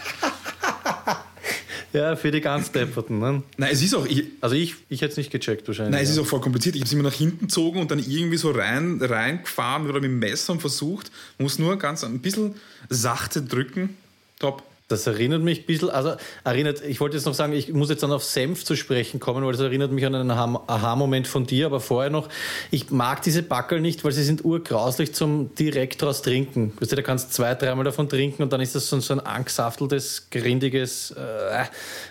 ja, 1.93 2.15
für 2.15 2.31
die 2.31 2.41
ganz 2.41 2.71
Depperten. 2.71 3.19
Ne? 3.19 3.43
Nein, 3.57 3.69
es 3.71 3.81
ist 3.83 3.93
auch. 3.93 4.05
Ich, 4.05 4.25
also 4.41 4.55
ich, 4.55 4.75
ich 4.89 5.01
hätte 5.01 5.11
es 5.11 5.17
nicht 5.17 5.31
gecheckt 5.31 5.67
wahrscheinlich. 5.67 5.93
Nein, 5.93 6.03
es 6.03 6.09
ja. 6.09 6.15
ist 6.15 6.21
auch 6.21 6.29
voll 6.29 6.41
kompliziert. 6.41 6.75
Ich 6.75 6.81
habe 6.81 6.87
es 6.87 6.93
immer 6.93 7.03
nach 7.03 7.13
hinten 7.13 7.45
gezogen 7.45 7.79
und 7.79 7.91
dann 7.91 7.99
irgendwie 7.99 8.37
so 8.37 8.51
rein, 8.51 8.99
reingefahren 9.01 9.85
oder 9.85 9.95
mit 9.95 10.05
dem 10.05 10.19
Messer 10.19 10.53
und 10.53 10.59
versucht. 10.59 11.11
Muss 11.37 11.59
nur 11.59 11.77
ganz 11.77 12.03
ein 12.03 12.19
bisschen 12.19 12.55
sachte 12.89 13.43
drücken. 13.43 13.95
Top. 14.39 14.63
Das 14.93 15.07
erinnert 15.07 15.41
mich 15.41 15.61
ein 15.61 15.65
bisschen, 15.65 15.89
also 15.89 16.13
erinnert, 16.43 16.83
ich 16.85 16.99
wollte 16.99 17.17
jetzt 17.17 17.25
noch 17.25 17.33
sagen, 17.33 17.53
ich 17.53 17.73
muss 17.73 17.89
jetzt 17.89 18.03
dann 18.03 18.11
auf 18.11 18.23
Senf 18.23 18.63
zu 18.63 18.75
sprechen 18.75 19.19
kommen, 19.19 19.43
weil 19.43 19.51
das 19.51 19.61
erinnert 19.61 19.91
mich 19.91 20.05
an 20.05 20.13
einen 20.13 20.31
Aha-Moment 20.31 21.27
von 21.27 21.45
dir, 21.45 21.65
aber 21.65 21.79
vorher 21.79 22.11
noch, 22.11 22.29
ich 22.71 22.91
mag 22.91 23.21
diese 23.23 23.43
Backel 23.43 23.81
nicht, 23.81 24.03
weil 24.03 24.11
sie 24.11 24.23
sind 24.23 24.45
urgrauslich 24.45 25.13
zum 25.13 25.55
direkt 25.55 26.01
draus 26.01 26.21
trinken. 26.21 26.73
Weißt 26.79 26.91
du, 26.91 26.95
da 26.95 27.01
kannst 27.01 27.33
zwei, 27.33 27.55
dreimal 27.55 27.83
davon 27.83 28.07
trinken 28.07 28.43
und 28.43 28.53
dann 28.53 28.61
ist 28.61 28.75
das 28.75 28.87
so 28.87 28.95
ein 28.95 29.19
angesafteltes, 29.19 30.29
grindiges, 30.29 31.11
äh, 31.11 31.65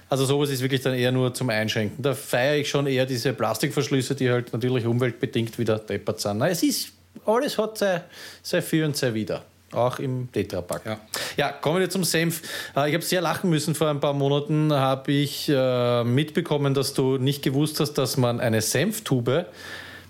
also 0.08 0.24
sowas 0.24 0.50
ist 0.50 0.60
wirklich 0.60 0.80
dann 0.80 0.94
eher 0.94 1.12
nur 1.12 1.32
zum 1.32 1.48
Einschenken. 1.50 2.02
Da 2.02 2.14
feiere 2.14 2.56
ich 2.56 2.68
schon 2.68 2.86
eher 2.86 3.06
diese 3.06 3.32
Plastikverschlüsse, 3.32 4.14
die 4.14 4.30
halt 4.30 4.52
natürlich 4.52 4.86
umweltbedingt 4.86 5.58
wieder 5.58 5.78
deppert 5.78 6.20
sind. 6.20 6.38
Na, 6.38 6.48
es 6.48 6.62
ist, 6.62 6.92
alles 7.24 7.56
hat 7.58 7.78
sein, 7.78 8.00
sein 8.42 8.62
Für 8.62 8.84
und 8.84 8.96
sein 8.96 9.14
Wider. 9.14 9.44
Auch 9.72 9.98
im 9.98 10.30
Tetrapack. 10.30 10.82
Ja. 10.85 11.00
ja, 11.37 11.52
kommen 11.52 11.80
wir 11.80 11.88
zum 11.88 12.04
Senf. 12.04 12.42
Äh, 12.76 12.88
ich 12.88 12.94
habe 12.94 13.04
sehr 13.04 13.20
lachen 13.20 13.50
müssen. 13.50 13.74
Vor 13.74 13.88
ein 13.88 14.00
paar 14.00 14.12
Monaten 14.12 14.72
habe 14.72 15.12
ich 15.12 15.48
äh, 15.48 16.04
mitbekommen, 16.04 16.74
dass 16.74 16.94
du 16.94 17.16
nicht 17.16 17.42
gewusst 17.42 17.80
hast, 17.80 17.94
dass 17.94 18.16
man 18.18 18.38
eine 18.40 18.61
Senftube, 18.61 19.46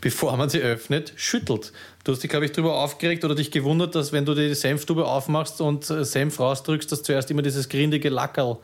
bevor 0.01 0.37
man 0.37 0.51
sie 0.51 0.61
öffnet, 0.61 1.13
schüttelt. 1.17 1.73
Du 2.03 2.11
hast 2.11 2.23
dich, 2.25 2.31
glaube 2.31 2.45
ich, 2.45 2.51
darüber 2.51 2.75
aufgeregt 2.75 3.25
oder 3.25 3.37
dich 3.37 3.53
gewundert, 3.53 3.95
dass 3.95 4.11
wenn 4.11 4.25
du 4.25 4.35
die 4.35 4.53
Senftube 4.55 5.07
aufmachst 5.07 5.61
und 5.61 5.89
äh, 5.89 6.05
Senf 6.05 6.41
rausdrückst, 6.41 6.91
dass 6.91 7.05
zuerst 7.05 7.31
immer 7.31 7.43
dieses 7.43 7.69
grindige 7.69 8.09
Lackerl, 8.09 8.57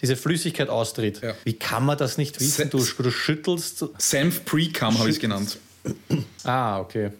diese 0.00 0.16
Flüssigkeit 0.16 0.70
austritt. 0.70 1.20
Ja. 1.22 1.34
Wie 1.44 1.52
kann 1.52 1.84
man 1.84 1.98
das 1.98 2.16
nicht 2.16 2.40
wissen? 2.40 2.70
Du, 2.70 2.78
du 2.78 3.10
schüttelst. 3.10 3.84
Senf 3.98 4.46
Pre-Cum 4.46 4.98
habe 4.98 5.10
ich 5.10 5.16
es 5.16 5.20
genannt. 5.20 5.58
Ah, 6.44 6.80
okay. 6.80 7.10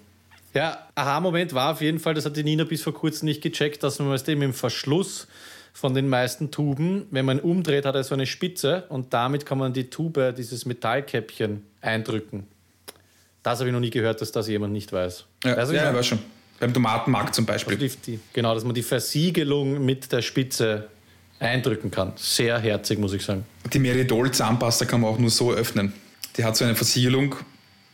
Ja, 0.56 0.78
Aha-Moment 0.94 1.52
war 1.52 1.72
auf 1.72 1.82
jeden 1.82 1.98
Fall, 1.98 2.14
das 2.14 2.24
hat 2.24 2.34
die 2.34 2.42
Nina 2.42 2.64
bis 2.64 2.82
vor 2.82 2.94
kurzem 2.94 3.26
nicht 3.26 3.42
gecheckt, 3.42 3.82
dass 3.82 3.98
man 3.98 4.08
mit 4.08 4.26
dem 4.26 4.54
Verschluss 4.54 5.26
von 5.74 5.92
den 5.92 6.08
meisten 6.08 6.50
Tuben, 6.50 7.06
wenn 7.10 7.26
man 7.26 7.40
umdreht, 7.40 7.84
hat 7.84 7.94
er 7.94 8.02
so 8.04 8.14
eine 8.14 8.24
Spitze 8.24 8.84
und 8.88 9.12
damit 9.12 9.44
kann 9.44 9.58
man 9.58 9.74
die 9.74 9.90
Tube, 9.90 10.34
dieses 10.34 10.64
Metallkäppchen, 10.64 11.62
eindrücken. 11.82 12.46
Das 13.42 13.58
habe 13.58 13.68
ich 13.68 13.74
noch 13.74 13.80
nie 13.80 13.90
gehört, 13.90 14.22
dass 14.22 14.32
das 14.32 14.48
jemand 14.48 14.72
nicht 14.72 14.94
weiß. 14.94 15.26
Ja, 15.44 15.54
also, 15.56 15.74
ja, 15.74 15.94
weiß 15.94 16.06
schon. 16.06 16.20
Beim 16.58 16.72
Tomatenmarkt 16.72 17.34
zum 17.34 17.44
Beispiel. 17.44 17.74
Also 17.74 17.98
die, 18.06 18.18
genau, 18.32 18.54
dass 18.54 18.64
man 18.64 18.74
die 18.74 18.82
Versiegelung 18.82 19.84
mit 19.84 20.10
der 20.10 20.22
Spitze 20.22 20.88
eindrücken 21.38 21.90
kann. 21.90 22.14
Sehr 22.16 22.58
herzig, 22.58 22.98
muss 22.98 23.12
ich 23.12 23.22
sagen. 23.22 23.44
Die 23.70 23.78
Meridol-Zahnpasta 23.78 24.86
kann 24.86 25.02
man 25.02 25.10
auch 25.10 25.18
nur 25.18 25.28
so 25.28 25.52
öffnen. 25.52 25.92
Die 26.38 26.44
hat 26.44 26.56
so 26.56 26.64
eine 26.64 26.74
Versiegelung 26.74 27.34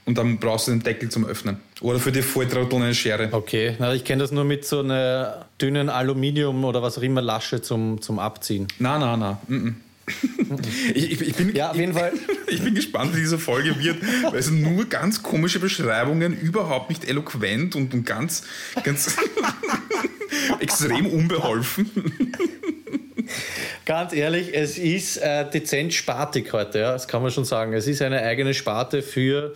und 0.04 0.18
dann 0.18 0.38
brauchst 0.38 0.66
du 0.66 0.72
den 0.72 0.82
Deckel 0.82 1.08
zum 1.08 1.24
Öffnen. 1.24 1.58
Oder 1.80 1.98
für 1.98 2.12
die 2.12 2.22
Volltrottel 2.22 2.82
eine 2.82 2.94
Schere. 2.94 3.28
Okay, 3.32 3.76
Na, 3.78 3.94
ich 3.94 4.04
kenne 4.04 4.22
das 4.22 4.32
nur 4.32 4.44
mit 4.44 4.64
so 4.64 4.80
einer 4.80 5.46
dünnen 5.60 5.88
Aluminium- 5.88 6.64
oder 6.64 6.82
was 6.82 6.98
auch 6.98 7.02
immer 7.02 7.22
Lasche 7.22 7.62
zum, 7.62 8.00
zum 8.00 8.18
Abziehen. 8.18 8.66
Na, 8.78 8.98
na, 8.98 9.16
na. 9.16 9.40
Mm 9.48 9.54
-mm. 9.54 9.74
Ich, 10.94 11.12
ich, 11.12 11.20
ich, 11.20 11.34
bin, 11.34 11.54
ja, 11.54 11.70
auf 11.70 11.76
jeden 11.76 11.94
Fall. 11.94 12.12
Ich 12.48 12.62
bin 12.62 12.74
gespannt, 12.74 13.16
wie 13.16 13.20
diese 13.20 13.38
Folge 13.38 13.78
wird, 13.78 13.96
weil 14.30 14.38
es 14.38 14.50
nur 14.50 14.84
ganz 14.84 15.22
komische 15.22 15.58
Beschreibungen, 15.58 16.38
überhaupt 16.38 16.90
nicht 16.90 17.06
eloquent 17.06 17.74
und, 17.76 17.94
und 17.94 18.04
ganz, 18.04 18.42
ganz 18.84 19.16
extrem 20.60 21.06
unbeholfen. 21.06 21.90
Ganz 23.84 24.12
ehrlich, 24.12 24.54
es 24.54 24.78
ist 24.78 25.16
äh, 25.16 25.48
dezent 25.50 25.92
spartig 25.92 26.52
heute, 26.52 26.78
ja, 26.78 26.92
das 26.92 27.08
kann 27.08 27.22
man 27.22 27.30
schon 27.30 27.44
sagen. 27.44 27.72
Es 27.72 27.86
ist 27.86 28.00
eine 28.00 28.22
eigene 28.22 28.54
Sparte 28.54 29.02
für 29.02 29.54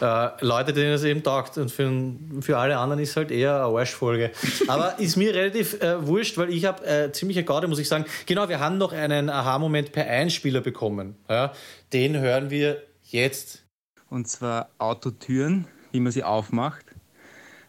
äh, 0.00 0.28
Leute, 0.40 0.72
denen 0.72 0.92
es 0.92 1.04
eben 1.04 1.22
taugt. 1.22 1.58
Und 1.58 1.70
für, 1.70 1.90
für 2.40 2.58
alle 2.58 2.78
anderen 2.78 3.00
ist 3.02 3.10
es 3.10 3.16
halt 3.16 3.30
eher 3.30 3.64
eine 3.64 3.78
Arschfolge. 3.78 4.32
Aber 4.68 4.98
ist 4.98 5.16
mir 5.16 5.34
relativ 5.34 5.80
äh, 5.80 6.06
wurscht, 6.06 6.36
weil 6.38 6.50
ich 6.50 6.64
habe 6.64 6.84
äh, 6.86 7.12
ziemliche 7.12 7.44
Garde, 7.44 7.68
muss 7.68 7.78
ich 7.78 7.88
sagen. 7.88 8.04
Genau, 8.26 8.48
wir 8.48 8.60
haben 8.60 8.78
noch 8.78 8.92
einen 8.92 9.30
Aha-Moment 9.30 9.92
per 9.92 10.06
Einspieler 10.06 10.60
bekommen. 10.60 11.16
Ja. 11.28 11.52
Den 11.92 12.18
hören 12.18 12.50
wir 12.50 12.82
jetzt. 13.04 13.64
Und 14.10 14.28
zwar 14.28 14.70
Autotüren, 14.78 15.66
wie 15.92 16.00
man 16.00 16.12
sie 16.12 16.24
aufmacht. 16.24 16.84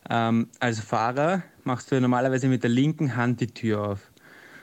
Ähm, 0.10 0.50
als 0.60 0.80
Fahrer 0.80 1.43
machst 1.63 1.91
du 1.91 2.02
normalerweise 2.02 2.48
mit 2.48 2.63
der 2.63 2.72
linken 2.72 3.15
Hand 3.15 3.41
die 3.41 3.48
Tür 3.48 3.82
auf. 3.82 4.09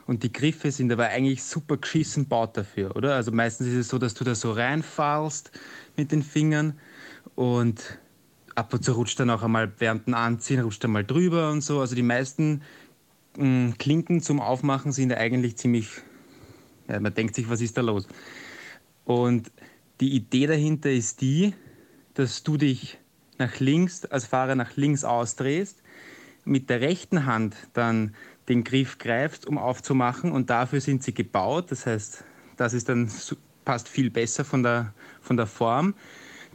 Und 0.07 0.23
die 0.23 0.33
Griffe 0.33 0.71
sind 0.71 0.93
aber 0.93 1.09
eigentlich 1.09 1.43
super 1.43 1.77
geschissen 1.77 2.29
baut 2.29 2.57
dafür, 2.57 2.95
oder? 2.95 3.17
Also 3.17 3.33
meistens 3.33 3.69
ist 3.69 3.75
es 3.75 3.89
so, 3.89 3.99
dass 3.99 4.15
du 4.15 4.25
da 4.25 4.35
so 4.35 4.53
reinfallst 4.53 5.51
mit 5.97 6.13
den 6.13 6.23
Fingern 6.23 6.79
und 7.35 7.99
ab 8.55 8.73
und 8.73 8.85
zu 8.85 8.93
rutscht 8.93 9.19
dann 9.19 9.31
auch 9.31 9.43
einmal 9.43 9.73
während 9.79 10.07
dem 10.07 10.15
Anziehen, 10.15 10.61
rutscht 10.61 10.85
dann 10.85 10.93
mal 10.93 11.05
drüber 11.05 11.51
und 11.51 11.61
so. 11.61 11.81
Also 11.81 11.97
die 11.97 12.03
meisten 12.03 12.63
mh, 13.37 13.43
hm, 13.45 13.79
Klinken 13.79 14.21
zum 14.21 14.41
Aufmachen 14.41 14.93
sind 14.93 15.13
eigentlich 15.13 15.57
ziemlich, 15.57 15.89
ja, 16.89 17.01
man 17.01 17.13
denkt 17.13 17.35
sich, 17.35 17.49
was 17.49 17.61
ist 17.61 17.77
da 17.77 17.81
los? 17.81 18.07
Und 19.05 19.51
die 20.01 20.15
Idee 20.15 20.47
dahinter 20.47 20.91
ist 20.91 21.21
die, 21.21 21.55
dass 22.15 22.43
du 22.43 22.57
dich 22.57 22.99
nach 23.39 23.61
links, 23.61 24.05
als 24.05 24.25
Fahrer 24.27 24.55
nach 24.55 24.77
links 24.77 25.05
ausdrehst, 25.05 25.83
mit 26.45 26.71
der 26.71 26.81
rechten 26.81 27.27
Hand 27.27 27.57
dann 27.73 28.15
den 28.49 28.65
Griff 28.65 28.99
greifst, 28.99 29.47
um 29.47 29.59
aufzumachen. 29.59 30.33
Und 30.33 30.51
dafür 30.51 30.81
sind 30.81 31.03
sie 31.03 31.15
gebaut. 31.15 31.71
Das 31.71 31.87
heißt, 31.87 32.25
das 32.57 32.73
ist 32.73 32.89
dann, 32.89 33.11
passt 33.65 33.89
viel 33.89 34.11
besser 34.11 34.45
von 34.45 34.63
der, 34.63 34.95
von 35.21 35.37
der 35.37 35.47
Form, 35.47 35.95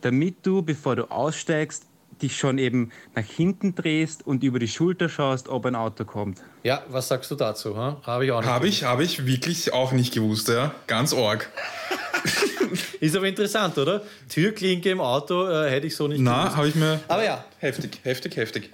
damit 0.01 0.37
du, 0.43 0.63
bevor 0.63 0.95
du 0.95 1.11
aussteigst, 1.11 1.85
dich 2.21 2.37
schon 2.37 2.57
eben 2.57 2.91
nach 3.15 3.25
hinten 3.25 3.75
drehst 3.75 4.25
und 4.25 4.43
über 4.43 4.59
die 4.59 4.67
Schulter 4.67 5.09
schaust, 5.09 5.49
ob 5.49 5.65
ein 5.65 5.75
Auto 5.75 6.05
kommt. 6.05 6.41
Ja, 6.63 6.83
was 6.89 7.07
sagst 7.07 7.31
du 7.31 7.35
dazu? 7.35 7.75
Habe 7.75 8.25
ich 8.25 8.31
auch 8.31 8.41
nicht. 8.41 8.49
Habe 8.49 8.67
ich, 8.67 8.83
habe 8.83 9.03
ich 9.03 9.25
wirklich 9.25 9.73
auch 9.73 9.91
nicht 9.91 10.13
gewusst, 10.13 10.47
ja. 10.47 10.73
Ganz 10.87 11.13
arg. 11.13 11.49
Ist 12.99 13.15
aber 13.15 13.27
interessant, 13.27 13.77
oder? 13.77 14.03
Türklinke 14.29 14.91
im 14.91 15.01
Auto 15.01 15.47
äh, 15.49 15.69
hätte 15.69 15.87
ich 15.87 15.95
so 15.95 16.07
nicht 16.07 16.21
Na, 16.21 16.55
habe 16.55 16.67
ich 16.67 16.75
mir. 16.75 16.99
Aber 17.07 17.25
ja. 17.25 17.43
Heftig, 17.57 17.99
heftig, 18.03 18.37
heftig. 18.37 18.69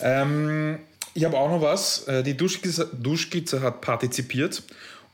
Ähm, 0.00 0.80
ich 1.14 1.24
habe 1.24 1.36
auch 1.36 1.50
noch 1.50 1.62
was. 1.62 2.06
Äh, 2.08 2.22
die 2.22 2.36
Duschkizze, 2.36 2.88
Duschkizze 2.92 3.60
hat 3.60 3.80
partizipiert. 3.80 4.62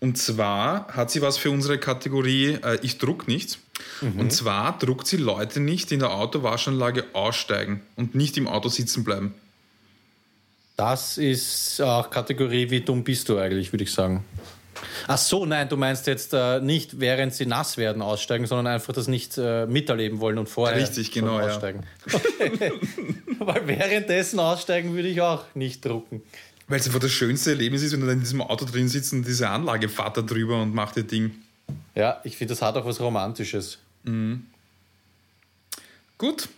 Und 0.01 0.19
zwar 0.19 0.89
hat 0.89 1.11
sie 1.11 1.23
was 1.23 1.39
für 1.39 1.51
unsere 1.51 1.79
Kategorie 1.79 2.59
äh, 2.63 2.79
Ich 2.83 2.99
druck 2.99 3.27
nicht. 3.27 3.59
Mhm. 4.01 4.21
Und 4.21 4.33
zwar 4.33 4.79
druckt 4.79 5.07
sie 5.07 5.17
Leute 5.17 5.61
nicht, 5.61 5.91
die 5.91 5.95
in 5.95 6.01
der 6.01 6.13
Autowaschanlage 6.13 7.05
aussteigen 7.13 7.83
und 7.97 8.15
nicht 8.15 8.37
im 8.37 8.47
Auto 8.47 8.69
sitzen 8.69 9.05
bleiben. 9.05 9.35
Das 10.77 11.19
ist 11.19 11.81
auch 11.81 12.11
Kategorie, 12.11 12.71
wie 12.71 12.81
dumm 12.81 13.05
bist 13.05 13.29
du 13.29 13.39
eigentlich, 13.39 13.73
würde 13.73 13.85
ich 13.85 13.93
sagen. 13.93 14.25
Ach 15.07 15.19
so, 15.19 15.47
nein, 15.47 15.69
du 15.69 15.77
meinst 15.77 16.07
jetzt 16.07 16.33
äh, 16.35 16.61
nicht, 16.61 17.01
während 17.01 17.35
sie 17.35 17.47
nass 17.47 17.77
werden, 17.77 18.03
aussteigen, 18.03 18.47
sondern 18.47 18.75
einfach 18.75 18.93
das 18.93 19.09
nicht 19.09 19.39
äh, 19.39 19.67
miterleben 19.67 20.21
wollen 20.21 20.39
und 20.39 20.49
vorher 20.49 20.81
Richtig, 20.81 21.13
genau, 21.13 21.39
aussteigen. 21.39 21.85
Ja. 22.61 22.71
Weil 23.39 23.67
währenddessen 23.67 24.39
aussteigen 24.39 24.95
würde 24.95 25.09
ich 25.09 25.21
auch 25.21 25.45
nicht 25.55 25.85
drucken. 25.85 26.23
Weil 26.69 26.81
es 26.81 26.87
einfach 26.87 27.01
das 27.01 27.11
schönste 27.11 27.51
Erlebnis 27.51 27.83
ist, 27.83 27.93
wenn 27.93 28.01
du 28.01 28.09
in 28.09 28.21
diesem 28.21 28.41
Auto 28.41 28.65
drin 28.65 28.89
sitzt 28.89 29.13
und 29.13 29.27
diese 29.27 29.49
Anlage 29.49 29.89
fährt 29.89 30.17
da 30.17 30.23
drüber 30.23 30.63
und 30.63 30.75
macht 30.75 30.97
ihr 30.97 31.03
Ding. 31.05 31.33
Ja, 31.95 32.21
ich 32.25 32.37
finde, 32.37 32.55
das 32.55 32.63
hat 32.63 32.77
auch 32.77 32.85
was 32.85 33.01
Romantisches. 33.01 33.79
Mhm. 34.05 34.47
Gut, 36.19 36.49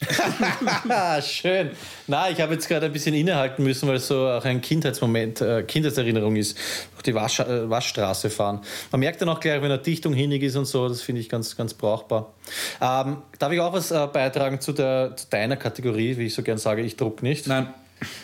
Schön. 1.22 1.70
Na, 2.06 2.30
ich 2.30 2.40
habe 2.40 2.54
jetzt 2.54 2.66
gerade 2.68 2.86
ein 2.86 2.92
bisschen 2.92 3.14
innehalten 3.14 3.62
müssen, 3.62 3.86
weil 3.86 3.96
es 3.96 4.08
so 4.08 4.28
auch 4.28 4.44
ein 4.44 4.62
Kindheitsmoment, 4.62 5.42
äh, 5.42 5.62
Kindheitserinnerung 5.62 6.36
ist. 6.36 6.56
Durch 6.92 7.02
die 7.02 7.14
Wasch, 7.14 7.40
äh, 7.40 7.68
Waschstraße 7.68 8.30
fahren. 8.30 8.60
Man 8.90 9.00
merkt 9.00 9.20
dann 9.20 9.28
auch 9.28 9.40
gleich, 9.40 9.60
wenn 9.60 9.70
eine 9.70 9.78
Dichtung 9.78 10.14
hinig 10.14 10.42
ist 10.42 10.56
und 10.56 10.64
so, 10.64 10.88
das 10.88 11.02
finde 11.02 11.20
ich 11.20 11.28
ganz, 11.28 11.54
ganz 11.56 11.74
brauchbar. 11.74 12.32
Ähm, 12.80 13.18
darf 13.38 13.52
ich 13.52 13.60
auch 13.60 13.72
was 13.72 13.90
äh, 13.90 14.06
beitragen 14.10 14.60
zu, 14.60 14.72
der, 14.72 15.14
zu 15.16 15.26
deiner 15.28 15.56
Kategorie, 15.56 16.16
wie 16.16 16.26
ich 16.26 16.34
so 16.34 16.42
gern 16.42 16.58
sage, 16.58 16.82
ich 16.82 16.96
druck 16.96 17.22
nicht? 17.22 17.46
Nein. 17.46 17.74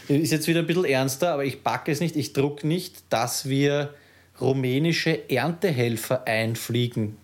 Ist 0.09 0.33
jetzt 0.33 0.49
wieder 0.49 0.61
ein 0.61 0.66
bisschen 0.66 0.87
ernster, 0.87 1.35
aber 1.35 1.45
ich 1.45 1.62
packe 1.62 1.93
es 1.93 2.01
nicht. 2.01 2.16
Ich 2.16 2.33
druck 2.33 2.64
nicht, 2.64 3.05
dass 3.11 3.51
wir 3.51 3.93
rumänische 4.41 5.29
Erntehelfer 5.29 6.27
einfliegen 6.27 7.18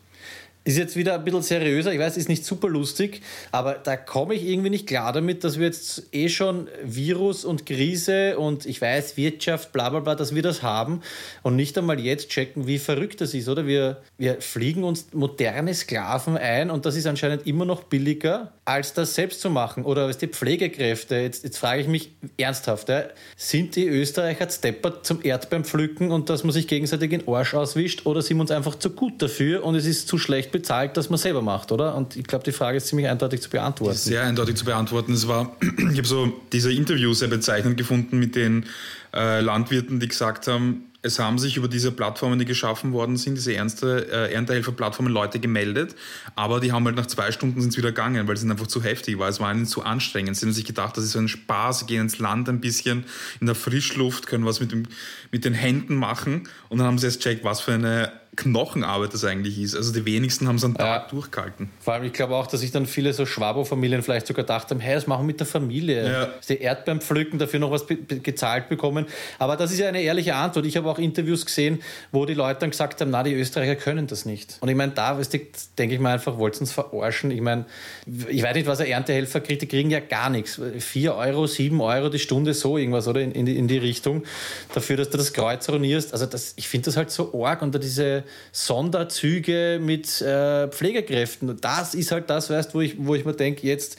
ist 0.65 0.79
jetzt 0.79 0.97
wieder 0.97 1.15
ein 1.15 1.25
bisschen 1.25 1.43
seriöser. 1.43 1.93
Ich 1.93 1.99
weiß, 1.99 2.17
ist 2.17 2.29
nicht 2.29 2.45
super 2.45 2.69
lustig, 2.69 3.23
aber 3.51 3.75
da 3.75 3.97
komme 3.97 4.35
ich 4.35 4.45
irgendwie 4.47 4.71
nicht 4.71 4.87
klar 4.87 5.13
damit, 5.13 5.43
dass 5.43 5.59
wir 5.59 5.67
jetzt 5.67 6.05
eh 6.13 6.29
schon 6.29 6.69
Virus 6.85 7.45
und 7.45 7.67
Krise 7.67 8.39
und 8.39 8.65
ich 8.67 8.81
weiß, 8.81 9.17
Wirtschaft, 9.17 9.73
bla 9.73 9.91
bla 9.91 10.01
bla, 10.01 10.15
dass 10.15 10.35
wir 10.35 10.43
das 10.43 10.63
haben 10.63 11.03
und 11.43 11.57
nicht 11.57 11.77
einmal 11.77 11.99
jetzt 11.99 12.29
checken, 12.29 12.67
wie 12.67 12.79
verrückt 12.79 13.21
das 13.21 13.35
ist, 13.35 13.49
oder? 13.49 13.67
Wir, 13.67 14.03
wir 14.19 14.41
fliegen 14.41 14.85
uns 14.85 15.09
moderne 15.13 15.75
Sklaven 15.75 16.37
ein 16.37 16.71
und 16.71 16.87
das 16.87 16.95
ist 16.95 17.07
anscheinend 17.07 17.47
immer 17.47 17.65
noch 17.65 17.83
billiger, 17.85 18.53
als 18.65 18.95
das 18.95 19.15
selbst 19.15 19.41
zu 19.41 19.51
machen. 19.51 19.85
Oder 19.85 20.09
was 20.09 20.19
die 20.19 20.29
Pflegekräfte, 20.29 21.17
jetzt, 21.17 21.43
jetzt 21.43 21.59
frage 21.59 21.81
ich 21.81 21.89
mich 21.89 22.13
ernsthaft, 22.37 22.89
ja, 22.89 23.05
sind 23.37 23.75
die 23.75 23.89
Österreicher 23.89 24.49
steppert 24.49 25.05
zum 25.05 25.25
Erdbeerpflücken 25.25 26.13
und 26.13 26.31
dass 26.31 26.45
man 26.45 26.53
sich 26.53 26.69
gegenseitig 26.69 27.11
den 27.11 27.27
Arsch 27.27 27.55
auswischt 27.55 28.07
oder 28.07 28.23
sind 28.23 28.37
wir 28.37 28.43
uns 28.43 28.51
einfach 28.53 28.77
zu 28.77 28.91
gut 28.91 29.21
dafür 29.21 29.65
und 29.65 29.75
es 29.75 29.87
ist 29.87 30.07
zu 30.07 30.19
schlecht 30.19 30.52
bezahlt, 30.53 30.97
dass 30.97 31.11
man 31.11 31.19
selber 31.19 31.43
macht, 31.43 31.73
oder? 31.73 31.95
Und 31.95 32.17
ich 32.17 32.25
glaube, 32.25 32.45
die 32.45 32.53
Frage 32.53 32.77
ist 32.77 32.87
ziemlich 32.87 33.09
eindeutig 33.09 33.43
zu 33.43 33.51
beantworten. 33.51 33.97
Sehr 33.97 34.23
eindeutig 34.23 34.57
zu 34.57 34.65
beantworten. 34.65 35.13
Es 35.13 35.27
war, 35.27 35.57
ich 35.91 35.99
habe 35.99 36.07
so 36.07 36.33
diese 36.53 36.73
Interviews 36.73 37.21
sehr 37.21 37.29
bezeichnend 37.29 37.77
gefunden 37.77 38.19
mit 38.19 38.37
den 38.37 38.67
äh, 39.13 39.41
Landwirten, 39.41 39.99
die 39.99 40.09
gesagt 40.09 40.47
haben, 40.47 40.93
es 41.03 41.19
haben 41.19 41.39
sich 41.39 41.57
über 41.57 41.67
diese 41.67 41.91
Plattformen, 41.91 42.39
die 42.39 42.45
geschaffen 42.45 42.93
worden 42.93 43.17
sind, 43.17 43.35
diese 43.35 43.55
ernste, 43.55 44.07
äh, 44.11 44.33
Erntehelfer-Plattformen 44.33 45.13
Leute 45.13 45.41
gemeldet, 45.41 45.97
aber 46.37 46.61
die 46.61 46.71
haben 46.71 46.85
halt 46.87 46.97
nach 46.97 47.07
zwei 47.07 47.33
Stunden 47.33 47.61
sind 47.61 47.77
wieder 47.77 47.91
gegangen, 47.91 48.29
weil 48.29 48.37
es 48.37 48.45
einfach 48.45 48.69
zu 48.69 48.83
heftig 48.83 49.19
war. 49.19 49.29
Es 49.29 49.41
war 49.41 49.53
ihnen 49.53 49.67
zu 49.67 49.83
anstrengend. 49.83 50.37
Sie 50.37 50.47
haben 50.47 50.53
sich 50.53 50.65
gedacht, 50.65 50.97
das 50.97 51.05
ist 51.05 51.13
so 51.13 51.19
ein 51.19 51.29
Spaß, 51.29 51.81
sie 51.81 51.87
gehen 51.87 52.03
ins 52.03 52.19
Land 52.19 52.49
ein 52.49 52.61
bisschen 52.61 53.05
in 53.41 53.47
der 53.47 53.57
Frischluft, 53.57 54.29
können 54.29 54.47
was 54.47 54.61
mit, 54.61 54.71
dem, 54.71 54.85
mit 55.33 55.45
den 55.45 55.55
Händen 55.55 55.97
machen 55.97 56.49
und 56.69 56.79
dann 56.79 56.87
haben 56.87 56.99
sie 56.99 57.07
erst 57.07 57.21
checkt, 57.21 57.43
was 57.43 57.61
für 57.61 57.73
eine 57.73 58.13
Knochenarbeit 58.35 59.13
das 59.13 59.25
eigentlich 59.25 59.61
ist. 59.61 59.77
Also 59.77 59.93
die 59.93 60.07
wenigsten 60.07 60.49
haben 60.49 60.57
es 60.57 60.65
einen 60.65 60.75
Tag 60.75 61.03
ja. 61.03 61.09
durchgehalten. 61.11 61.71
Vor 61.81 61.93
allem, 61.93 62.05
ich 62.05 62.15
glaube 62.15 62.35
auch, 62.35 62.47
dass 62.47 62.61
sich 62.61 62.71
dann 62.71 62.87
viele 62.87 63.13
so 63.13 63.27
Schwabo-Familien 63.27 64.03
vielleicht 64.03 64.27
sogar 64.27 64.45
gedacht 64.45 64.71
haben, 64.71 64.81
hey, 64.81 64.95
das 64.95 65.07
machen 65.07 65.23
wir 65.23 65.27
mit 65.27 65.41
der 65.41 65.47
Familie. 65.47 66.11
Ja. 66.11 66.29
Die 66.49 66.59
Erdbeeren 66.59 67.03
pflücken, 67.03 67.39
dafür 67.39 67.61
noch 67.61 67.71
was 67.71 67.87
gezahlt 67.87 68.71
bekommen. 68.71 69.05
Aber 69.39 69.57
das 69.57 69.71
ist 69.71 69.81
ja 69.81 69.89
eine 69.89 70.01
ehrliche 70.01 70.35
Antwort. 70.35 70.65
Ich 70.65 70.79
habe 70.79 70.89
auch 70.89 70.99
Interviews 70.99 71.45
gesehen, 71.45 71.83
wo 72.11 72.25
die 72.25 72.33
Leute 72.33 72.61
dann 72.61 72.71
gesagt 72.71 73.03
haben, 73.03 73.11
na, 73.11 73.23
die 73.23 73.35
Österreicher 73.35 73.77
können 73.77 74.07
das 74.07 74.25
nicht. 74.25 74.57
Und 74.61 74.71
ich 74.71 74.77
meine, 74.77 74.93
da 74.93 75.21
denke 75.79 75.95
ich 75.95 76.01
mir 76.01 76.09
einfach, 76.09 76.39
wollten 76.39 76.61
uns 76.61 76.73
verarschen. 76.73 77.31
Ich 77.33 77.43
meine, 77.43 77.67
ich 78.29 78.43
weiß 78.43 78.55
nicht, 78.55 78.67
was 78.67 78.81
ein 78.81 78.87
Erntehelfer 78.87 79.41
kriegt, 79.41 79.61
die 79.61 79.69
kriegen 79.69 79.91
ja 79.91 80.01
gar 80.01 80.31
nichts. 80.31 80.59
Vier 80.79 81.17
Euro, 81.17 81.47
sieben 81.47 81.83
Euro 81.83 82.09
die 82.09 82.19
Stunde, 82.19 82.55
so 82.55 82.79
irgendwas, 82.79 83.07
oder 83.09 83.21
in, 83.21 83.33
in, 83.33 83.45
die, 83.45 83.59
in 83.59 83.69
die 83.69 83.79
Richtung, 83.79 84.23
dafür, 84.73 84.97
dass 84.97 85.11
du 85.11 85.19
das 85.19 85.35
Kreuz 85.35 85.69
ruinierst. 85.69 86.15
Also 86.15 86.25
das, 86.25 86.55
ich 86.57 86.67
finde 86.67 86.87
das 86.87 86.97
halt 86.97 87.11
so 87.11 87.45
arg 87.45 87.61
unter 87.61 87.79
diese 87.79 88.22
Sonderzüge 88.53 89.79
mit 89.81 90.21
äh, 90.21 90.69
Pflegekräften. 90.69 91.61
Das 91.61 91.95
ist 91.95 92.13
halt 92.13 92.31
das, 92.31 92.51
weißt, 92.51 92.75
wo 92.75 92.81
ich, 92.81 92.97
wo 92.99 93.15
ich 93.15 93.25
mir 93.25 93.35
denke, 93.35 93.67
jetzt 93.67 93.99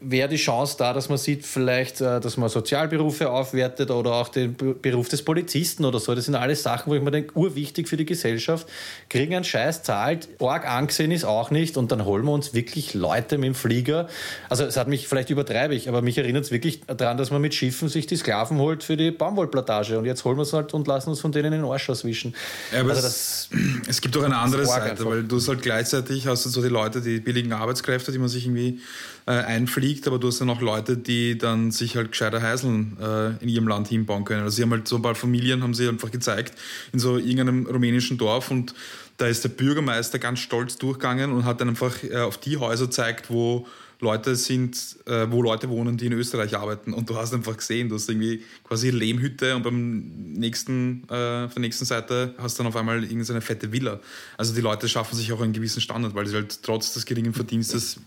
wäre 0.00 0.28
die 0.28 0.36
Chance 0.36 0.76
da, 0.78 0.92
dass 0.92 1.08
man 1.08 1.18
sieht, 1.18 1.44
vielleicht, 1.44 2.00
äh, 2.00 2.20
dass 2.20 2.36
man 2.36 2.48
Sozialberufe 2.48 3.30
aufwertet 3.30 3.90
oder 3.90 4.14
auch 4.14 4.28
den 4.28 4.56
Beruf 4.56 5.08
des 5.08 5.22
Polizisten 5.22 5.84
oder 5.84 6.00
so. 6.00 6.14
Das 6.14 6.26
sind 6.26 6.34
alles 6.34 6.62
Sachen, 6.62 6.90
wo 6.90 6.96
ich 6.96 7.02
mir 7.02 7.10
denke, 7.10 7.36
urwichtig 7.36 7.88
für 7.88 7.96
die 7.96 8.04
Gesellschaft. 8.04 8.66
Kriegen 9.08 9.34
einen 9.34 9.44
Scheiß, 9.44 9.82
zahlt, 9.82 10.28
arg 10.40 10.68
angesehen 10.68 11.10
ist 11.10 11.24
auch 11.24 11.50
nicht 11.50 11.76
und 11.76 11.92
dann 11.92 12.04
holen 12.04 12.24
wir 12.24 12.32
uns 12.32 12.54
wirklich 12.54 12.94
Leute 12.94 13.38
mit 13.38 13.48
dem 13.48 13.54
Flieger. 13.54 14.08
Also 14.48 14.64
es 14.64 14.76
hat 14.76 14.88
mich, 14.88 15.08
vielleicht 15.08 15.30
übertreibe 15.30 15.74
ich, 15.74 15.88
aber 15.88 16.02
mich 16.02 16.18
erinnert 16.18 16.44
es 16.44 16.50
wirklich 16.50 16.82
daran, 16.86 17.16
dass 17.16 17.30
man 17.30 17.40
mit 17.40 17.54
Schiffen 17.54 17.88
sich 17.88 18.06
die 18.06 18.16
Sklaven 18.16 18.58
holt 18.58 18.82
für 18.82 18.96
die 18.96 19.10
Baumwollplantage 19.10 19.98
und 19.98 20.04
jetzt 20.04 20.24
holen 20.24 20.36
wir 20.36 20.42
es 20.42 20.52
halt 20.52 20.74
und 20.74 20.86
lassen 20.86 21.10
uns 21.10 21.20
von 21.20 21.32
denen 21.32 21.52
den 21.52 21.64
Arsch 21.64 21.88
auswischen. 21.88 22.34
Ja, 22.72 22.80
aber 22.80 22.90
also 22.90 23.06
es, 23.06 23.48
es, 23.88 24.00
gibt 24.00 24.16
auch 24.16 24.22
eine 24.22 24.36
andere 24.36 24.66
Seite, 24.66 24.90
einfach. 24.90 25.06
weil 25.06 25.24
du 25.24 25.40
halt 25.40 25.62
gleichzeitig 25.62 26.26
hast 26.26 26.44
du 26.44 26.48
so 26.48 26.62
die 26.62 26.68
Leute, 26.68 27.00
die 27.00 27.20
billigen 27.20 27.52
Arbeitskräfte, 27.52 28.12
die 28.12 28.18
man 28.18 28.28
sich 28.28 28.46
irgendwie 28.46 28.80
äh, 29.26 29.32
einfliegt, 29.32 30.06
aber 30.06 30.18
du 30.18 30.28
hast 30.28 30.40
dann 30.40 30.50
auch 30.50 30.60
Leute, 30.60 30.96
die 30.96 31.38
dann 31.38 31.70
sich 31.70 31.96
halt 31.96 32.10
gescheiter 32.10 32.42
Heiseln 32.42 32.96
äh, 33.00 33.42
in 33.42 33.48
ihrem 33.48 33.68
Land 33.68 33.88
hinbauen 33.88 34.24
können. 34.24 34.42
Also 34.42 34.56
sie 34.56 34.62
haben 34.62 34.70
halt 34.70 34.86
so 34.86 34.96
ein 34.96 35.02
paar 35.02 35.14
Familien, 35.14 35.62
haben 35.62 35.74
sie 35.74 35.88
einfach 35.88 36.10
gezeigt, 36.10 36.54
in 36.92 36.98
so 36.98 37.16
irgendeinem 37.16 37.66
rumänischen 37.66 38.18
Dorf 38.18 38.50
und 38.50 38.74
da 39.16 39.26
ist 39.26 39.44
der 39.44 39.50
Bürgermeister 39.50 40.18
ganz 40.18 40.40
stolz 40.40 40.76
durchgegangen 40.76 41.32
und 41.32 41.44
hat 41.44 41.60
dann 41.60 41.68
einfach 41.68 42.02
äh, 42.02 42.18
auf 42.18 42.38
die 42.38 42.56
Häuser 42.56 42.86
gezeigt, 42.86 43.30
wo 43.30 43.66
Leute 44.00 44.36
sind, 44.36 44.76
äh, 45.06 45.26
wo 45.30 45.40
Leute 45.42 45.68
wohnen, 45.70 45.96
die 45.96 46.06
in 46.06 46.12
Österreich 46.12 46.56
arbeiten. 46.56 46.92
Und 46.92 47.08
du 47.08 47.16
hast 47.16 47.32
einfach 47.32 47.56
gesehen, 47.56 47.88
du 47.88 47.94
hast 47.94 48.08
irgendwie 48.08 48.42
quasi 48.64 48.90
Lehmhütte 48.90 49.56
und 49.56 49.62
beim 49.62 50.32
nächsten, 50.32 51.04
äh, 51.08 51.44
auf 51.44 51.54
der 51.54 51.60
nächsten 51.60 51.84
Seite 51.84 52.34
hast 52.38 52.58
du 52.58 52.62
dann 52.62 52.68
auf 52.68 52.76
einmal 52.76 53.02
irgendeine 53.02 53.40
fette 53.40 53.72
Villa. 53.72 54.00
Also 54.36 54.54
die 54.54 54.60
Leute 54.60 54.88
schaffen 54.88 55.16
sich 55.16 55.32
auch 55.32 55.40
einen 55.40 55.52
gewissen 55.52 55.80
Standard, 55.80 56.14
weil 56.14 56.26
sie 56.26 56.34
halt 56.34 56.62
trotz 56.62 56.92
des 56.92 57.06
geringen 57.06 57.32
Verdienstes 57.34 57.98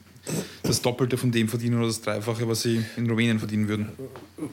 das 0.64 0.82
Doppelte 0.82 1.18
von 1.18 1.32
dem 1.32 1.48
verdienen 1.48 1.78
oder 1.78 1.88
das 1.88 2.02
Dreifache, 2.02 2.48
was 2.48 2.62
sie 2.62 2.84
in 2.96 3.10
Rumänien 3.10 3.40
verdienen 3.40 3.68
würden. 3.68 3.92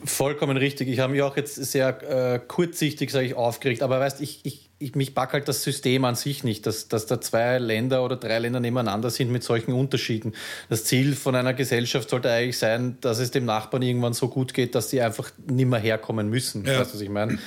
Vollkommen 0.05 0.57
richtig. 0.57 0.87
Ich 0.87 0.99
habe 0.99 1.13
mich 1.13 1.21
auch 1.21 1.35
jetzt 1.37 1.55
sehr 1.55 2.33
äh, 2.35 2.39
kurzsichtig, 2.39 3.11
sage 3.11 3.25
ich, 3.25 3.35
aufgeregt. 3.35 3.83
Aber 3.83 3.99
weißt, 3.99 4.21
ich, 4.21 4.39
ich, 4.43 4.69
ich 4.79 4.95
mich 4.95 5.13
packe 5.13 5.33
halt 5.33 5.47
das 5.47 5.63
System 5.63 6.05
an 6.05 6.15
sich 6.15 6.43
nicht, 6.43 6.65
dass, 6.65 6.87
dass 6.87 7.05
da 7.05 7.19
zwei 7.21 7.59
Länder 7.59 8.03
oder 8.03 8.15
drei 8.15 8.39
Länder 8.39 8.59
nebeneinander 8.59 9.09
sind 9.09 9.31
mit 9.31 9.43
solchen 9.43 9.73
Unterschieden. 9.73 10.33
Das 10.69 10.85
Ziel 10.85 11.15
von 11.15 11.35
einer 11.35 11.53
Gesellschaft 11.53 12.09
sollte 12.09 12.31
eigentlich 12.31 12.57
sein, 12.57 12.97
dass 13.01 13.19
es 13.19 13.31
dem 13.31 13.45
Nachbarn 13.45 13.81
irgendwann 13.81 14.13
so 14.13 14.27
gut 14.27 14.53
geht, 14.53 14.75
dass 14.75 14.89
sie 14.89 15.01
einfach 15.01 15.31
nicht 15.47 15.67
mehr 15.67 15.79
herkommen 15.79 16.29
müssen. 16.29 16.65
Ja. 16.65 16.79
Weißt 16.79 16.91
du, 16.91 16.95
was 16.95 17.01
ich 17.01 17.09
meine? 17.09 17.37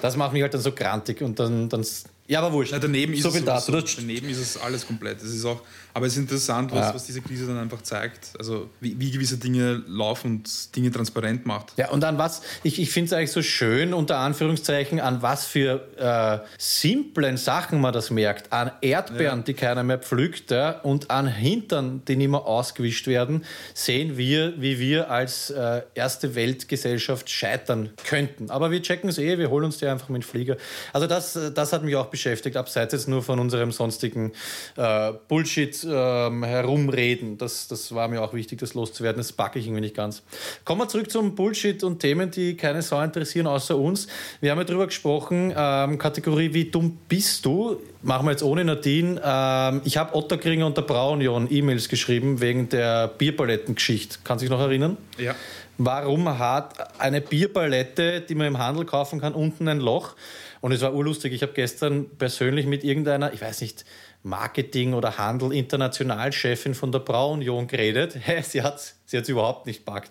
Das 0.00 0.16
macht 0.16 0.32
mich 0.32 0.42
halt 0.42 0.52
dann 0.52 0.60
so 0.60 0.72
grantig 0.72 1.22
und 1.22 1.38
dann, 1.38 1.68
dann 1.68 1.84
ja, 2.28 2.40
aber 2.40 2.52
wurscht. 2.52 2.72
Na, 2.72 2.78
daneben, 2.78 3.14
so 3.16 3.28
ist 3.28 3.36
es 3.36 3.44
dazu. 3.44 3.72
daneben 3.96 4.28
ist 4.30 4.38
es 4.38 4.56
alles 4.56 4.86
komplett. 4.86 5.18
Es 5.18 5.34
ist 5.34 5.44
auch, 5.44 5.60
aber 5.94 6.06
es 6.06 6.14
ist 6.14 6.18
interessant, 6.18 6.72
was, 6.72 6.88
ja. 6.88 6.94
was 6.94 7.06
diese 7.06 7.20
Krise 7.20 7.46
dann 7.46 7.58
einfach 7.58 7.82
zeigt. 7.82 8.32
Also 8.38 8.70
wie, 8.80 8.98
wie, 8.98 9.10
gewisse 9.10 9.36
Dinge 9.36 9.82
laufen 9.86 10.30
und 10.32 10.76
Dinge 10.76 10.90
transparent 10.90 11.44
macht. 11.46 11.72
Ja, 11.76 11.90
und 11.90 12.02
an 12.04 12.18
was, 12.18 12.42
ich, 12.62 12.80
ich 12.80 12.90
finde 12.90 13.08
es 13.08 13.12
eigentlich 13.12 13.32
so 13.32 13.42
schön, 13.42 13.92
unter 13.92 14.18
Anführungszeichen, 14.18 15.00
an 15.00 15.22
was 15.22 15.46
für 15.46 15.86
äh, 15.98 16.46
simplen 16.58 17.36
Sachen 17.36 17.80
man 17.80 17.92
das 17.92 18.10
merkt. 18.10 18.52
An 18.52 18.70
Erdbeeren, 18.80 19.40
ja. 19.40 19.44
die 19.44 19.54
keiner 19.54 19.82
mehr 19.82 19.98
pflückt, 19.98 20.50
ja, 20.50 20.80
und 20.80 21.10
an 21.10 21.26
Hintern, 21.26 22.02
die 22.06 22.16
nicht 22.16 22.30
mehr 22.30 22.46
ausgewischt 22.46 23.06
werden, 23.06 23.44
sehen 23.74 24.16
wir, 24.16 24.60
wie 24.60 24.78
wir 24.78 25.10
als 25.10 25.50
äh, 25.50 25.82
erste 25.94 26.34
Weltgesellschaft 26.34 27.28
scheitern 27.28 27.90
könnten. 28.04 28.50
Aber 28.50 28.70
wir 28.70 28.82
checken 28.82 29.10
es 29.10 29.18
eh, 29.18 29.38
wir 29.38 29.50
holen 29.50 29.66
uns 29.66 29.78
die 29.78 29.86
einfach 29.86 30.08
mit 30.08 30.22
dem 30.22 30.26
Flieger. 30.26 30.56
Also 30.92 31.06
das, 31.06 31.38
das 31.54 31.72
hat 31.72 31.82
mich 31.84 31.96
auch 31.96 32.06
beschäftigt, 32.06 32.56
abseits 32.56 32.92
jetzt 32.92 33.08
nur 33.08 33.22
von 33.22 33.38
unserem 33.38 33.72
sonstigen 33.72 34.32
äh, 34.76 35.12
Bullshit 35.28 35.81
ähm, 35.90 36.44
herumreden. 36.44 37.38
Das, 37.38 37.68
das 37.68 37.94
war 37.94 38.08
mir 38.08 38.22
auch 38.22 38.34
wichtig, 38.34 38.58
das 38.58 38.74
loszuwerden. 38.74 39.18
Das 39.18 39.32
packe 39.32 39.58
ich 39.58 39.66
irgendwie 39.66 39.82
nicht 39.82 39.96
ganz. 39.96 40.22
Kommen 40.64 40.80
wir 40.80 40.88
zurück 40.88 41.10
zum 41.10 41.34
Bullshit 41.34 41.82
und 41.84 42.00
Themen, 42.00 42.30
die 42.30 42.56
keine 42.56 42.82
Sau 42.82 43.00
interessieren, 43.02 43.46
außer 43.46 43.76
uns. 43.76 44.08
Wir 44.40 44.50
haben 44.50 44.58
ja 44.58 44.64
darüber 44.64 44.86
gesprochen, 44.86 45.52
ähm, 45.56 45.98
Kategorie 45.98 46.54
Wie 46.54 46.70
dumm 46.70 46.98
bist 47.08 47.44
du? 47.44 47.80
Machen 48.02 48.26
wir 48.26 48.32
jetzt 48.32 48.42
ohne 48.42 48.64
Nadine. 48.64 49.20
Ähm, 49.24 49.80
ich 49.84 49.96
habe 49.96 50.14
Otterkringer 50.14 50.66
und 50.66 50.76
der 50.76 50.82
Braunion 50.82 51.48
E-Mails 51.50 51.88
geschrieben 51.88 52.40
wegen 52.40 52.68
der 52.68 53.08
Bierpalettengeschichte. 53.08 54.18
Kann 54.24 54.38
sich 54.38 54.50
noch 54.50 54.60
erinnern? 54.60 54.96
Ja. 55.18 55.34
Warum 55.78 56.38
hat 56.38 57.00
eine 57.00 57.20
Bierpalette, 57.20 58.20
die 58.20 58.34
man 58.34 58.46
im 58.46 58.58
Handel 58.58 58.84
kaufen 58.84 59.20
kann, 59.20 59.32
unten 59.32 59.68
ein 59.68 59.80
Loch? 59.80 60.14
Und 60.60 60.70
es 60.70 60.80
war 60.80 60.94
urlustig. 60.94 61.32
Ich 61.32 61.42
habe 61.42 61.52
gestern 61.54 62.08
persönlich 62.18 62.66
mit 62.66 62.84
irgendeiner, 62.84 63.32
ich 63.32 63.40
weiß 63.40 63.62
nicht, 63.62 63.84
Marketing- 64.22 64.94
oder 64.94 65.18
Handel 65.18 65.52
Internationalchefin 65.52 66.74
von 66.74 66.92
der 66.92 67.00
Braunion 67.00 67.66
geredet. 67.66 68.18
sie 68.42 68.62
hat 68.62 68.94
sie 69.04 69.18
hat's 69.18 69.28
überhaupt 69.28 69.66
nicht 69.66 69.84
packt. 69.84 70.10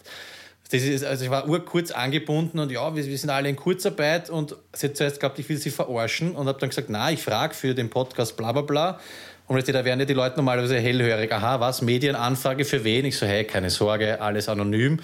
Das 0.71 0.83
ist, 0.83 1.03
also 1.03 1.25
ich 1.25 1.29
war 1.29 1.49
urkurz 1.49 1.91
angebunden 1.91 2.57
und 2.57 2.71
ja, 2.71 2.95
wir, 2.95 3.05
wir, 3.05 3.17
sind 3.17 3.29
alle 3.29 3.49
in 3.49 3.57
Kurzarbeit 3.57 4.29
und 4.29 4.55
sie 4.71 4.87
hat 4.87 4.95
zuerst 4.95 5.17
geglaubt, 5.17 5.37
ich 5.37 5.49
will 5.49 5.57
sie 5.57 5.69
verarschen 5.69 6.33
und 6.33 6.47
habe 6.47 6.59
dann 6.59 6.69
gesagt, 6.69 6.89
na, 6.89 7.11
ich 7.11 7.21
frage 7.21 7.53
für 7.53 7.75
den 7.75 7.89
Podcast 7.89 8.37
bla 8.37 8.53
bla 8.53 8.61
bla. 8.61 8.99
Und 9.47 9.67
da 9.67 9.83
werden 9.83 9.99
ja 9.99 10.05
die 10.05 10.13
Leute 10.13 10.37
normalerweise 10.37 10.79
hellhörig. 10.79 11.29
Aha, 11.33 11.59
was? 11.59 11.81
Medienanfrage 11.81 12.63
für 12.63 12.85
wen? 12.85 13.03
Ich 13.03 13.17
so, 13.17 13.25
hey, 13.25 13.43
keine 13.43 13.69
Sorge, 13.69 14.21
alles 14.21 14.47
anonym. 14.47 15.01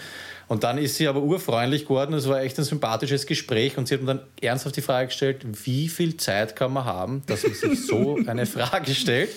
Und 0.47 0.63
dann 0.63 0.77
ist 0.77 0.95
sie 0.95 1.07
aber 1.07 1.21
urfreundlich 1.21 1.83
geworden. 1.83 2.13
Es 2.13 2.27
war 2.27 2.41
echt 2.41 2.57
ein 2.57 2.63
sympathisches 2.63 3.25
Gespräch. 3.25 3.77
Und 3.77 3.87
sie 3.87 3.95
hat 3.95 4.01
mir 4.01 4.15
dann 4.15 4.21
ernsthaft 4.41 4.77
die 4.77 4.81
Frage 4.81 5.07
gestellt, 5.07 5.45
wie 5.65 5.89
viel 5.89 6.15
Zeit 6.17 6.55
kann 6.55 6.71
man 6.71 6.85
haben, 6.85 7.23
dass 7.27 7.43
man 7.43 7.53
sich 7.53 7.85
so 7.85 8.17
eine 8.27 8.45
Frage 8.45 8.95
stellt? 8.95 9.29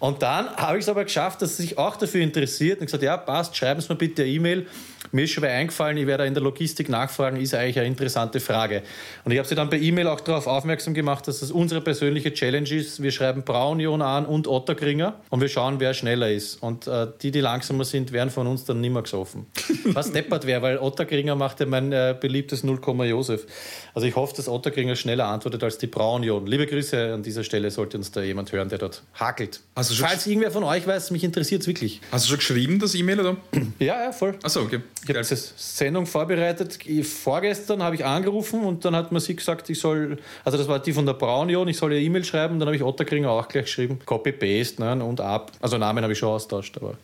Und 0.00 0.22
dann 0.22 0.48
habe 0.56 0.78
ich 0.78 0.84
es 0.84 0.88
aber 0.88 1.04
geschafft, 1.04 1.42
dass 1.42 1.58
sie 1.58 1.62
sich 1.62 1.78
auch 1.78 1.94
dafür 1.94 2.22
interessiert 2.22 2.80
und 2.80 2.86
gesagt, 2.86 3.02
ja, 3.02 3.18
passt, 3.18 3.54
schreiben 3.54 3.82
Sie 3.82 3.92
mir 3.92 3.96
bitte 3.96 4.22
eine 4.22 4.30
E-Mail. 4.32 4.66
Mir 5.12 5.24
ist 5.24 5.32
schon 5.32 5.42
mal 5.42 5.50
eingefallen, 5.50 5.96
ich 5.96 6.06
werde 6.06 6.24
in 6.26 6.34
der 6.34 6.42
Logistik 6.42 6.88
nachfragen, 6.88 7.36
ist 7.36 7.54
eigentlich 7.54 7.78
eine 7.78 7.88
interessante 7.88 8.40
Frage. 8.40 8.82
Und 9.24 9.32
ich 9.32 9.38
habe 9.38 9.48
sie 9.48 9.54
dann 9.54 9.68
per 9.68 9.78
E-Mail 9.78 10.06
auch 10.06 10.20
darauf 10.20 10.46
aufmerksam 10.46 10.94
gemacht, 10.94 11.26
dass 11.26 11.40
das 11.40 11.50
unsere 11.50 11.80
persönliche 11.80 12.32
Challenge 12.32 12.68
ist. 12.70 13.02
Wir 13.02 13.10
schreiben 13.10 13.42
Braunion 13.42 14.02
an 14.02 14.24
und 14.24 14.46
Otterkringer 14.46 15.20
und 15.28 15.40
wir 15.40 15.48
schauen, 15.48 15.80
wer 15.80 15.94
schneller 15.94 16.30
ist. 16.30 16.62
Und 16.62 16.86
äh, 16.86 17.08
die, 17.20 17.30
die 17.30 17.40
langsamer 17.40 17.84
sind, 17.84 18.12
werden 18.12 18.30
von 18.30 18.46
uns 18.46 18.64
dann 18.64 18.80
nimmer 18.80 19.02
gesoffen. 19.02 19.46
Was 19.86 20.12
deppert 20.12 20.46
wäre, 20.46 20.62
weil 20.62 20.78
Otterkringer 20.78 21.34
macht 21.34 21.60
ja 21.60 21.66
mein 21.66 21.92
äh, 21.92 22.16
beliebtes 22.18 22.62
0, 22.62 22.80
Josef. 23.04 23.46
Also 23.94 24.06
ich 24.06 24.16
hoffe, 24.16 24.34
dass 24.36 24.48
Otterkringer 24.48 24.96
schneller 24.96 25.26
antwortet 25.26 25.62
als 25.62 25.76
die 25.78 25.88
Braunion. 25.88 26.46
Liebe 26.46 26.66
Grüße 26.66 27.14
an 27.14 27.22
dieser 27.22 27.44
Stelle, 27.44 27.70
sollte 27.70 27.96
uns 27.96 28.12
da 28.12 28.22
jemand 28.22 28.52
hören, 28.52 28.68
der 28.68 28.78
dort 28.78 29.02
hakelt. 29.14 29.60
Falls 29.94 30.26
irgendwer 30.26 30.50
von 30.50 30.64
euch 30.64 30.86
weiß, 30.86 31.10
mich 31.10 31.24
interessiert 31.24 31.62
es 31.62 31.66
wirklich. 31.66 32.00
Hast 32.12 32.26
du 32.26 32.30
schon 32.30 32.38
geschrieben, 32.38 32.78
das 32.78 32.94
E-Mail, 32.94 33.20
oder? 33.20 33.36
Ja, 33.78 34.04
ja, 34.04 34.12
voll. 34.12 34.38
Achso, 34.42 34.60
okay. 34.60 34.80
Ich 35.02 35.08
habe 35.08 35.20
diese 35.20 35.36
Sendung 35.56 36.06
vorbereitet. 36.06 36.78
Vorgestern 37.04 37.82
habe 37.82 37.94
ich 37.94 38.04
angerufen 38.04 38.62
und 38.64 38.84
dann 38.84 38.94
hat 38.94 39.10
man 39.10 39.20
sie 39.20 39.34
gesagt, 39.34 39.70
ich 39.70 39.80
soll, 39.80 40.18
also 40.44 40.58
das 40.58 40.68
war 40.68 40.78
die 40.78 40.92
von 40.92 41.06
der 41.06 41.14
Braunion, 41.14 41.66
ich 41.68 41.78
soll 41.78 41.92
ihr 41.92 42.00
E-Mail 42.00 42.24
schreiben. 42.24 42.58
Dann 42.58 42.68
habe 42.68 42.76
ich 42.76 42.82
Otterkringer 42.82 43.30
auch 43.30 43.48
gleich 43.48 43.64
geschrieben. 43.64 43.98
Copy-Paste 44.04 44.82
ne, 44.82 45.04
und 45.04 45.20
ab. 45.20 45.52
Also 45.60 45.78
Namen 45.78 46.02
habe 46.02 46.12
ich 46.12 46.18
schon 46.18 46.28
austauscht, 46.28 46.76
aber 46.76 46.94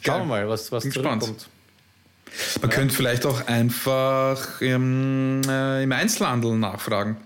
schauen 0.00 0.22
wir 0.22 0.26
mal, 0.26 0.48
was, 0.48 0.70
was 0.70 0.88
zurückkommt. 0.88 1.48
Man 2.60 2.70
ja. 2.70 2.76
könnte 2.76 2.94
vielleicht 2.94 3.26
auch 3.26 3.46
einfach 3.46 4.60
im, 4.60 5.42
äh, 5.48 5.82
im 5.82 5.92
Einzelhandel 5.92 6.56
nachfragen. 6.56 7.16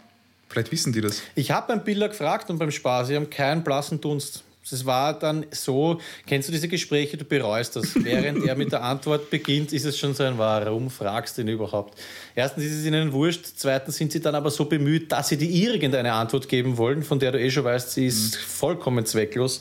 Vielleicht 0.49 0.73
wissen 0.73 0.93
die 0.93 1.01
das. 1.01 1.23
Ich 1.35 1.51
habe 1.51 1.69
beim 1.69 1.85
Biller 1.85 2.09
gefragt 2.09 2.51
und 2.51 2.59
beim 2.59 2.71
Spaß, 2.71 3.09
sie 3.09 3.17
haben 3.17 3.29
keinen 3.31 3.63
blassen 3.63 4.01
Dunst. 4.01 4.45
Es 4.73 4.85
war 4.87 5.19
dann 5.19 5.47
so, 5.51 6.01
kennst 6.27 6.49
du 6.49 6.53
diese 6.53 6.69
Gespräche, 6.69 7.17
du 7.17 7.25
bereust 7.25 7.77
das. 7.77 7.95
Während 8.05 8.45
er 8.45 8.57
mit 8.57 8.73
der 8.73 8.83
Antwort 8.83 9.31
beginnt, 9.31 9.73
ist 9.73 9.85
es 9.85 9.99
schon 9.99 10.15
so 10.15 10.25
ein, 10.25 10.39
warum 10.39 10.91
fragst 10.91 11.39
du 11.39 11.43
ihn 11.43 11.49
überhaupt? 11.49 11.99
Erstens 12.35 12.65
ist 12.65 12.75
es 12.75 12.85
ihnen 12.85 13.13
wurscht, 13.13 13.45
zweitens 13.57 13.97
sind 13.97 14.13
sie 14.13 14.21
dann 14.21 14.35
aber 14.35 14.51
so 14.51 14.65
bemüht, 14.65 15.11
dass 15.13 15.29
sie 15.29 15.37
dir 15.37 15.51
irgendeine 15.51 16.13
Antwort 16.13 16.49
geben 16.49 16.77
wollen, 16.77 17.03
von 17.03 17.19
der 17.19 17.33
du 17.33 17.41
eh 17.41 17.51
schon 17.51 17.65
weißt, 17.65 17.93
sie 17.93 18.07
ist 18.07 18.35
mhm. 18.35 18.41
vollkommen 18.41 19.07
zwecklos. 19.07 19.61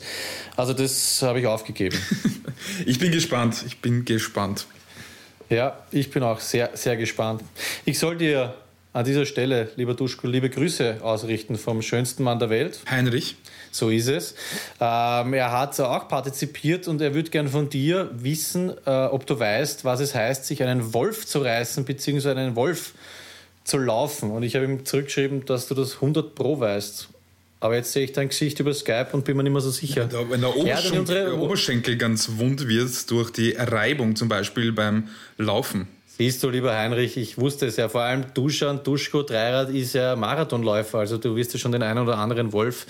Also 0.56 0.72
das 0.72 1.22
habe 1.22 1.40
ich 1.40 1.46
aufgegeben. 1.46 1.98
ich 2.86 2.98
bin 2.98 3.12
gespannt, 3.12 3.64
ich 3.66 3.80
bin 3.80 4.04
gespannt. 4.04 4.66
Ja, 5.50 5.82
ich 5.90 6.10
bin 6.10 6.22
auch 6.22 6.40
sehr, 6.40 6.70
sehr 6.74 6.96
gespannt. 6.96 7.42
Ich 7.84 7.98
soll 7.98 8.18
dir 8.18 8.54
an 8.92 9.04
dieser 9.04 9.26
Stelle, 9.26 9.70
lieber 9.76 9.94
Duschko, 9.94 10.26
liebe 10.26 10.50
Grüße 10.50 10.98
ausrichten 11.02 11.56
vom 11.56 11.82
schönsten 11.82 12.22
Mann 12.22 12.38
der 12.38 12.50
Welt. 12.50 12.80
Heinrich. 12.90 13.36
So 13.70 13.90
ist 13.90 14.08
es. 14.08 14.34
Ähm, 14.80 15.34
er 15.34 15.52
hat 15.52 15.78
auch 15.78 16.08
partizipiert 16.08 16.88
und 16.88 17.00
er 17.00 17.14
würde 17.14 17.30
gerne 17.30 17.50
von 17.50 17.68
dir 17.68 18.10
wissen, 18.14 18.72
äh, 18.86 18.90
ob 19.06 19.26
du 19.26 19.38
weißt, 19.38 19.84
was 19.84 20.00
es 20.00 20.14
heißt, 20.14 20.46
sich 20.46 20.62
einen 20.62 20.94
Wolf 20.94 21.26
zu 21.26 21.40
reißen, 21.40 21.84
beziehungsweise 21.84 22.38
einen 22.38 22.56
Wolf 22.56 22.94
zu 23.64 23.76
laufen. 23.76 24.30
Und 24.30 24.42
ich 24.42 24.56
habe 24.56 24.64
ihm 24.64 24.84
zurückgeschrieben, 24.84 25.44
dass 25.44 25.68
du 25.68 25.74
das 25.74 25.96
100 25.96 26.34
Pro 26.34 26.58
weißt. 26.58 27.08
Aber 27.60 27.74
jetzt 27.74 27.92
sehe 27.92 28.04
ich 28.04 28.12
dein 28.12 28.28
Gesicht 28.28 28.60
über 28.60 28.72
Skype 28.72 29.08
und 29.12 29.24
bin 29.24 29.36
mir 29.36 29.42
nicht 29.42 29.52
mehr 29.52 29.60
so 29.60 29.70
sicher. 29.70 30.08
Ja, 30.10 30.30
wenn 30.30 30.40
der 30.40 30.56
Oberschenkel, 30.56 31.16
ja, 31.16 31.24
der 31.24 31.38
Oberschenkel 31.38 31.96
ganz 31.96 32.30
wund 32.36 32.68
wird 32.68 33.10
durch 33.10 33.30
die 33.30 33.50
Reibung, 33.52 34.16
zum 34.16 34.28
Beispiel 34.28 34.72
beim 34.72 35.08
Laufen. 35.36 35.88
Siehst 36.18 36.42
du, 36.42 36.50
lieber 36.50 36.76
Heinrich, 36.76 37.16
ich 37.16 37.38
wusste 37.38 37.66
es 37.66 37.76
ja, 37.76 37.88
vor 37.88 38.00
allem 38.00 38.24
Duschan, 38.34 38.82
Duschko, 38.82 39.22
Dreirad 39.22 39.70
ist 39.70 39.94
ja 39.94 40.16
Marathonläufer, 40.16 40.98
also 40.98 41.16
du 41.16 41.36
wirst 41.36 41.52
ja 41.52 41.60
schon 41.60 41.70
den 41.70 41.84
einen 41.84 42.00
oder 42.00 42.18
anderen 42.18 42.52
Wolf 42.52 42.86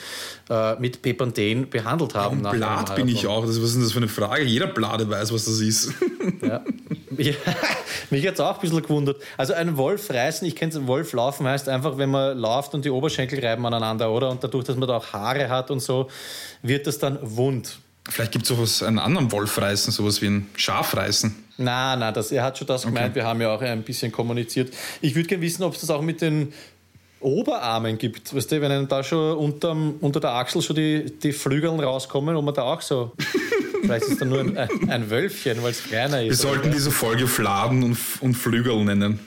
äh, 0.48 0.76
mit 0.76 1.02
Pepanthen 1.02 1.68
behandelt 1.68 2.14
haben. 2.14 2.42
Ja, 2.42 2.52
Blatt 2.52 2.96
bin 2.96 3.06
ich 3.06 3.26
auch, 3.26 3.44
das, 3.44 3.60
was 3.60 3.68
ist 3.68 3.74
denn 3.74 3.82
das 3.82 3.92
für 3.92 3.98
eine 3.98 4.08
Frage? 4.08 4.44
Jeder 4.44 4.68
Blade 4.68 5.10
weiß, 5.10 5.30
was 5.34 5.44
das 5.44 5.60
ist. 5.60 5.92
Ja. 6.40 6.62
ja 7.18 7.34
mich 8.10 8.26
hat 8.26 8.32
es 8.32 8.40
auch 8.40 8.54
ein 8.54 8.60
bisschen 8.62 8.80
gewundert. 8.80 9.20
Also 9.36 9.52
ein 9.52 9.76
Wolf 9.76 10.08
reißen, 10.08 10.48
ich 10.48 10.56
kenne 10.56 10.72
es, 10.72 10.86
Wolf 10.86 11.12
laufen 11.12 11.46
heißt 11.46 11.68
einfach, 11.68 11.98
wenn 11.98 12.10
man 12.10 12.38
läuft 12.38 12.72
und 12.72 12.86
die 12.86 12.90
Oberschenkel 12.90 13.44
reiben 13.44 13.66
aneinander, 13.66 14.10
oder? 14.10 14.30
Und 14.30 14.42
dadurch, 14.42 14.64
dass 14.64 14.76
man 14.76 14.88
da 14.88 14.96
auch 14.96 15.12
Haare 15.12 15.50
hat 15.50 15.70
und 15.70 15.80
so, 15.80 16.08
wird 16.62 16.86
das 16.86 16.98
dann 16.98 17.18
wund. 17.20 17.78
Vielleicht 18.08 18.32
gibt 18.32 18.44
es 18.44 18.48
sowas, 18.48 18.82
einen 18.82 18.98
anderen 18.98 19.30
Wolf 19.32 19.60
reißen, 19.60 19.92
sowas 19.92 20.22
wie 20.22 20.28
ein 20.28 20.46
Schaf 20.56 20.96
reißen. 20.96 21.47
Na, 21.58 21.96
na, 21.96 22.12
das, 22.12 22.30
er 22.30 22.44
hat 22.44 22.56
schon 22.56 22.68
das 22.68 22.84
okay. 22.84 22.94
gemeint. 22.94 23.14
Wir 23.16 23.26
haben 23.26 23.40
ja 23.40 23.52
auch 23.52 23.60
ein 23.60 23.82
bisschen 23.82 24.12
kommuniziert. 24.12 24.72
Ich 25.00 25.14
würde 25.14 25.28
gerne 25.28 25.42
wissen, 25.42 25.64
ob 25.64 25.74
es 25.74 25.80
das 25.80 25.90
auch 25.90 26.02
mit 26.02 26.20
den 26.20 26.52
Oberarmen 27.20 27.98
gibt. 27.98 28.34
Weißt 28.34 28.52
du, 28.52 28.60
wenn 28.60 28.88
da 28.88 29.02
schon 29.02 29.36
unterm, 29.36 29.96
unter 30.00 30.20
der 30.20 30.30
Achsel 30.34 30.62
schon 30.62 30.76
die, 30.76 31.06
die 31.20 31.32
Flügeln 31.32 31.80
rauskommen, 31.80 32.36
ob 32.36 32.44
man 32.44 32.54
da 32.54 32.62
auch 32.62 32.80
so. 32.80 33.12
Vielleicht 33.82 34.04
ist 34.04 34.12
es 34.12 34.18
dann 34.18 34.28
nur 34.28 34.40
ein, 34.40 34.56
ein 34.88 35.10
Wölfchen, 35.10 35.62
weil 35.62 35.72
es 35.72 35.82
kleiner 35.82 36.22
ist. 36.22 36.28
Wir 36.28 36.36
sollten 36.36 36.70
diese 36.70 36.90
Folge 36.90 37.26
Fladen 37.26 37.82
und, 37.82 37.98
und 38.20 38.34
Flügel 38.34 38.84
nennen. 38.84 39.18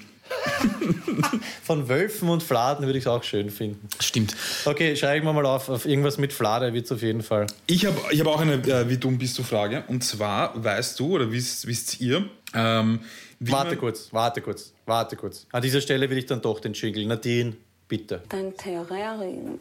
Von 1.63 1.89
Wölfen 1.89 2.29
und 2.29 2.43
Fladen 2.43 2.85
würde 2.85 2.97
ich 2.97 3.05
es 3.05 3.07
auch 3.07 3.23
schön 3.23 3.49
finden. 3.49 3.87
Stimmt. 3.99 4.35
Okay, 4.65 4.95
schreiben 4.95 5.25
wir 5.25 5.33
mal 5.33 5.45
auf. 5.45 5.69
Auf 5.69 5.85
irgendwas 5.85 6.17
mit 6.17 6.33
Flade 6.33 6.73
wird 6.73 6.85
es 6.85 6.91
auf 6.91 7.01
jeden 7.01 7.23
Fall. 7.23 7.47
Ich 7.67 7.85
habe 7.85 7.99
ich 8.11 8.19
hab 8.19 8.27
auch 8.27 8.39
eine 8.39 8.53
äh, 8.53 8.89
Wie 8.89 8.97
dumm 8.97 9.17
bist 9.17 9.37
du 9.37 9.43
Frage. 9.43 9.83
Und 9.87 10.03
zwar 10.03 10.51
weißt 10.63 10.99
du 10.99 11.15
oder 11.15 11.31
wisst, 11.31 11.67
wisst 11.67 11.99
ihr. 12.01 12.29
Ähm, 12.53 12.99
warte 13.39 13.77
kurz, 13.77 14.09
warte 14.11 14.41
kurz, 14.41 14.73
warte 14.85 15.15
kurz. 15.15 15.47
An 15.51 15.61
dieser 15.61 15.81
Stelle 15.81 16.09
will 16.09 16.17
ich 16.17 16.25
dann 16.25 16.41
doch 16.41 16.59
den 16.59 16.73
Jingle. 16.73 17.05
Nadine, 17.05 17.53
bitte. 17.87 18.21
Dein 18.29 18.55
Terrarium. 18.57 19.59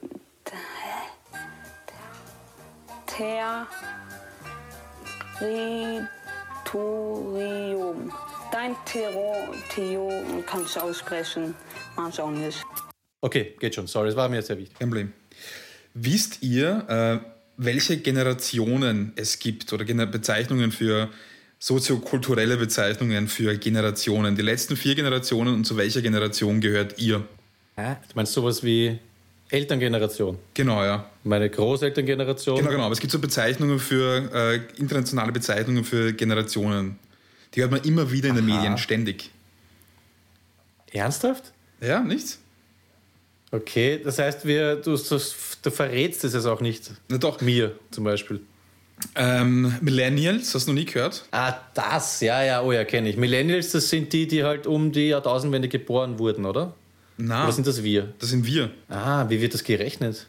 Territorium. 6.71 8.13
Dein 8.53 8.77
Theo 8.85 10.11
kannst 10.47 10.77
du 10.77 10.81
aussprechen, 10.81 11.55
manche 11.97 12.23
auch 12.23 12.31
nicht. 12.31 12.65
Okay, 13.21 13.55
geht 13.59 13.75
schon. 13.75 13.87
Sorry, 13.87 14.11
es 14.11 14.17
war 14.17 14.29
mir 14.29 14.43
sehr 14.43 14.59
wichtig. 14.59 14.79
Kein 14.79 14.89
Problem. 14.89 15.13
Wisst 15.95 16.43
ihr, 16.43 16.85
äh, 16.89 17.27
welche 17.57 17.99
Generationen 17.99 19.13
es 19.17 19.39
gibt 19.39 19.73
oder 19.73 19.85
Bezeichnungen 19.85 20.73
für 20.73 21.11
soziokulturelle 21.59 22.57
Bezeichnungen 22.57 23.29
für 23.29 23.57
Generationen? 23.59 24.37
Die 24.37 24.43
letzten 24.43 24.77
vier 24.77 24.95
Generationen 24.95 25.55
und 25.55 25.65
zu 25.65 25.77
welcher 25.77 26.01
Generation 26.01 26.61
gehört 26.61 26.99
ihr? 26.99 27.25
Hä? 27.77 27.97
Du 28.09 28.15
meinst 28.15 28.33
sowas 28.33 28.63
wie 28.63 28.99
Elterngeneration? 29.51 30.39
Genau, 30.55 30.83
ja. 30.85 31.11
Meine 31.25 31.51
Großelterngeneration? 31.51 32.59
Genau, 32.59 32.71
genau. 32.71 32.85
Aber 32.85 32.93
es 32.93 33.01
gibt 33.01 33.13
so 33.13 33.19
Bezeichnungen 33.19 33.79
für, 33.79 34.31
äh, 34.33 34.61
internationale 34.79 35.33
Bezeichnungen 35.33 35.85
für 35.85 36.13
Generationen. 36.13 36.99
Die 37.55 37.63
hört 37.63 37.73
man 37.73 37.83
immer 37.83 38.13
wieder 38.13 38.29
in 38.29 38.37
den 38.37 38.49
Aha. 38.51 38.57
Medien, 38.57 38.79
ständig. 38.79 39.31
Ernsthaft? 40.93 41.53
Ja, 41.81 42.01
nichts. 42.01 42.39
Okay, 43.53 44.01
das 44.03 44.19
heißt, 44.19 44.45
wir, 44.47 44.77
du, 44.77 44.97
du 44.97 45.71
verrätst 45.71 46.23
es 46.25 46.35
jetzt 46.35 46.47
auch 46.47 46.61
nicht. 46.61 46.93
Na 47.09 47.19
doch. 47.19 47.41
Mir 47.41 47.77
zum 47.91 48.05
Beispiel. 48.05 48.41
Ähm, 49.17 49.75
Millennials, 49.81 50.55
hast 50.55 50.69
du 50.69 50.73
noch 50.73 50.79
nie 50.79 50.85
gehört? 50.85 51.25
Ah, 51.33 51.55
das, 51.75 52.21
ja, 52.21 52.45
ja, 52.45 52.63
oh 52.63 52.71
ja, 52.71 52.85
kenne 52.85 53.09
ich. 53.09 53.17
Millennials, 53.17 53.73
das 53.73 53.89
sind 53.89 54.13
die, 54.13 54.29
die 54.29 54.45
halt 54.45 54.67
um 54.67 54.93
die 54.93 55.09
Jahrtausendwende 55.09 55.69
geboren 55.69 56.19
wurden, 56.19 56.45
oder? 56.45 56.75
Nein. 57.21 57.45
Oder 57.45 57.53
sind 57.53 57.67
das 57.67 57.83
wir? 57.83 58.15
Das 58.19 58.31
sind 58.31 58.47
wir. 58.47 58.71
Ah, 58.89 59.29
wie 59.29 59.41
wird 59.41 59.55
das 59.55 59.63
gerechnet? 59.63 60.27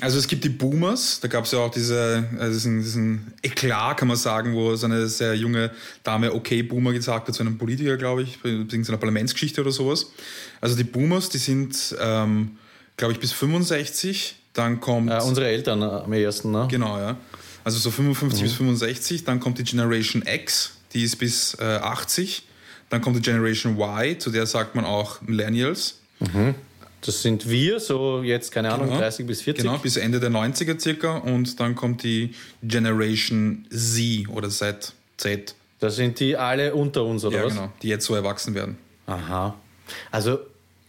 Also 0.00 0.18
es 0.18 0.26
gibt 0.26 0.42
die 0.42 0.48
Boomers, 0.48 1.20
da 1.20 1.28
gab 1.28 1.44
es 1.44 1.52
ja 1.52 1.60
auch 1.60 1.70
diese, 1.70 2.24
also 2.38 2.52
diesen, 2.52 2.82
diesen 2.82 3.32
Eklat, 3.42 3.96
kann 3.96 4.08
man 4.08 4.16
sagen, 4.16 4.54
wo 4.54 4.74
so 4.74 4.86
eine 4.86 5.06
sehr 5.06 5.36
junge 5.36 5.70
Dame 6.02 6.32
okay 6.34 6.62
Boomer 6.62 6.92
gesagt 6.92 7.28
hat 7.28 7.34
zu 7.34 7.42
einem 7.42 7.58
Politiker, 7.58 7.96
glaube 7.96 8.22
ich, 8.22 8.42
wegen 8.42 8.82
seiner 8.82 8.98
Parlamentsgeschichte 8.98 9.60
oder 9.60 9.70
sowas. 9.70 10.10
Also 10.60 10.74
die 10.74 10.82
Boomers, 10.82 11.28
die 11.28 11.38
sind, 11.38 11.94
ähm, 12.00 12.56
glaube 12.96 13.12
ich, 13.12 13.20
bis 13.20 13.30
65, 13.32 14.34
dann 14.52 14.80
kommt... 14.80 15.10
Ja, 15.10 15.22
unsere 15.22 15.46
Eltern 15.46 15.80
am 15.82 16.12
ersten, 16.12 16.50
ne? 16.50 16.66
Genau, 16.68 16.98
ja. 16.98 17.16
Also 17.62 17.78
so 17.78 17.92
55 17.92 18.40
mhm. 18.40 18.44
bis 18.44 18.54
65, 18.54 19.24
dann 19.24 19.38
kommt 19.38 19.58
die 19.58 19.64
Generation 19.64 20.24
X, 20.26 20.72
die 20.92 21.04
ist 21.04 21.16
bis 21.16 21.56
äh, 21.60 21.62
80, 21.64 22.42
dann 22.92 23.00
kommt 23.00 23.16
die 23.16 23.22
Generation 23.22 23.78
Y, 23.78 24.20
zu 24.20 24.30
der 24.30 24.44
sagt 24.44 24.74
man 24.74 24.84
auch 24.84 25.22
Millennials. 25.22 26.00
Mhm. 26.20 26.54
Das 27.00 27.22
sind 27.22 27.48
wir, 27.48 27.80
so 27.80 28.22
jetzt, 28.22 28.52
keine 28.52 28.70
Ahnung, 28.70 28.88
genau. 28.88 29.00
30 29.00 29.26
bis 29.26 29.40
40. 29.42 29.64
Genau, 29.64 29.78
bis 29.78 29.96
Ende 29.96 30.20
der 30.20 30.30
90er 30.30 30.78
circa. 30.78 31.16
Und 31.16 31.58
dann 31.58 31.74
kommt 31.74 32.02
die 32.02 32.34
Generation 32.62 33.66
Z 33.70 34.28
oder 34.28 34.50
Z. 34.50 34.92
Z. 35.16 35.54
Das 35.80 35.96
sind 35.96 36.20
die 36.20 36.36
alle 36.36 36.74
unter 36.74 37.04
uns, 37.04 37.24
oder 37.24 37.38
ja, 37.38 37.44
was? 37.46 37.54
genau, 37.54 37.72
die 37.80 37.88
jetzt 37.88 38.04
so 38.04 38.14
erwachsen 38.14 38.54
werden. 38.54 38.76
Aha. 39.06 39.54
Also, 40.10 40.38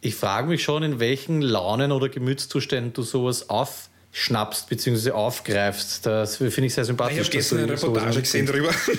ich 0.01 0.16
frage 0.16 0.49
mich 0.49 0.62
schon, 0.62 0.84
in 0.84 0.99
welchen 0.99 1.41
Launen 1.41 1.93
oder 1.93 2.10
Gemütszuständen 2.10 2.91
du 2.91 3.01
sowas 3.01 3.49
auf 3.49 3.89
schnappst 4.16 4.70
bzw. 4.70 5.09
aufgreifst. 5.09 6.05
Das 6.05 6.38
finde 6.38 6.66
ich 6.66 6.74
sehr 6.76 6.86
sympathisch. 6.86 7.18
Ich 7.18 7.26
habe 7.26 7.32
gestern 7.32 7.59
eine 7.59 7.72
Reportage 7.72 8.22
gesehen 8.22 8.45
darüber. 8.45 8.70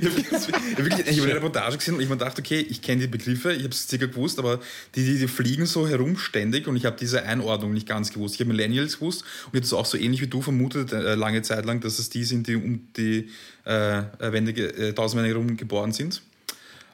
ich 0.00 0.80
habe 0.80 1.22
eine 1.22 1.34
Reportage 1.34 1.76
gesehen 1.76 1.94
und 1.94 2.00
ich 2.00 2.08
mir 2.08 2.16
gedacht, 2.16 2.38
okay, 2.38 2.58
ich 2.58 2.80
kenne 2.80 3.02
die 3.02 3.06
Begriffe, 3.06 3.52
ich 3.52 3.64
habe 3.64 3.74
es 3.74 3.86
circa 3.86 4.06
gewusst, 4.06 4.38
aber 4.38 4.58
die, 4.94 5.04
die, 5.04 5.18
die 5.18 5.28
fliegen 5.28 5.66
so 5.66 5.86
herumständig 5.86 6.66
und 6.66 6.76
ich 6.76 6.86
habe 6.86 6.96
diese 6.98 7.22
Einordnung 7.22 7.74
nicht 7.74 7.86
ganz 7.86 8.14
gewusst. 8.14 8.36
Ich 8.36 8.40
habe 8.40 8.48
Millennials 8.48 8.98
gewusst 8.98 9.22
und 9.22 9.48
ich 9.48 9.56
habe 9.56 9.60
das 9.60 9.72
auch 9.74 9.84
so 9.84 9.98
ähnlich 9.98 10.22
wie 10.22 10.26
du 10.26 10.40
vermutet, 10.40 10.90
äh, 10.92 11.16
lange 11.16 11.42
Zeit 11.42 11.66
lang, 11.66 11.80
dass 11.80 11.98
es 11.98 12.08
die 12.08 12.24
sind, 12.24 12.46
die 12.46 12.56
um 12.56 12.88
die 12.96 13.28
äh, 13.66 14.02
Wende, 14.20 14.52
äh, 14.52 14.94
Tausendwende 14.94 15.34
herum 15.34 15.54
geboren 15.58 15.92
sind. 15.92 16.22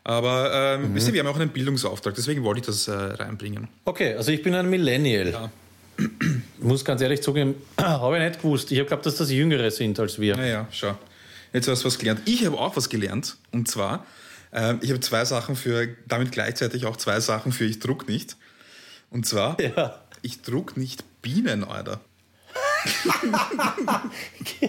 Aber 0.02 0.50
ähm, 0.52 0.90
mhm. 0.90 0.94
wisst 0.96 1.06
ihr, 1.06 1.14
wir 1.14 1.20
haben 1.20 1.28
auch 1.28 1.38
einen 1.38 1.50
Bildungsauftrag, 1.50 2.12
deswegen 2.16 2.42
wollte 2.42 2.58
ich 2.58 2.66
das 2.66 2.88
äh, 2.88 2.92
reinbringen. 2.92 3.68
Okay, 3.84 4.14
also 4.14 4.32
ich 4.32 4.42
bin 4.42 4.54
ein 4.54 4.68
Millennial. 4.68 5.30
Ja. 5.30 5.50
Ich 5.98 6.62
muss 6.64 6.84
ganz 6.84 7.00
ehrlich 7.00 7.22
zugeben, 7.22 7.54
habe 7.80 8.18
ich 8.18 8.24
nicht 8.24 8.42
gewusst. 8.42 8.70
Ich 8.70 8.78
habe 8.78 8.84
geglaubt, 8.84 9.06
dass 9.06 9.16
das 9.16 9.30
Jüngere 9.30 9.70
sind 9.70 9.98
als 9.98 10.18
wir. 10.18 10.36
Naja, 10.36 10.68
schau. 10.70 10.98
Jetzt 11.52 11.68
hast 11.68 11.82
du 11.82 11.86
was 11.86 11.98
gelernt. 11.98 12.20
Ich 12.26 12.44
habe 12.44 12.58
auch 12.58 12.76
was 12.76 12.88
gelernt. 12.88 13.36
Und 13.52 13.68
zwar, 13.68 14.04
äh, 14.52 14.74
ich 14.82 14.90
habe 14.90 15.00
zwei 15.00 15.24
Sachen 15.24 15.56
für, 15.56 15.88
damit 16.06 16.32
gleichzeitig 16.32 16.86
auch 16.86 16.96
zwei 16.96 17.20
Sachen 17.20 17.52
für 17.52 17.64
ich 17.64 17.78
druck 17.78 18.08
nicht. 18.08 18.36
Und 19.10 19.26
zwar, 19.26 19.60
ja. 19.76 20.00
ich 20.22 20.42
druck 20.42 20.76
nicht 20.76 21.04
Bienen, 21.22 21.64
Alter. 21.64 22.00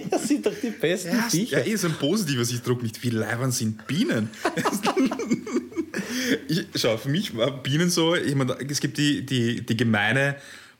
das 0.10 0.28
sind 0.28 0.46
doch 0.46 0.54
die 0.62 0.72
besten 0.72 1.16
ja, 1.16 1.24
Viecher. 1.30 1.66
Ja, 1.66 1.78
so 1.78 1.88
ein 1.88 1.94
positives, 1.94 2.52
ich 2.52 2.62
druck 2.62 2.84
nicht. 2.84 3.04
Wie 3.04 3.10
leibern 3.10 3.52
sind 3.52 3.86
Bienen? 3.88 4.30
ich, 6.48 6.66
schau, 6.76 6.98
für 6.98 7.10
mich 7.10 7.36
war 7.36 7.52
Bienen 7.52 7.90
so, 7.90 8.16
ich 8.16 8.36
meine, 8.36 8.58
es 8.68 8.80
gibt 8.80 8.98
die, 8.98 9.26
die, 9.26 9.66
die 9.66 9.78
gemeine 9.78 10.36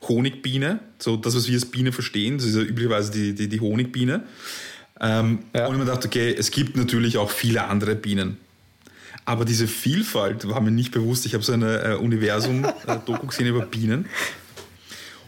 Honigbiene, 0.06 0.80
so 0.98 1.16
das, 1.16 1.34
was 1.34 1.48
wir 1.48 1.54
als 1.54 1.66
Biene 1.66 1.92
verstehen, 1.92 2.38
das 2.38 2.46
ist 2.46 2.56
ja 2.56 2.62
üblicherweise 2.62 3.10
die, 3.10 3.34
die, 3.34 3.48
die 3.48 3.60
Honigbiene. 3.60 4.22
Ähm, 5.00 5.40
ja. 5.54 5.66
Und 5.66 5.74
ich 5.74 5.78
mir 5.78 5.86
dachte, 5.86 6.08
okay, 6.08 6.34
es 6.36 6.50
gibt 6.50 6.76
natürlich 6.76 7.18
auch 7.18 7.30
viele 7.30 7.64
andere 7.64 7.94
Bienen. 7.94 8.36
Aber 9.24 9.44
diese 9.44 9.68
Vielfalt 9.68 10.48
war 10.48 10.60
mir 10.60 10.70
nicht 10.70 10.92
bewusst. 10.92 11.26
Ich 11.26 11.34
habe 11.34 11.44
so 11.44 11.52
eine 11.52 11.82
äh, 11.82 11.94
Universum-Doku 11.96 13.26
gesehen 13.28 13.46
über 13.46 13.66
Bienen. 13.66 14.06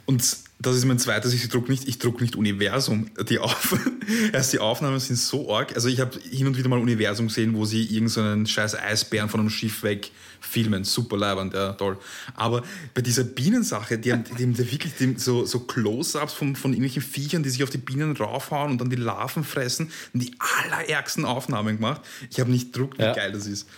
Und 0.06 0.24
das 0.58 0.76
ist 0.76 0.84
mein 0.84 0.98
zweites, 0.98 1.32
ich 1.32 1.48
druck 1.48 1.68
nicht, 1.68 1.88
ich 1.88 1.98
druck 1.98 2.20
nicht 2.20 2.36
Universum. 2.36 3.10
Die, 3.28 3.38
Auf 3.38 3.78
Erst 4.32 4.52
die 4.52 4.58
Aufnahmen 4.58 4.98
sind 5.00 5.16
so 5.16 5.54
arg. 5.54 5.74
Also 5.74 5.88
ich 5.88 6.00
habe 6.00 6.18
hin 6.18 6.46
und 6.46 6.56
wieder 6.56 6.68
mal 6.68 6.78
Universum 6.78 7.28
gesehen, 7.28 7.54
wo 7.54 7.64
sie 7.64 7.84
irgendeinen 7.84 8.46
so 8.46 8.52
scheiß 8.52 8.74
Eisbären 8.76 9.28
von 9.28 9.40
einem 9.40 9.50
Schiff 9.50 9.82
weg 9.82 10.10
filmen. 10.40 10.84
Super 10.84 11.16
leibend, 11.16 11.54
ja, 11.54 11.72
toll. 11.72 11.98
Aber 12.34 12.62
bei 12.94 13.02
dieser 13.02 13.24
Bienensache, 13.24 13.98
die 13.98 14.12
haben, 14.12 14.24
die 14.38 14.42
haben 14.42 14.58
wirklich 14.58 14.94
die, 14.98 15.14
so, 15.16 15.44
so 15.44 15.60
Close-Ups 15.60 16.32
von, 16.32 16.56
von 16.56 16.72
irgendwelchen 16.72 17.02
Viechern, 17.02 17.42
die 17.42 17.50
sich 17.50 17.62
auf 17.62 17.70
die 17.70 17.78
Bienen 17.78 18.16
raufhauen 18.16 18.72
und 18.72 18.80
dann 18.80 18.90
die 18.90 18.96
Larven 18.96 19.44
fressen, 19.44 19.90
und 20.12 20.22
die 20.22 20.34
allerärgsten 20.64 21.24
Aufnahmen 21.24 21.76
gemacht. 21.76 22.02
Ich 22.30 22.40
habe 22.40 22.50
nicht 22.50 22.76
druckt, 22.76 22.98
wie 22.98 23.02
ja. 23.02 23.12
geil 23.12 23.32
das 23.32 23.46
ist. 23.46 23.68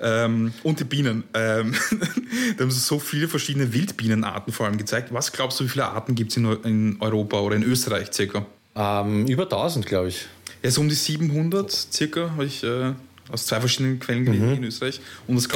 Ähm, 0.00 0.52
und 0.62 0.80
die 0.80 0.84
Bienen. 0.84 1.24
Ähm, 1.34 1.74
da 2.56 2.64
haben 2.64 2.70
sie 2.70 2.80
so 2.80 2.98
viele 2.98 3.28
verschiedene 3.28 3.72
Wildbienenarten 3.72 4.52
vor 4.52 4.66
allem 4.66 4.76
gezeigt. 4.76 5.12
Was 5.12 5.32
glaubst 5.32 5.60
du, 5.60 5.64
wie 5.64 5.68
viele 5.68 5.86
Arten 5.86 6.14
gibt 6.14 6.30
es 6.32 6.36
in, 6.36 6.44
in, 6.64 6.96
Europa 7.00 7.38
oder 7.40 7.56
in 7.56 7.62
Österreich 7.62 8.12
circa? 8.12 8.46
Ähm, 8.74 9.26
über 9.26 9.44
1000, 9.44 9.86
glaube 9.86 10.08
ich. 10.08 10.26
Ja, 10.62 10.70
so 10.70 10.80
um 10.80 10.88
die 10.88 10.94
700 10.94 11.70
circa 11.70 12.30
habe 12.30 12.44
ich 12.44 12.64
äh, 12.64 12.92
aus 13.30 13.46
zwei 13.46 13.60
verschiedenen 13.60 13.98
Quellen 13.98 14.24
gelesen 14.24 14.48
mhm. 14.48 14.54
in 14.54 14.64
Österreich. 14.64 15.00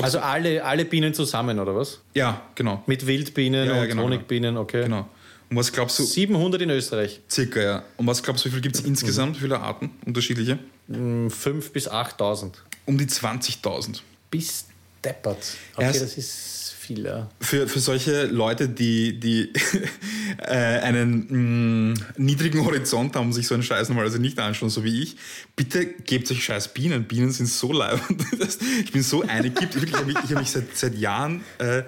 also 0.03 0.19
alle, 0.21 0.65
alle 0.65 0.85
Bienen 0.85 1.15
zusammen, 1.15 1.59
oder 1.59 1.75
was? 1.75 2.01
Ja, 2.15 2.43
genau. 2.55 2.83
Mit 2.87 3.07
Wildbienen 3.07 3.67
ja, 3.67 3.77
ja, 3.77 3.83
und 3.83 3.89
genau, 3.89 4.03
Honigbienen, 4.05 4.57
okay. 4.57 4.85
Genau. 4.85 5.09
Und 5.51 5.57
was 5.57 5.73
glaubst 5.73 5.99
du? 5.99 6.05
700 6.05 6.63
in 6.63 6.71
Österreich. 6.71 7.21
Circa, 7.31 7.61
ja. 7.61 7.83
Und 7.97 8.07
was 8.07 8.23
glaubst 8.23 8.45
du, 8.45 8.49
wie 8.49 8.53
viele 8.53 8.63
gibt 8.63 8.77
es 8.77 8.83
mhm. 8.83 8.89
insgesamt? 8.89 9.37
Wie 9.37 9.41
viele 9.41 9.59
Arten? 9.61 9.91
Unterschiedliche? 10.05 10.59
5.000 10.91 11.53
mm, 11.53 11.73
bis 11.73 11.91
8.000. 11.91 12.53
Um 12.87 12.99
die 12.99 13.07
20.000 13.07 14.01
bis 14.31 14.67
deppert. 15.05 15.57
Okay, 15.75 15.85
Erst 15.85 16.03
das 16.03 16.19
ist 16.19 16.68
viel. 16.89 17.05
Ja. 17.05 17.29
Für, 17.41 17.69
für 17.69 17.79
solche 17.79 18.27
Leute, 18.27 18.69
die, 18.69 19.21
die 19.21 19.53
äh, 20.39 20.47
einen 20.47 21.27
mh, 21.29 21.95
mm, 21.95 21.95
niedrigen 22.17 22.65
Horizont 22.65 23.15
haben, 23.15 23.33
sich 23.33 23.47
so 23.47 23.55
einen 23.55 23.63
Scheiß 23.63 23.89
normalerweise 23.89 24.19
nicht 24.19 24.39
anschauen, 24.39 24.71
so 24.71 24.85
wie 24.85 25.03
ich, 25.03 25.17
bitte 25.55 25.87
gebt 25.87 26.31
euch 26.31 26.43
scheiß 26.43 26.75
Bienen. 26.75 27.05
Bienen 27.05 27.31
sind 27.31 27.47
so 27.47 27.73
leibend. 27.73 28.25
ich 28.85 28.93
bin 28.93 29.03
so 29.03 29.23
eine, 29.23 29.49
ich 29.49 29.55
habe 29.95 30.07
mich, 30.07 30.17
hab 30.17 30.39
mich 30.39 30.51
seit, 30.51 30.77
seit 30.77 30.95
Jahren 30.97 31.43
äh, 31.59 31.83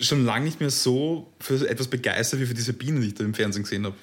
schon 0.00 0.24
lange 0.24 0.46
nicht 0.46 0.60
mehr 0.60 0.70
so 0.70 1.32
für 1.40 1.68
etwas 1.68 1.88
begeistert 1.88 2.40
wie 2.40 2.46
für 2.46 2.54
diese 2.54 2.72
Bienen, 2.72 3.00
die 3.00 3.08
ich 3.08 3.14
da 3.14 3.24
im 3.24 3.34
Fernsehen 3.34 3.62
gesehen 3.62 3.86
habe. 3.86 3.96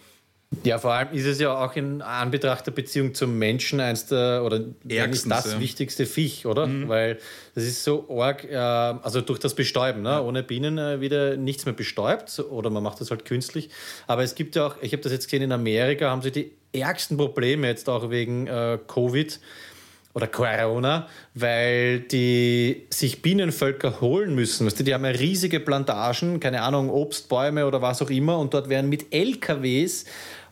Ja, 0.64 0.78
vor 0.78 0.93
allem 0.93 1.10
ist 1.14 1.26
es 1.26 1.39
ja 1.39 1.56
auch 1.56 1.76
in 1.76 2.01
Anbetracht 2.01 2.66
der 2.68 2.72
Beziehung 2.72 3.14
zum 3.14 3.38
Menschen 3.38 3.80
eins 3.80 4.06
der, 4.06 4.43
oder 4.45 4.62
Ärgstens, 4.88 5.30
das 5.30 5.54
ja. 5.54 5.60
wichtigste 5.60 6.06
Viech, 6.06 6.45
oder? 6.45 6.68
Mhm. 6.68 6.89
Weil 6.89 7.18
das 7.56 7.64
ist 7.64 7.84
so 7.84 8.08
arg, 8.10 8.43
äh, 8.43 8.56
also 8.56 9.22
durch 9.22 9.39
das 9.39 9.56
Bestäuben, 9.56 10.01
ne? 10.01 10.10
Ja. 10.10 10.22
ohne 10.22 10.43
Bienen 10.43 10.78
äh, 10.78 11.01
wieder 11.01 11.38
nichts 11.38 11.66
mehr 11.66 11.74
bestäubt 11.74 12.39
oder 12.49 12.70
man 12.70 12.84
macht 12.84 13.01
das 13.01 13.10
halt 13.10 13.26
künstlich. 13.26 13.70
Aber 14.08 14.24
es 14.24 14.36
gibt 14.36 14.56
ja 14.56 14.68
auch, 14.68 14.76
ich 14.82 14.93
habe 14.93 15.01
das 15.01 15.12
jetzt 15.12 15.26
gesehen, 15.26 15.43
in 15.43 15.51
Amerika 15.51 16.10
haben 16.10 16.22
sie 16.22 16.32
die 16.32 16.51
ärgsten 16.74 17.18
Probleme 17.18 17.68
jetzt 17.68 17.89
auch 17.89 18.10
wegen 18.10 18.47
äh, 18.47 18.78
Covid 18.88 19.39
oder 20.14 20.28
Corona, 20.28 21.08
weil 21.34 22.01
die 22.01 22.86
sich 22.89 23.22
Bienenvölker 23.22 23.99
holen 23.99 24.36
müssen. 24.36 24.66
Weißt 24.66 24.80
du, 24.80 24.84
die 24.84 24.93
haben 24.93 25.06
ja 25.06 25.12
riesige 25.12 25.60
Plantagen, 25.60 26.39
keine 26.39 26.62
Ahnung, 26.62 26.89
Obstbäume 26.89 27.66
oder 27.66 27.82
was 27.82 28.01
auch 28.01 28.10
immer, 28.10 28.38
und 28.38 28.54
dort 28.54 28.70
werden 28.70 28.89
mit 28.89 29.14
LKWs 29.14 30.06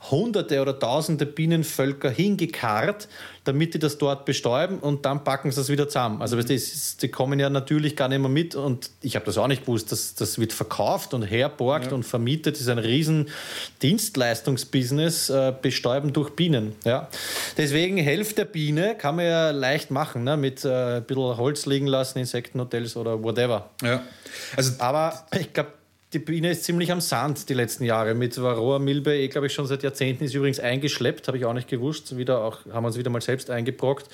Hunderte 0.10 0.62
oder 0.62 0.80
Tausende 0.80 1.28
Bienenvölker 1.28 2.10
hingekarrt, 2.10 3.08
damit 3.44 3.76
die 3.76 3.80
das 3.80 3.98
dort 3.98 4.26
bestäuben 4.26 4.80
und 4.80 5.06
dann 5.06 5.24
packen 5.24 5.52
sie 5.52 5.62
es 5.62 5.70
wieder 5.70 5.88
zusammen. 5.88 6.22
Also 6.22 6.40
die 6.42 7.08
kommen 7.10 7.40
ja 7.40 7.50
natürlich 7.50 7.96
gar 7.96 8.08
nicht 8.08 8.20
mehr 8.20 8.30
mit 8.30 8.56
und 8.56 8.90
ich 9.02 9.16
habe 9.16 9.26
das 9.26 9.38
auch 9.38 9.48
nicht 9.48 9.66
gewusst, 9.66 9.92
das, 9.92 10.16
das 10.16 10.40
wird 10.40 10.54
verkauft 10.54 11.14
und 11.14 11.24
herborgt 11.24 11.88
ja. 11.88 11.94
und 11.94 12.04
vermietet. 12.04 12.56
Das 12.56 12.62
ist 12.62 12.70
ein 12.70 12.80
riesen 12.80 13.30
Dienstleistungsbusiness, 13.82 15.30
äh, 15.30 15.54
bestäuben 15.62 16.14
durch 16.14 16.32
Bienen. 16.32 16.76
Ja. 16.84 17.08
Deswegen 17.58 17.98
Hälfte 17.98 18.42
der 18.42 18.46
Biene 18.46 18.96
kann 18.98 19.18
man 19.18 19.26
ja 19.26 19.52
leicht 19.52 19.92
machen, 19.92 20.24
ne? 20.24 20.36
mit 20.36 20.66
äh, 20.66 20.98
ein 20.98 21.04
bisschen 21.04 21.38
Holz 21.38 21.66
liegen 21.68 21.88
lassen, 21.88 22.18
Insektenhotels 22.18 22.96
oder 22.96 23.24
whatever. 23.24 23.70
Ja. 23.84 24.02
Also, 24.56 24.74
Aber 24.80 25.26
ich 25.40 25.54
glaube, 25.54 25.74
die 26.14 26.20
Biene 26.20 26.52
ist 26.52 26.66
ziemlich 26.66 26.92
am 26.92 27.00
Sand 27.00 27.48
die 27.48 27.54
letzten 27.54 27.86
Jahre. 27.86 28.14
Mit 28.14 28.40
Varroa 28.42 28.80
Milbe, 28.80 29.16
eh, 29.16 29.30
glaube 29.30 29.48
ich, 29.48 29.54
schon 29.54 29.66
seit 29.66 29.82
Jahrzehnten 29.82 30.26
ist 30.26 30.34
übrigens 30.34 30.60
eingeschleppt, 30.60 31.28
habe 31.28 31.38
ich 31.38 31.46
auch 31.46 31.54
nicht 31.54 31.70
gewusst. 31.70 32.18
Wieder 32.18 32.44
auch, 32.44 32.66
haben 32.72 32.84
wir 32.84 32.88
uns 32.88 32.98
wieder 32.98 33.10
mal 33.10 33.22
selbst 33.22 33.50
eingebrockt. 33.50 34.08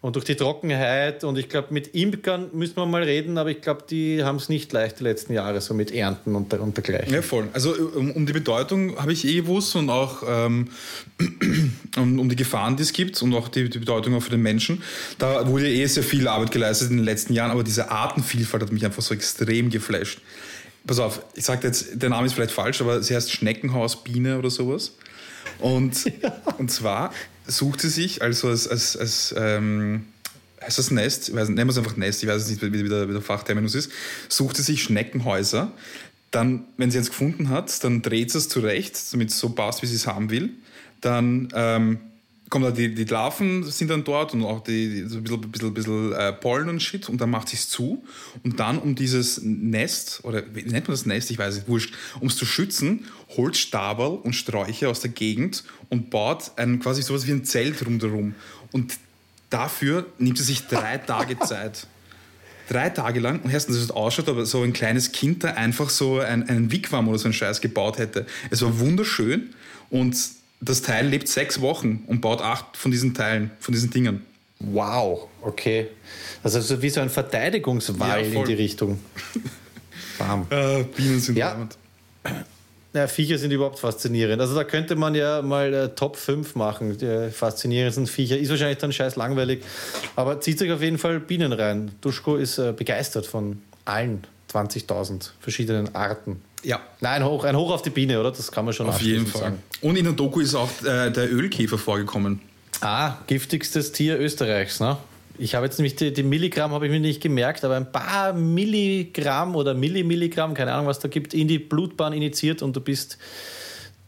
Und 0.00 0.16
durch 0.16 0.24
die 0.24 0.34
Trockenheit 0.34 1.22
und 1.22 1.38
ich 1.38 1.48
glaube, 1.48 1.72
mit 1.72 1.94
Imkern 1.94 2.50
müssen 2.52 2.76
wir 2.76 2.86
mal 2.86 3.04
reden, 3.04 3.38
aber 3.38 3.50
ich 3.50 3.60
glaube, 3.60 3.84
die 3.88 4.24
haben 4.24 4.36
es 4.36 4.48
nicht 4.48 4.72
leicht 4.72 4.98
die 4.98 5.04
letzten 5.04 5.32
Jahre, 5.32 5.60
so 5.60 5.74
mit 5.74 5.92
Ernten 5.92 6.34
und, 6.34 6.52
dergleichen. 6.52 7.14
Ja, 7.14 7.22
voll. 7.22 7.48
Also 7.52 7.72
um, 7.72 8.10
um 8.10 8.26
die 8.26 8.32
Bedeutung 8.32 8.98
habe 8.98 9.12
ich 9.12 9.24
eh 9.24 9.36
gewusst 9.36 9.76
und 9.76 9.88
auch 9.90 10.24
ähm, 10.26 10.70
um, 11.96 12.18
um, 12.18 12.28
die 12.28 12.36
Gefahren, 12.36 12.76
die 12.76 12.82
es 12.82 12.92
gibt 12.92 13.22
und 13.22 13.32
auch 13.32 13.48
die, 13.48 13.70
die 13.70 13.78
Bedeutung 13.78 14.14
auch 14.16 14.22
für 14.22 14.30
den 14.30 14.42
Menschen. 14.42 14.82
Da 15.18 15.46
wurde 15.46 15.70
eh 15.70 15.86
sehr 15.86 16.02
viel 16.02 16.26
Arbeit 16.26 16.50
geleistet 16.50 16.90
in 16.90 16.96
den 16.96 17.04
letzten 17.04 17.32
Jahren, 17.32 17.52
aber 17.52 17.62
diese 17.62 17.90
Artenvielfalt 17.90 18.64
hat 18.64 18.72
mich 18.72 18.84
einfach 18.84 19.02
so 19.02 19.14
extrem 19.14 19.70
geflasht 19.70 20.20
pass 20.86 20.98
auf, 20.98 21.24
ich 21.34 21.44
sage 21.44 21.66
jetzt, 21.66 22.02
der 22.02 22.10
Name 22.10 22.26
ist 22.26 22.34
vielleicht 22.34 22.52
falsch, 22.52 22.80
aber 22.80 23.02
sie 23.02 23.14
heißt 23.14 23.30
Schneckenhausbiene 23.32 24.38
oder 24.38 24.50
sowas. 24.50 24.92
Und, 25.58 26.04
ja. 26.22 26.36
und 26.58 26.70
zwar 26.70 27.12
sucht 27.46 27.80
sie 27.80 27.88
sich, 27.88 28.22
also 28.22 28.48
als, 28.48 28.68
als, 28.68 28.96
als 28.96 29.34
ähm, 29.36 30.06
heißt 30.62 30.78
das 30.78 30.90
Nest, 30.90 31.28
ich 31.28 31.34
weiß, 31.34 31.48
nennen 31.48 31.68
wir 31.68 31.72
es 31.72 31.78
einfach 31.78 31.96
Nest, 31.96 32.22
ich 32.22 32.28
weiß 32.28 32.48
nicht, 32.48 32.62
wie, 32.62 32.88
der, 32.88 33.08
wie 33.08 33.12
der 33.12 33.22
Fachterminus 33.22 33.74
ist, 33.74 33.90
sucht 34.28 34.56
sie 34.56 34.62
sich 34.62 34.82
Schneckenhäuser, 34.82 35.72
Dann, 36.30 36.64
wenn 36.76 36.90
sie 36.90 36.98
eins 36.98 37.10
gefunden 37.10 37.48
hat, 37.48 37.82
dann 37.84 38.02
dreht 38.02 38.30
sie 38.30 38.38
es 38.38 38.48
zurecht, 38.48 38.98
damit 39.12 39.30
es 39.30 39.38
so 39.38 39.50
passt, 39.50 39.82
wie 39.82 39.86
sie 39.86 39.96
es 39.96 40.06
haben 40.06 40.30
will. 40.30 40.50
Dann 41.00 41.48
ähm, 41.54 41.98
kommen 42.50 42.64
da 42.64 42.70
die, 42.70 42.94
die 42.94 43.04
Larven 43.04 43.64
sind 43.64 43.90
dann 43.90 44.04
dort 44.04 44.34
und 44.34 44.44
auch 44.44 44.62
die, 44.62 45.04
so 45.08 45.16
ein 45.16 45.22
bisschen, 45.22 45.40
bisschen, 45.50 45.74
bisschen 45.74 46.12
äh, 46.12 46.32
Pollen 46.32 46.68
und 46.68 46.82
Shit 46.82 47.08
und 47.08 47.20
dann 47.20 47.30
macht 47.30 47.48
sie 47.48 47.56
es 47.56 47.68
zu. 47.68 48.04
Und 48.42 48.60
dann, 48.60 48.78
um 48.78 48.94
dieses 48.94 49.40
Nest, 49.42 50.20
oder 50.24 50.42
wie 50.54 50.62
nennt 50.62 50.86
man 50.86 50.94
das 50.94 51.06
Nest? 51.06 51.30
Ich 51.30 51.38
weiß 51.38 51.54
nicht, 51.54 51.68
wurscht, 51.68 51.94
um 52.20 52.28
es 52.28 52.36
zu 52.36 52.46
schützen, 52.46 53.06
holt 53.36 53.56
Stabel 53.56 54.06
und 54.06 54.34
Sträucher 54.34 54.90
aus 54.90 55.00
der 55.00 55.10
Gegend 55.10 55.64
und 55.88 56.10
baut 56.10 56.52
ein, 56.56 56.80
quasi 56.80 57.02
sowas 57.02 57.26
wie 57.26 57.32
ein 57.32 57.44
Zelt 57.44 57.84
rundherum. 57.86 58.34
Und 58.72 58.94
dafür 59.50 60.06
nimmt 60.18 60.38
sie 60.38 60.44
sich 60.44 60.66
drei 60.66 60.98
Tage 60.98 61.38
Zeit 61.40 61.86
drei 62.68 62.88
Tage 62.88 63.20
lang 63.20 63.40
und 63.42 63.50
erstens, 63.50 63.76
dass 63.76 63.84
es 63.84 63.90
ausschaut, 63.90 64.26
aber 64.28 64.46
so 64.46 64.62
ein 64.62 64.72
kleines 64.72 65.12
Kind 65.12 65.44
da 65.44 65.50
einfach 65.50 65.90
so 65.90 66.20
ein, 66.20 66.48
einen 66.48 66.72
Wigwam 66.72 67.08
oder 67.08 67.18
so 67.18 67.26
einen 67.26 67.34
Scheiß 67.34 67.60
gebaut 67.60 67.98
hätte. 67.98 68.26
Es 68.48 68.62
war 68.62 68.78
wunderschön 68.78 69.50
und 69.90 70.16
das 70.64 70.82
Teil 70.82 71.06
lebt 71.06 71.28
sechs 71.28 71.60
Wochen 71.60 72.04
und 72.06 72.20
baut 72.20 72.40
acht 72.40 72.76
von 72.76 72.90
diesen 72.90 73.14
Teilen, 73.14 73.50
von 73.60 73.72
diesen 73.72 73.90
Dingen. 73.90 74.24
Wow, 74.60 75.28
okay. 75.42 75.88
Das 76.42 76.54
ist 76.54 76.70
also 76.70 76.82
wie 76.82 76.90
so 76.90 77.00
ein 77.00 77.10
Verteidigungswall 77.10 78.24
ja, 78.24 78.40
in 78.40 78.44
die 78.44 78.54
Richtung. 78.54 79.00
Bam. 80.18 80.46
Äh, 80.50 80.84
Bienen 80.84 81.20
sind 81.20 81.36
ja. 81.36 81.68
Ja, 82.92 83.08
Viecher 83.08 83.38
sind 83.38 83.50
überhaupt 83.50 83.80
faszinierend. 83.80 84.40
Also 84.40 84.54
da 84.54 84.62
könnte 84.62 84.94
man 84.94 85.16
ja 85.16 85.42
mal 85.42 85.74
äh, 85.74 85.88
Top 85.88 86.16
5 86.16 86.54
machen. 86.54 86.96
Die 86.96 87.30
faszinierendsten 87.32 88.06
Viecher. 88.06 88.38
Ist 88.38 88.50
wahrscheinlich 88.50 88.78
dann 88.78 88.92
scheiß 88.92 89.16
langweilig. 89.16 89.64
Aber 90.14 90.40
zieht 90.40 90.60
sich 90.60 90.70
auf 90.70 90.80
jeden 90.80 90.98
Fall 90.98 91.18
Bienen 91.18 91.52
rein. 91.52 91.90
Duschko 92.00 92.36
ist 92.36 92.58
äh, 92.58 92.72
begeistert 92.72 93.26
von 93.26 93.60
allen 93.84 94.24
20.000 94.52 95.30
verschiedenen 95.40 95.92
Arten. 95.96 96.40
Ja. 96.64 96.80
Nein, 97.00 97.24
hoch, 97.24 97.44
ein 97.44 97.56
Hoch 97.56 97.72
auf 97.72 97.82
die 97.82 97.90
Biene, 97.90 98.18
oder? 98.18 98.30
Das 98.30 98.50
kann 98.50 98.64
man 98.64 98.74
schon 98.74 98.88
auf 98.88 99.00
jeden 99.00 99.26
Fall. 99.26 99.40
Sagen. 99.42 99.62
Und 99.80 99.96
in 99.96 100.04
der 100.04 100.14
Doku 100.14 100.40
ist 100.40 100.54
auch 100.54 100.70
äh, 100.82 101.10
der 101.10 101.32
Ölkäfer 101.32 101.78
vorgekommen. 101.78 102.40
Ah, 102.80 103.18
giftigstes 103.26 103.92
Tier 103.92 104.18
Österreichs, 104.18 104.80
ne? 104.80 104.96
Ich 105.36 105.54
habe 105.54 105.66
jetzt 105.66 105.78
nämlich 105.78 105.96
die, 105.96 106.12
die 106.12 106.22
Milligramm 106.22 106.72
habe 106.72 106.86
ich 106.86 106.92
mir 106.92 107.00
nicht 107.00 107.20
gemerkt, 107.20 107.64
aber 107.64 107.76
ein 107.76 107.90
paar 107.90 108.32
Milligramm 108.32 109.56
oder 109.56 109.74
Millimilligramm, 109.74 110.54
keine 110.54 110.72
Ahnung, 110.72 110.86
was 110.86 111.00
da 111.00 111.08
gibt, 111.08 111.34
in 111.34 111.48
die 111.48 111.58
Blutbahn 111.58 112.12
initiiert 112.12 112.62
und 112.62 112.76
du 112.76 112.80
bist 112.80 113.18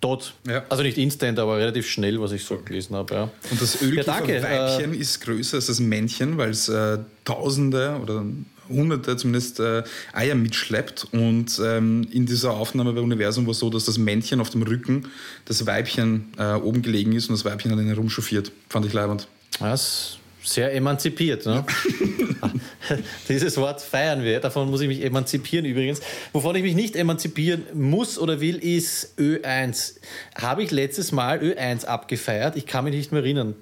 tot. 0.00 0.34
Ja. 0.46 0.64
Also 0.68 0.84
nicht 0.84 0.98
instant, 0.98 1.38
aber 1.38 1.58
relativ 1.58 1.88
schnell, 1.88 2.20
was 2.20 2.30
ich 2.32 2.44
so 2.44 2.58
gelesen 2.58 2.94
habe. 2.94 3.14
Ja. 3.14 3.30
Und 3.50 3.60
das 3.60 3.82
Ölkäferweibchen 3.82 4.92
ja, 4.92 4.98
äh, 4.98 5.00
ist 5.00 5.20
größer 5.20 5.56
als 5.56 5.66
das 5.66 5.80
Männchen, 5.80 6.38
weil 6.38 6.50
es 6.50 6.68
äh, 6.68 6.98
Tausende 7.24 7.98
oder 8.00 8.24
Hunderte 8.68 9.16
zumindest 9.16 9.60
äh, 9.60 9.82
Eier 10.12 10.34
mitschleppt. 10.34 11.08
Und 11.12 11.60
ähm, 11.64 12.06
in 12.10 12.26
dieser 12.26 12.52
Aufnahme 12.52 12.92
bei 12.92 13.00
Universum 13.00 13.46
war 13.46 13.52
es 13.52 13.58
so, 13.58 13.70
dass 13.70 13.84
das 13.84 13.98
Männchen 13.98 14.40
auf 14.40 14.50
dem 14.50 14.62
Rücken 14.62 15.08
das 15.44 15.66
Weibchen 15.66 16.32
äh, 16.38 16.54
oben 16.54 16.82
gelegen 16.82 17.12
ist 17.12 17.28
und 17.28 17.34
das 17.34 17.44
Weibchen 17.44 17.70
hat 17.72 17.78
ihn 17.78 17.86
herumchauffiert. 17.86 18.52
Fand 18.68 18.86
ich 18.86 18.92
leibend. 18.92 19.28
Das 19.58 20.18
sehr 20.46 20.72
emanzipiert. 20.74 21.44
Ne? 21.44 21.64
Dieses 23.28 23.56
Wort 23.56 23.80
feiern 23.80 24.22
wir. 24.22 24.40
Davon 24.40 24.70
muss 24.70 24.80
ich 24.80 24.88
mich 24.88 25.02
emanzipieren 25.02 25.66
übrigens. 25.66 26.00
Wovon 26.32 26.54
ich 26.56 26.62
mich 26.62 26.74
nicht 26.74 26.94
emanzipieren 26.94 27.64
muss 27.74 28.18
oder 28.18 28.40
will, 28.40 28.56
ist 28.56 29.18
Ö1. 29.18 29.94
Habe 30.36 30.62
ich 30.62 30.70
letztes 30.70 31.10
Mal 31.12 31.40
Ö1 31.40 31.84
abgefeiert? 31.84 32.56
Ich 32.56 32.66
kann 32.66 32.84
mich 32.84 32.94
nicht 32.94 33.12
mehr 33.12 33.22
erinnern. 33.22 33.54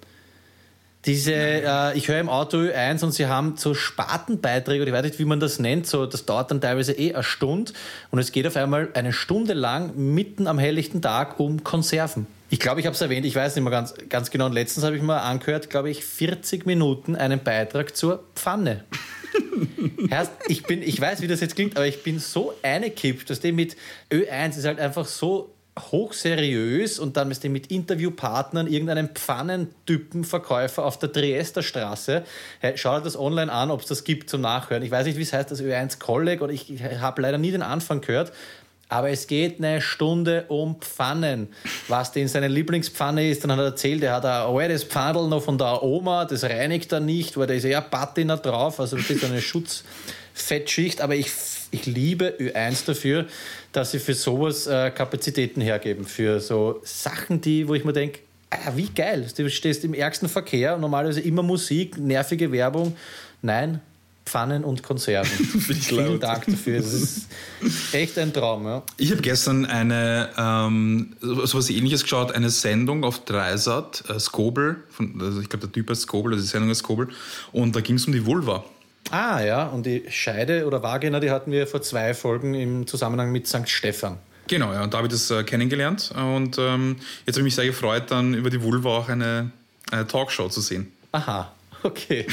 Diese, 1.06 1.34
äh, 1.34 1.96
ich 1.96 2.08
höre 2.08 2.18
im 2.18 2.30
Auto 2.30 2.56
Ö1 2.56 3.04
und 3.04 3.12
sie 3.12 3.26
haben 3.26 3.56
so 3.56 3.74
Spatenbeiträge, 3.74 4.82
oder 4.82 4.90
ich 4.90 4.96
weiß 4.96 5.04
nicht, 5.04 5.18
wie 5.18 5.26
man 5.26 5.38
das 5.38 5.58
nennt, 5.58 5.86
so, 5.86 6.06
das 6.06 6.24
dauert 6.24 6.50
dann 6.50 6.60
teilweise 6.60 6.92
eh 6.92 7.12
eine 7.12 7.22
Stunde 7.22 7.72
und 8.10 8.18
es 8.18 8.32
geht 8.32 8.46
auf 8.46 8.56
einmal 8.56 8.88
eine 8.94 9.12
Stunde 9.12 9.52
lang 9.52 9.92
mitten 9.96 10.46
am 10.46 10.58
helllichten 10.58 11.02
Tag 11.02 11.38
um 11.38 11.62
Konserven. 11.62 12.26
Ich 12.48 12.60
glaube, 12.60 12.80
ich 12.80 12.86
habe 12.86 12.94
es 12.94 13.00
erwähnt, 13.00 13.26
ich 13.26 13.34
weiß 13.34 13.54
nicht 13.56 13.64
mehr 13.64 13.70
ganz, 13.70 13.94
ganz 14.08 14.30
genau. 14.30 14.46
Und 14.46 14.52
letztens 14.52 14.84
habe 14.84 14.96
ich 14.96 15.02
mal 15.02 15.18
angehört, 15.18 15.70
glaube 15.70 15.90
ich, 15.90 16.04
40 16.04 16.66
Minuten 16.66 17.16
einen 17.16 17.42
Beitrag 17.42 17.96
zur 17.96 18.22
Pfanne. 18.34 18.84
Heißt, 20.10 20.30
ich, 20.46 20.62
bin, 20.62 20.82
ich 20.82 21.00
weiß, 21.00 21.20
wie 21.20 21.26
das 21.26 21.40
jetzt 21.40 21.56
klingt, 21.56 21.76
aber 21.76 21.86
ich 21.86 22.02
bin 22.02 22.18
so 22.18 22.54
eingekippt, 22.62 23.28
dass 23.28 23.40
dem 23.40 23.56
mit 23.56 23.76
Ö1 24.10 24.58
ist 24.58 24.64
halt 24.64 24.78
einfach 24.78 25.06
so 25.06 25.53
hochseriös 25.78 26.98
und 26.98 27.16
dann 27.16 27.30
ist 27.30 27.44
mit 27.44 27.66
Interviewpartnern 27.68 28.68
irgendeinem 28.68 29.08
Pfannentypenverkäufer 29.08 30.84
auf 30.84 30.98
der 30.98 31.10
Triester 31.10 31.62
Straße. 31.62 32.22
Hey, 32.60 32.74
schau 32.76 32.96
dir 32.98 33.04
das 33.04 33.18
online 33.18 33.50
an, 33.50 33.70
ob 33.70 33.80
es 33.80 33.86
das 33.86 34.04
gibt 34.04 34.30
zum 34.30 34.40
Nachhören. 34.40 34.82
Ich 34.84 34.90
weiß 34.90 35.06
nicht, 35.06 35.18
wie 35.18 35.22
es 35.22 35.32
heißt, 35.32 35.50
das 35.50 35.60
Ö1 35.60 35.98
Kolleg 35.98 36.42
oder 36.42 36.52
ich, 36.52 36.72
ich 36.72 36.82
habe 36.82 37.22
leider 37.22 37.38
nie 37.38 37.50
den 37.50 37.62
Anfang 37.62 38.00
gehört, 38.00 38.32
aber 38.88 39.10
es 39.10 39.26
geht 39.26 39.58
eine 39.58 39.80
Stunde 39.80 40.44
um 40.46 40.80
Pfannen. 40.80 41.48
Was 41.88 42.12
denn 42.12 42.28
seine 42.28 42.46
Lieblingspfanne 42.46 43.28
ist, 43.28 43.42
dann 43.42 43.50
hat 43.50 43.58
er 43.58 43.64
erzählt, 43.64 44.04
er 44.04 44.14
hat 44.14 44.24
ein 44.24 44.46
altes 44.46 44.84
Pfannel 44.84 45.26
noch 45.26 45.42
von 45.42 45.58
der 45.58 45.82
Oma, 45.82 46.24
das 46.24 46.44
reinigt 46.44 46.92
er 46.92 47.00
nicht, 47.00 47.36
weil 47.36 47.48
da 47.48 47.54
ist 47.54 47.64
ja 47.64 47.80
Patina 47.80 48.36
drauf, 48.36 48.78
also 48.78 48.96
das 48.96 49.10
ist 49.10 49.24
eine 49.24 49.42
Schutzfettschicht. 49.42 51.00
Aber 51.00 51.16
ich, 51.16 51.32
ich 51.72 51.86
liebe 51.86 52.36
Ö1 52.38 52.86
dafür, 52.86 53.26
dass 53.74 53.90
sie 53.90 53.98
für 53.98 54.14
sowas 54.14 54.66
äh, 54.66 54.90
Kapazitäten 54.92 55.60
hergeben. 55.60 56.04
Für 56.04 56.40
so 56.40 56.80
Sachen, 56.84 57.40
die, 57.40 57.66
wo 57.66 57.74
ich 57.74 57.84
mir 57.84 57.92
denke, 57.92 58.20
ah, 58.50 58.72
wie 58.76 58.88
geil. 58.88 59.26
Du 59.36 59.50
stehst 59.50 59.84
im 59.84 59.94
ärgsten 59.94 60.28
Verkehr, 60.28 60.78
normalerweise 60.78 61.20
immer 61.20 61.42
Musik, 61.42 61.98
nervige 61.98 62.52
Werbung. 62.52 62.96
Nein, 63.42 63.80
Pfannen 64.24 64.62
und 64.62 64.84
Konserven. 64.84 65.28
Vielen 65.44 66.20
Dank 66.20 66.46
dafür. 66.46 66.76
Das 66.76 66.92
ist 66.92 67.26
echt 67.92 68.16
ein 68.16 68.32
Traum. 68.32 68.64
Ja. 68.64 68.84
Ich 68.96 69.10
habe 69.10 69.20
gestern 69.20 69.66
eine 69.66 70.30
ähm, 70.38 71.16
sowas 71.20 71.68
ähnliches 71.68 72.04
geschaut, 72.04 72.30
eine 72.30 72.50
Sendung 72.50 73.02
auf 73.02 73.24
Dreisat, 73.24 74.04
äh, 74.08 74.20
Skobel, 74.20 74.76
von, 74.88 75.20
also 75.20 75.40
ich 75.40 75.48
glaube 75.48 75.66
der 75.66 75.72
Typ 75.72 75.90
heißt 75.90 76.02
Skobel, 76.02 76.32
also 76.32 76.44
die 76.44 76.48
Sendung 76.48 76.70
ist 76.70 76.78
Skobel, 76.78 77.08
und 77.50 77.74
da 77.74 77.80
ging 77.80 77.96
es 77.96 78.06
um 78.06 78.12
die 78.12 78.24
Vulva. 78.24 78.64
Ah 79.10 79.42
ja, 79.42 79.66
und 79.66 79.86
die 79.86 80.04
Scheide 80.08 80.66
oder 80.66 80.82
Vagina, 80.82 81.20
die 81.20 81.30
hatten 81.30 81.52
wir 81.52 81.66
vor 81.66 81.82
zwei 81.82 82.14
Folgen 82.14 82.54
im 82.54 82.86
Zusammenhang 82.86 83.32
mit 83.32 83.46
St. 83.46 83.68
Stephan. 83.68 84.18
Genau, 84.46 84.72
ja, 84.72 84.82
und 84.82 84.92
da 84.92 84.98
habe 84.98 85.06
ich 85.06 85.12
das 85.12 85.30
äh, 85.30 85.42
kennengelernt 85.42 86.12
und 86.14 86.58
ähm, 86.58 86.96
jetzt 87.24 87.36
habe 87.36 87.40
ich 87.40 87.44
mich 87.44 87.54
sehr 87.54 87.66
gefreut, 87.66 88.10
dann 88.10 88.34
über 88.34 88.50
die 88.50 88.62
Vulva 88.62 88.98
auch 88.98 89.08
eine, 89.08 89.50
eine 89.90 90.06
Talkshow 90.06 90.48
zu 90.48 90.60
sehen. 90.60 90.92
Aha, 91.12 91.50
Okay. 91.84 92.26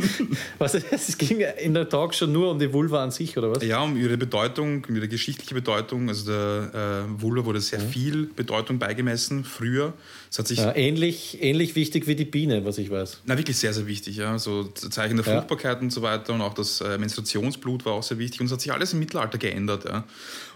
was, 0.58 0.74
es 0.74 1.16
ging 1.16 1.38
in 1.40 1.72
der 1.72 1.88
Talkshow 1.88 2.26
nur 2.26 2.50
um 2.50 2.58
die 2.58 2.72
Vulva 2.72 3.04
an 3.04 3.12
sich, 3.12 3.38
oder 3.38 3.52
was? 3.52 3.62
Ja, 3.62 3.80
um 3.80 3.96
ihre 3.96 4.16
Bedeutung, 4.16 4.84
um 4.88 4.96
ihre 4.96 5.06
geschichtliche 5.06 5.54
Bedeutung. 5.54 6.08
Also 6.08 6.32
der 6.32 7.04
äh, 7.06 7.22
Vulva 7.22 7.44
wurde 7.44 7.60
sehr 7.60 7.78
mhm. 7.78 7.88
viel 7.90 8.26
Bedeutung 8.26 8.80
beigemessen 8.80 9.44
früher. 9.44 9.92
Es 10.28 10.40
hat 10.40 10.48
sich 10.48 10.58
ja, 10.58 10.74
ähnlich, 10.74 11.38
ähnlich 11.40 11.76
wichtig 11.76 12.08
wie 12.08 12.16
die 12.16 12.24
Biene, 12.24 12.64
was 12.64 12.76
ich 12.78 12.90
weiß. 12.90 13.20
Na, 13.24 13.38
wirklich 13.38 13.56
sehr, 13.56 13.72
sehr 13.72 13.86
wichtig. 13.86 14.16
Ja. 14.16 14.36
So 14.36 14.64
Zeichen 14.64 15.16
der 15.16 15.24
Fruchtbarkeit 15.24 15.76
ja. 15.76 15.82
und 15.82 15.92
so 15.92 16.02
weiter. 16.02 16.34
Und 16.34 16.40
auch 16.40 16.54
das 16.54 16.80
äh, 16.80 16.98
Menstruationsblut 16.98 17.84
war 17.84 17.92
auch 17.92 18.02
sehr 18.02 18.18
wichtig. 18.18 18.40
Und 18.40 18.46
es 18.46 18.52
hat 18.52 18.62
sich 18.62 18.72
alles 18.72 18.94
im 18.94 18.98
Mittelalter 18.98 19.38
geändert. 19.38 19.84
Ja. 19.84 20.02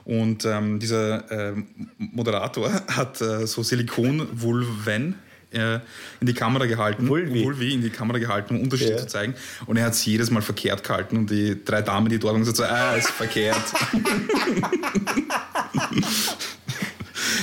Und 0.04 0.44
ähm, 0.46 0.80
dieser 0.80 1.30
äh, 1.30 1.54
Moderator 1.96 2.72
hat 2.88 3.20
äh, 3.20 3.46
so 3.46 3.62
Silikon-Vulven 3.62 5.14
äh, 5.52 5.80
in 6.20 6.26
die 6.26 6.34
Kamera 6.34 6.66
gehalten, 6.66 7.08
Vulvi. 7.08 7.44
Vulvi 7.44 7.74
in 7.74 7.82
die 7.82 7.90
Kamera 7.90 8.18
gehalten, 8.18 8.56
um 8.56 8.62
Unterschiede 8.62 8.92
ja. 8.92 8.98
zu 8.98 9.06
zeigen. 9.06 9.34
Und 9.66 9.76
er 9.76 9.86
hat 9.86 9.92
es 9.92 10.04
jedes 10.04 10.30
Mal 10.30 10.42
verkehrt 10.42 10.82
gehalten 10.84 11.16
und 11.16 11.30
die 11.30 11.64
drei 11.64 11.82
Damen, 11.82 12.08
die 12.08 12.18
dort 12.18 12.34
waren, 12.34 12.40
gesagt 12.40 12.56
so, 12.56 12.64
ah, 12.64 12.94
ist 12.94 13.10
verkehrt. 13.10 13.56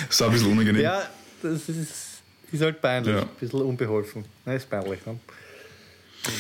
das 0.08 0.20
war 0.20 0.28
ein 0.28 0.34
bisschen 0.34 0.52
unangenehm. 0.52 0.82
Ja, 0.82 1.04
das 1.42 1.70
ist, 1.70 2.22
ist 2.52 2.62
halt 2.62 2.82
peinlich, 2.82 3.16
ja. 3.16 3.22
ein 3.22 3.30
bisschen 3.40 3.62
unbeholfen. 3.62 4.26
Das 4.46 4.56
ist 4.56 4.70
peinlich. 4.70 5.06
Ne? 5.06 5.20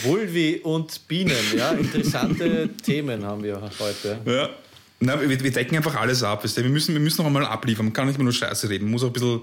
Vulvi 0.03 0.59
und 0.63 1.07
Bienen, 1.07 1.35
ja, 1.55 1.71
interessante 1.71 2.69
Themen 2.83 3.23
haben 3.23 3.43
wir 3.43 3.61
heute. 3.79 4.19
Ja. 4.25 4.49
Na, 5.01 5.19
wir, 5.21 5.29
wir, 5.29 5.51
decken 5.51 5.77
einfach 5.77 5.95
alles 5.95 6.23
ab. 6.23 6.43
Wir 6.43 6.63
müssen, 6.65 6.93
wir 6.93 6.99
müssen 6.99 7.21
noch 7.21 7.27
einmal 7.27 7.45
abliefern. 7.45 7.85
Man 7.85 7.93
kann 7.93 8.07
nicht 8.07 8.15
immer 8.15 8.25
nur 8.25 8.33
Scheiße 8.33 8.69
reden. 8.69 8.85
Man 8.85 8.91
muss 8.91 9.03
auch 9.03 9.07
ein 9.07 9.13
bisschen 9.13 9.41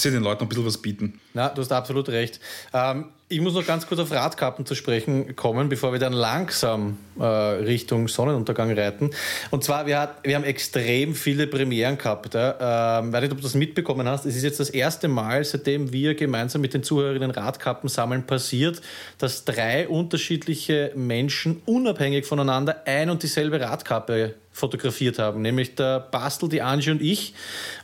sie 0.00 0.10
den 0.10 0.22
Leuten 0.22 0.44
ein 0.44 0.48
bisschen 0.48 0.66
was 0.66 0.78
bieten. 0.78 1.20
Ja, 1.34 1.48
du 1.48 1.60
hast 1.62 1.72
absolut 1.72 2.08
recht. 2.08 2.40
Ähm, 2.72 3.06
ich 3.28 3.40
muss 3.40 3.54
noch 3.54 3.66
ganz 3.66 3.88
kurz 3.88 3.98
auf 3.98 4.12
Radkappen 4.12 4.66
zu 4.66 4.76
sprechen 4.76 5.34
kommen, 5.34 5.68
bevor 5.68 5.90
wir 5.92 5.98
dann 5.98 6.12
langsam 6.12 6.98
äh, 7.18 7.24
Richtung 7.24 8.06
Sonnenuntergang 8.06 8.72
reiten. 8.72 9.10
Und 9.50 9.64
zwar, 9.64 9.86
wir, 9.86 9.98
hat, 9.98 10.18
wir 10.22 10.36
haben 10.36 10.44
extrem 10.44 11.12
viele 11.14 11.48
Premieren 11.48 11.98
gehabt. 11.98 12.34
Ja. 12.34 13.00
Ähm, 13.00 13.12
weiß 13.12 13.22
nicht, 13.22 13.32
ob 13.32 13.38
du 13.38 13.42
das 13.42 13.54
mitbekommen 13.54 14.08
hast. 14.08 14.26
Es 14.26 14.36
ist 14.36 14.44
jetzt 14.44 14.60
das 14.60 14.70
erste 14.70 15.08
Mal, 15.08 15.42
seitdem 15.42 15.92
wir 15.92 16.14
gemeinsam 16.14 16.60
mit 16.60 16.72
den 16.72 16.84
Zuhörerinnen 16.84 17.32
Radkappen 17.32 17.88
sammeln, 17.88 18.26
passiert, 18.26 18.80
dass 19.18 19.44
drei 19.44 19.88
unterschiedliche 19.88 20.92
Menschen 20.94 21.62
unabhängig 21.66 22.26
voneinander 22.26 22.82
ein 22.86 23.10
und 23.10 23.24
dieselbe 23.24 23.60
Radkappe 23.60 24.34
fotografiert 24.56 25.18
haben, 25.18 25.42
nämlich 25.42 25.74
der 25.74 26.00
Bastel, 26.00 26.48
die 26.48 26.62
Angie 26.62 26.90
und 26.90 27.02
ich. 27.02 27.34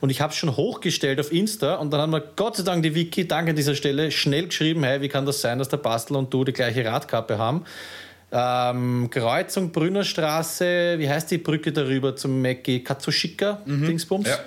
Und 0.01 0.09
ich 0.09 0.22
habe 0.22 0.32
es 0.32 0.38
schon 0.38 0.57
hochgestellt 0.57 1.20
auf 1.20 1.30
Insta 1.30 1.74
und 1.74 1.93
dann 1.93 2.01
haben 2.01 2.12
wir 2.12 2.22
Gott 2.34 2.57
sei 2.57 2.62
Dank 2.62 2.82
die 2.82 2.95
Wiki, 2.95 3.28
danke 3.28 3.51
an 3.51 3.57
dieser 3.57 3.74
Stelle, 3.74 4.11
schnell 4.11 4.47
geschrieben, 4.47 4.82
hey, 4.82 5.03
wie 5.03 5.09
kann 5.09 5.26
das 5.26 5.32
sein, 5.41 5.59
dass 5.59 5.68
der 5.68 5.78
Bastel 5.78 6.16
und 6.16 6.33
du 6.33 6.45
die 6.45 6.53
gleiche 6.53 6.85
Radkappe 6.85 7.39
haben? 7.39 7.64
Ähm, 8.30 9.09
Kreuzung 9.11 9.72
Brünnerstraße, 9.72 10.95
wie 10.99 11.09
heißt 11.09 11.30
die 11.30 11.39
Brücke 11.39 11.72
darüber 11.72 12.16
zum 12.16 12.41
Mackie? 12.41 12.83
Katsushika, 12.83 13.61
mhm. 13.66 13.87
Dingsbums? 13.87 14.28
Ja 14.28 14.39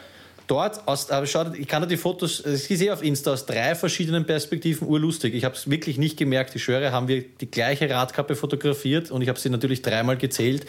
dort 0.47 0.87
aus, 0.87 1.09
aber 1.09 1.25
schaut, 1.25 1.57
ich 1.57 1.67
kann 1.67 1.81
dir 1.81 1.87
die 1.87 1.97
Fotos, 1.97 2.45
ich 2.45 2.77
sehe 2.77 2.91
auf 2.93 3.03
Insta 3.03 3.33
aus 3.33 3.45
drei 3.45 3.75
verschiedenen 3.75 4.25
Perspektiven 4.25 4.87
urlustig. 4.87 5.33
Ich 5.33 5.43
habe 5.43 5.55
es 5.55 5.69
wirklich 5.69 5.97
nicht 5.97 6.17
gemerkt. 6.17 6.55
Ich 6.55 6.63
schwöre, 6.63 6.91
haben 6.91 7.07
wir 7.07 7.23
die 7.23 7.49
gleiche 7.49 7.89
Radkappe 7.89 8.35
fotografiert 8.35 9.11
und 9.11 9.21
ich 9.21 9.29
habe 9.29 9.39
sie 9.39 9.49
natürlich 9.49 9.81
dreimal 9.81 10.17
gezählt, 10.17 10.65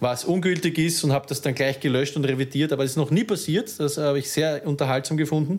was 0.00 0.24
ungültig 0.24 0.78
ist 0.78 1.04
und 1.04 1.12
habe 1.12 1.26
das 1.28 1.40
dann 1.42 1.54
gleich 1.54 1.80
gelöscht 1.80 2.16
und 2.16 2.24
revidiert. 2.24 2.72
Aber 2.72 2.84
es 2.84 2.92
ist 2.92 2.96
noch 2.96 3.10
nie 3.10 3.24
passiert. 3.24 3.72
Das 3.78 3.98
habe 3.98 4.18
ich 4.18 4.30
sehr 4.30 4.66
unterhaltsam 4.66 5.16
gefunden. 5.16 5.58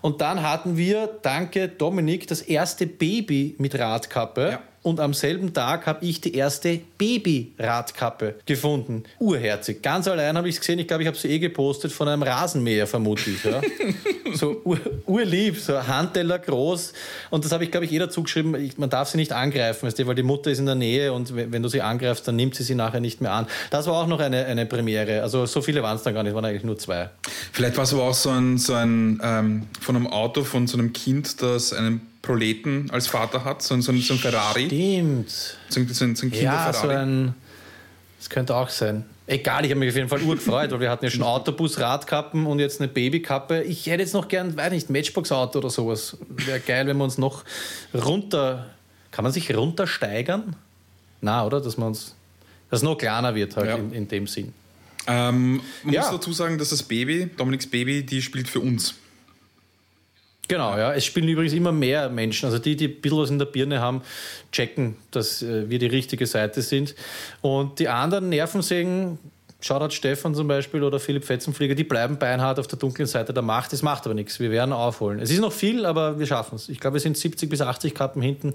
Und 0.00 0.20
dann 0.20 0.42
hatten 0.42 0.76
wir, 0.76 1.08
danke 1.22 1.68
Dominik, 1.68 2.26
das 2.26 2.42
erste 2.42 2.86
Baby 2.86 3.54
mit 3.58 3.78
Radkappe. 3.78 4.48
Ja 4.50 4.62
und 4.84 5.00
am 5.00 5.14
selben 5.14 5.54
Tag 5.54 5.86
habe 5.86 6.04
ich 6.04 6.20
die 6.20 6.34
erste 6.34 6.78
Baby-Radkappe 6.98 8.34
gefunden. 8.44 9.04
Urherzig. 9.18 9.80
Ganz 9.80 10.06
allein 10.06 10.36
habe 10.36 10.46
ich 10.46 10.56
es 10.56 10.60
gesehen. 10.60 10.78
Ich 10.78 10.86
glaube, 10.86 11.02
ich 11.02 11.06
habe 11.06 11.16
sie 11.16 11.28
eh 11.28 11.38
gepostet 11.38 11.90
von 11.90 12.06
einem 12.06 12.22
Rasenmäher, 12.22 12.86
vermutlich. 12.86 13.42
Ja. 13.44 13.62
so 14.34 14.60
ur, 14.62 14.78
urlieb, 15.06 15.58
so 15.58 15.86
Handteller 15.86 16.38
groß. 16.38 16.92
Und 17.30 17.46
das 17.46 17.52
habe 17.52 17.64
ich, 17.64 17.70
glaube 17.70 17.86
ich, 17.86 17.92
eh 17.92 17.98
dazu 17.98 18.22
geschrieben. 18.22 18.54
Ich, 18.56 18.76
man 18.76 18.90
darf 18.90 19.08
sie 19.08 19.16
nicht 19.16 19.32
angreifen, 19.32 19.86
weißt 19.86 19.98
du, 19.98 20.06
weil 20.06 20.16
die 20.16 20.22
Mutter 20.22 20.50
ist 20.50 20.58
in 20.58 20.66
der 20.66 20.74
Nähe 20.74 21.14
und 21.14 21.34
wenn 21.34 21.62
du 21.62 21.70
sie 21.70 21.80
angreifst, 21.80 22.28
dann 22.28 22.36
nimmt 22.36 22.54
sie 22.54 22.62
sie 22.62 22.74
nachher 22.74 23.00
nicht 23.00 23.22
mehr 23.22 23.32
an. 23.32 23.46
Das 23.70 23.86
war 23.86 23.94
auch 23.94 24.06
noch 24.06 24.20
eine, 24.20 24.44
eine 24.44 24.66
Premiere. 24.66 25.22
Also 25.22 25.46
so 25.46 25.62
viele 25.62 25.82
waren 25.82 25.96
es 25.96 26.02
dann 26.02 26.12
gar 26.12 26.24
nicht, 26.24 26.34
waren 26.34 26.44
eigentlich 26.44 26.62
nur 26.62 26.76
zwei. 26.78 27.08
Vielleicht 27.52 27.78
war 27.78 27.84
es 27.84 27.94
aber 27.94 28.02
auch 28.02 28.14
so 28.14 28.28
ein, 28.28 28.58
so 28.58 28.74
ein 28.74 29.18
ähm, 29.22 29.62
von 29.80 29.96
einem 29.96 30.08
Auto, 30.08 30.44
von 30.44 30.66
so 30.66 30.76
einem 30.76 30.92
Kind, 30.92 31.40
das 31.40 31.72
einen 31.72 32.02
Proleten 32.24 32.90
als 32.90 33.06
Vater 33.06 33.44
hat, 33.44 33.62
so, 33.62 33.78
so, 33.80 33.92
so 33.92 34.14
ein 34.14 34.18
Ferrari. 34.18 34.66
Stimmt. 34.66 35.30
So, 35.68 35.84
so, 35.86 35.92
so 35.92 36.04
ein 36.04 36.14
Kinderferrari. 36.14 36.44
Ja, 36.44 36.72
so 36.72 36.88
ein. 36.88 37.34
Das 38.18 38.30
könnte 38.30 38.56
auch 38.56 38.70
sein. 38.70 39.04
Egal, 39.26 39.64
ich 39.64 39.70
habe 39.70 39.80
mich 39.80 39.90
auf 39.90 39.96
jeden 39.96 40.08
Fall 40.08 40.22
urgefreut, 40.22 40.70
weil 40.70 40.80
wir 40.80 40.90
hatten 40.90 41.04
ja 41.04 41.10
schon 41.10 41.22
Autobus, 41.24 41.78
Radkappen 41.78 42.46
und 42.46 42.58
jetzt 42.58 42.80
eine 42.80 42.88
Babykappe. 42.88 43.62
Ich 43.62 43.86
hätte 43.86 44.02
jetzt 44.02 44.14
noch 44.14 44.28
gern, 44.28 44.56
weiß 44.56 44.72
nicht, 44.72 44.88
Matchbox-Auto 44.88 45.58
oder 45.58 45.70
sowas. 45.70 46.16
Wäre 46.28 46.60
geil, 46.60 46.86
wenn 46.86 46.96
wir 46.96 47.04
uns 47.04 47.18
noch 47.18 47.44
runter. 47.92 48.70
Kann 49.10 49.22
man 49.22 49.32
sich 49.32 49.54
runtersteigern? 49.54 50.56
Na, 51.20 51.44
oder? 51.44 51.60
Dass 51.60 51.76
man 51.76 51.88
uns. 51.88 52.14
Dass 52.70 52.80
es 52.80 52.82
noch 52.82 52.96
kleiner 52.96 53.34
wird 53.34 53.56
halt 53.56 53.68
ja. 53.68 53.76
in, 53.76 53.92
in, 53.92 54.08
dem 54.08 54.26
Sinn. 54.26 54.52
Ähm, 55.06 55.60
man 55.82 55.94
ja. 55.94 56.00
muss 56.00 56.10
dazu 56.10 56.32
sagen, 56.32 56.56
dass 56.56 56.70
das 56.70 56.82
Baby, 56.82 57.30
Dominiks 57.36 57.66
Baby, 57.66 58.02
die 58.02 58.22
spielt 58.22 58.48
für 58.48 58.60
uns. 58.60 58.94
Genau, 60.46 60.76
ja. 60.76 60.92
Es 60.92 61.06
spielen 61.06 61.28
übrigens 61.28 61.54
immer 61.54 61.72
mehr 61.72 62.08
Menschen. 62.10 62.46
Also 62.46 62.58
die, 62.58 62.76
die 62.76 62.88
ein 62.88 63.00
bisschen 63.00 63.18
was 63.18 63.30
in 63.30 63.38
der 63.38 63.46
Birne 63.46 63.80
haben, 63.80 64.02
checken, 64.52 64.96
dass 65.10 65.42
äh, 65.42 65.70
wir 65.70 65.78
die 65.78 65.86
richtige 65.86 66.26
Seite 66.26 66.60
sind. 66.60 66.94
Und 67.40 67.78
die 67.78 67.88
anderen 67.88 68.28
Nervensägen, 68.28 69.18
Shoutout 69.64 69.94
Stefan 69.94 70.34
zum 70.34 70.46
Beispiel 70.46 70.82
oder 70.82 71.00
Philipp 71.00 71.24
Fetzenflieger, 71.24 71.74
die 71.74 71.84
bleiben 71.84 72.18
beinhart 72.18 72.58
auf 72.58 72.66
der 72.66 72.78
dunklen 72.78 73.08
Seite 73.08 73.32
der 73.32 73.42
Macht. 73.42 73.72
Das 73.72 73.80
macht 73.80 74.04
aber 74.04 74.12
nichts. 74.12 74.38
Wir 74.38 74.50
werden 74.50 74.74
aufholen. 74.74 75.20
Es 75.20 75.30
ist 75.30 75.40
noch 75.40 75.54
viel, 75.54 75.86
aber 75.86 76.18
wir 76.18 76.26
schaffen 76.26 76.56
es. 76.56 76.68
Ich 76.68 76.80
glaube, 76.80 76.96
wir 76.96 77.00
sind 77.00 77.16
70 77.16 77.48
bis 77.48 77.62
80 77.62 77.94
Kappen 77.94 78.20
hinten. 78.20 78.52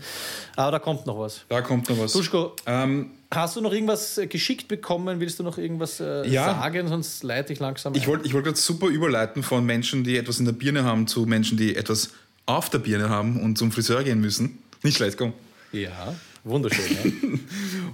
Aber 0.55 0.69
da 0.69 0.77
kommt 0.77 1.07
noch 1.07 1.17
was. 1.17 1.45
Da 1.49 1.61
kommt 1.61 1.89
noch 1.89 1.97
was. 1.97 2.13
Duschko, 2.13 2.55
ähm, 2.67 3.09
hast 3.31 3.55
du 3.55 3.61
noch 3.61 3.73
irgendwas 3.73 4.19
äh, 4.19 4.27
geschickt 4.27 4.67
bekommen? 4.67 5.19
Willst 5.19 5.39
du 5.39 5.43
noch 5.43 5.57
irgendwas 5.57 5.99
äh, 5.99 6.27
ja. 6.27 6.45
sagen? 6.45 6.87
Sonst 6.87 7.23
leite 7.23 7.53
ich 7.53 7.59
langsam. 7.59 7.95
Ich 7.95 8.05
wollte 8.05 8.27
ich 8.27 8.35
wollt 8.35 8.45
gerade 8.45 8.59
super 8.59 8.85
überleiten 8.85 9.41
von 9.41 9.65
Menschen, 9.65 10.03
die 10.03 10.15
etwas 10.15 10.37
in 10.37 10.45
der 10.45 10.51
Birne 10.51 10.83
haben, 10.83 11.07
zu 11.07 11.25
Menschen, 11.25 11.57
die 11.57 11.75
etwas 11.75 12.11
auf 12.45 12.69
der 12.69 12.77
Birne 12.77 13.09
haben 13.09 13.41
und 13.41 13.57
zum 13.57 13.71
Friseur 13.71 14.03
gehen 14.03 14.21
müssen. 14.21 14.59
Nicht 14.83 14.97
schlecht, 14.97 15.17
komm. 15.17 15.33
Ja, 15.71 16.13
wunderschön. 16.43 16.85
Ja. 16.85 17.39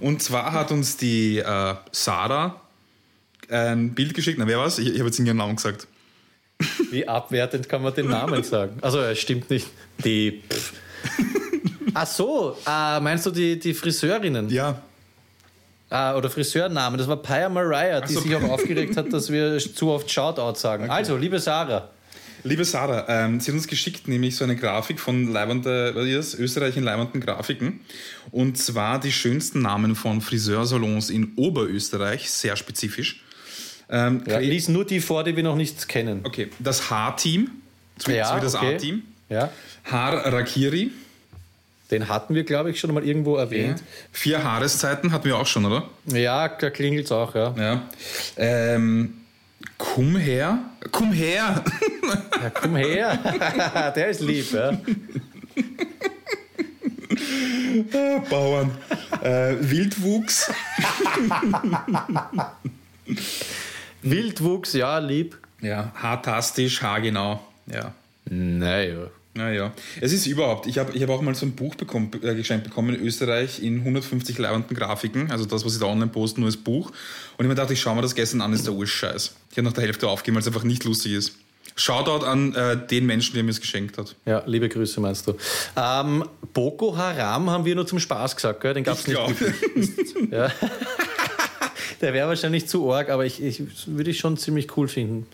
und 0.06 0.22
zwar 0.22 0.52
hat 0.52 0.70
uns 0.70 0.98
die 0.98 1.38
äh, 1.38 1.74
Sarah 1.92 2.60
ein 3.50 3.94
Bild 3.94 4.14
geschickt. 4.14 4.38
Na, 4.38 4.46
wer 4.46 4.58
war's? 4.58 4.78
Ich, 4.78 4.88
ich 4.88 4.98
habe 4.98 5.06
jetzt 5.06 5.18
ihren 5.18 5.36
Namen 5.36 5.56
gesagt. 5.56 5.86
Wie 6.90 7.06
abwertend 7.06 7.68
kann 7.68 7.82
man 7.82 7.94
den 7.94 8.08
Namen 8.08 8.42
sagen? 8.42 8.78
Also, 8.80 9.00
es 9.00 9.18
stimmt 9.18 9.50
nicht. 9.50 9.68
Die. 10.04 10.42
Pff. 10.48 10.72
Ach 11.94 12.06
so, 12.06 12.56
äh, 12.66 13.00
meinst 13.00 13.24
du 13.24 13.30
die, 13.30 13.58
die 13.58 13.72
Friseurinnen? 13.72 14.50
Ja. 14.50 14.82
Äh, 15.90 16.12
oder 16.14 16.28
Friseurnamen. 16.28 16.98
Das 16.98 17.08
war 17.08 17.16
Paya 17.16 17.48
Mariah, 17.48 18.00
die 18.00 18.14
so. 18.14 18.20
sich 18.20 18.34
auch 18.34 18.42
aufgeregt 18.42 18.96
hat, 18.96 19.12
dass 19.12 19.30
wir 19.30 19.58
zu 19.58 19.90
oft 19.90 20.10
Shoutout 20.10 20.58
sagen. 20.58 20.84
Okay. 20.84 20.92
Also, 20.92 21.16
liebe 21.16 21.38
Sarah. 21.38 21.90
Liebe 22.44 22.64
Sarah, 22.64 23.06
ähm, 23.08 23.40
sie 23.40 23.50
hat 23.50 23.56
uns 23.56 23.66
geschickt 23.66 24.06
nämlich 24.08 24.36
so 24.36 24.44
eine 24.44 24.56
Grafik 24.56 25.00
von 25.00 25.32
leibende, 25.32 25.94
was 25.94 26.06
ist? 26.06 26.34
Österreich 26.38 26.76
in 26.76 26.84
leibenden 26.84 27.20
Grafiken. 27.20 27.80
Und 28.30 28.56
zwar 28.56 29.00
die 29.00 29.10
schönsten 29.10 29.62
Namen 29.62 29.96
von 29.96 30.20
Friseursalons 30.20 31.10
in 31.10 31.32
Oberösterreich, 31.34 32.30
sehr 32.30 32.56
spezifisch. 32.56 33.24
Ähm, 33.88 34.22
ja, 34.26 34.38
lies 34.38 34.68
nur 34.68 34.84
die 34.84 35.00
vor, 35.00 35.24
die 35.24 35.36
wir 35.36 35.42
noch 35.42 35.56
nicht 35.56 35.88
kennen. 35.88 36.20
Okay, 36.24 36.48
das 36.58 36.90
H-Team, 36.90 37.50
so 37.98 38.10
ja, 38.10 38.36
wie 38.36 38.40
das 38.40 38.54
okay. 38.54 38.74
A-Team. 38.74 39.02
Ja. 39.28 39.50
Haar 39.84 40.32
Rakiri. 40.32 40.90
Den 41.90 42.08
hatten 42.08 42.34
wir, 42.34 42.42
glaube 42.42 42.70
ich, 42.70 42.80
schon 42.80 42.92
mal 42.92 43.04
irgendwo 43.04 43.36
erwähnt. 43.36 43.76
Okay. 43.76 43.84
Vier 44.10 44.42
Haareszeiten 44.42 45.12
hatten 45.12 45.24
wir 45.24 45.36
auch 45.36 45.46
schon, 45.46 45.66
oder? 45.66 45.88
Ja, 46.06 46.48
da 46.48 46.70
klingelt 46.70 47.06
es 47.06 47.12
auch, 47.12 47.36
ja. 47.36 47.54
ja. 47.56 47.82
Ähm, 48.36 49.14
komm 49.78 50.16
her. 50.16 50.58
Komm 50.90 51.12
her. 51.12 51.62
Ja, 52.42 52.50
komm 52.50 52.76
her. 52.76 53.92
Der 53.96 54.08
ist 54.08 54.20
lieb, 54.20 54.52
ja. 54.52 54.78
Bauern. 58.30 58.70
Äh, 59.22 59.56
Wildwuchs. 59.58 60.52
Wildwuchs, 64.10 64.72
ja, 64.72 64.98
lieb. 64.98 65.36
Ja, 65.60 65.92
haartastisch, 65.94 66.82
haargenau. 66.82 67.40
Ja. 67.66 67.92
Naja. 68.28 69.10
Naja, 69.36 69.72
es 70.00 70.14
ist 70.14 70.26
überhaupt, 70.26 70.66
ich 70.66 70.78
habe 70.78 70.92
ich 70.94 71.02
hab 71.02 71.10
auch 71.10 71.20
mal 71.20 71.34
so 71.34 71.44
ein 71.44 71.52
Buch 71.52 71.74
bekommen, 71.74 72.10
äh, 72.22 72.34
geschenkt 72.34 72.64
bekommen 72.64 72.94
in 72.94 73.06
Österreich 73.06 73.62
in 73.62 73.80
150 73.80 74.38
leibenden 74.38 74.74
Grafiken, 74.74 75.30
also 75.30 75.44
das, 75.44 75.62
was 75.64 75.74
ich 75.74 75.80
da 75.80 75.86
online 75.86 76.10
poste, 76.10 76.40
nur 76.40 76.46
als 76.46 76.56
Buch. 76.56 76.90
Und 77.36 77.44
ich 77.44 77.48
mir 77.48 77.54
dachte, 77.54 77.74
ich 77.74 77.80
schaue 77.80 77.96
mir 77.96 78.02
das 78.02 78.14
gestern 78.14 78.40
an, 78.40 78.54
ist 78.54 78.66
der 78.66 78.72
Urscheiß. 78.72 79.34
Ich 79.50 79.58
habe 79.58 79.66
nach 79.66 79.74
der 79.74 79.84
Hälfte 79.84 80.08
aufgegeben, 80.08 80.36
weil 80.36 80.40
es 80.40 80.46
einfach 80.46 80.64
nicht 80.64 80.84
lustig 80.84 81.12
ist. 81.12 81.32
Shoutout 81.74 82.24
an 82.24 82.54
äh, 82.54 82.86
den 82.86 83.04
Menschen, 83.04 83.34
der 83.34 83.42
mir 83.42 83.50
es 83.50 83.60
geschenkt 83.60 83.98
hat. 83.98 84.16
Ja, 84.24 84.42
liebe 84.46 84.70
Grüße 84.70 84.98
meinst 85.02 85.26
du. 85.26 85.34
Ähm, 85.76 86.24
Boko 86.54 86.96
Haram 86.96 87.50
haben 87.50 87.66
wir 87.66 87.74
nur 87.74 87.86
zum 87.86 87.98
Spaß 87.98 88.36
gesagt, 88.36 88.62
gell? 88.62 88.72
den 88.72 88.84
gab 88.84 88.96
es 88.96 89.06
nicht. 89.06 89.18
ja. 90.30 90.50
Der 92.00 92.12
wäre 92.12 92.28
wahrscheinlich 92.28 92.66
zu 92.66 92.92
arg, 92.92 93.08
aber 93.10 93.24
ich, 93.24 93.42
ich 93.42 93.62
würde 93.86 94.10
ich 94.10 94.18
schon 94.18 94.36
ziemlich 94.36 94.76
cool 94.76 94.88
finden. 94.88 95.26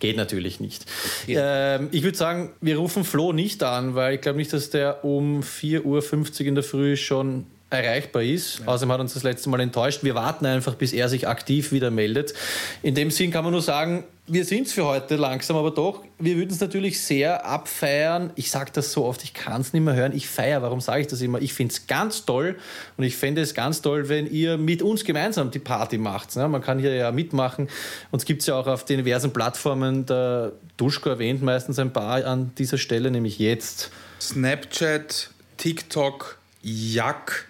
Geht 0.00 0.16
natürlich 0.16 0.60
nicht. 0.60 0.84
Ja. 1.26 1.76
Ähm, 1.76 1.88
ich 1.92 2.02
würde 2.02 2.16
sagen, 2.16 2.52
wir 2.60 2.78
rufen 2.78 3.04
Flo 3.04 3.32
nicht 3.32 3.62
an, 3.62 3.94
weil 3.94 4.16
ich 4.16 4.20
glaube 4.20 4.38
nicht, 4.38 4.52
dass 4.52 4.70
der 4.70 5.04
um 5.04 5.40
4.50 5.40 5.82
Uhr 5.84 6.46
in 6.46 6.54
der 6.54 6.64
Früh 6.64 6.96
schon 6.96 7.46
erreichbar 7.70 8.22
ist. 8.22 8.60
Ja. 8.60 8.68
Außerdem 8.68 8.92
hat 8.92 9.00
uns 9.00 9.14
das 9.14 9.22
letzte 9.22 9.48
Mal 9.50 9.60
enttäuscht. 9.60 10.02
Wir 10.02 10.14
warten 10.14 10.46
einfach, 10.46 10.74
bis 10.74 10.92
er 10.92 11.08
sich 11.08 11.28
aktiv 11.28 11.72
wieder 11.72 11.90
meldet. 11.90 12.34
In 12.82 12.94
dem 12.94 13.10
Sinn 13.10 13.30
kann 13.30 13.44
man 13.44 13.52
nur 13.52 13.62
sagen, 13.62 14.04
wir 14.30 14.44
sind 14.44 14.66
es 14.66 14.74
für 14.74 14.84
heute 14.84 15.16
langsam, 15.16 15.56
aber 15.56 15.70
doch, 15.70 16.04
wir 16.18 16.36
würden 16.36 16.50
es 16.50 16.60
natürlich 16.60 17.00
sehr 17.00 17.46
abfeiern. 17.46 18.30
Ich 18.34 18.50
sage 18.50 18.70
das 18.74 18.92
so 18.92 19.04
oft, 19.06 19.24
ich 19.24 19.32
kann 19.32 19.62
es 19.62 19.72
nicht 19.72 19.82
mehr 19.82 19.94
hören. 19.94 20.14
Ich 20.14 20.28
feiere, 20.28 20.60
warum 20.60 20.80
sage 20.80 21.00
ich 21.00 21.06
das 21.06 21.22
immer? 21.22 21.40
Ich 21.40 21.54
finde 21.54 21.72
es 21.72 21.86
ganz 21.86 22.26
toll 22.26 22.56
und 22.98 23.04
ich 23.04 23.16
fände 23.16 23.40
es 23.40 23.54
ganz 23.54 23.80
toll, 23.80 24.08
wenn 24.10 24.30
ihr 24.30 24.58
mit 24.58 24.82
uns 24.82 25.04
gemeinsam 25.04 25.50
die 25.50 25.58
Party 25.58 25.96
macht. 25.96 26.36
Ne? 26.36 26.46
Man 26.46 26.60
kann 26.60 26.78
hier 26.78 26.94
ja 26.94 27.10
mitmachen. 27.10 27.68
Uns 28.10 28.26
gibt 28.26 28.42
es 28.42 28.48
ja 28.48 28.56
auch 28.56 28.66
auf 28.66 28.84
den 28.84 28.98
diversen 28.98 29.32
Plattformen. 29.32 30.04
Der 30.04 30.52
Duschko 30.76 31.08
erwähnt 31.08 31.42
meistens 31.42 31.78
ein 31.78 31.92
paar 31.92 32.24
an 32.26 32.52
dieser 32.58 32.76
Stelle, 32.76 33.10
nämlich 33.10 33.38
jetzt. 33.38 33.90
Snapchat, 34.20 35.30
TikTok, 35.56 36.38
Yak, 36.60 37.46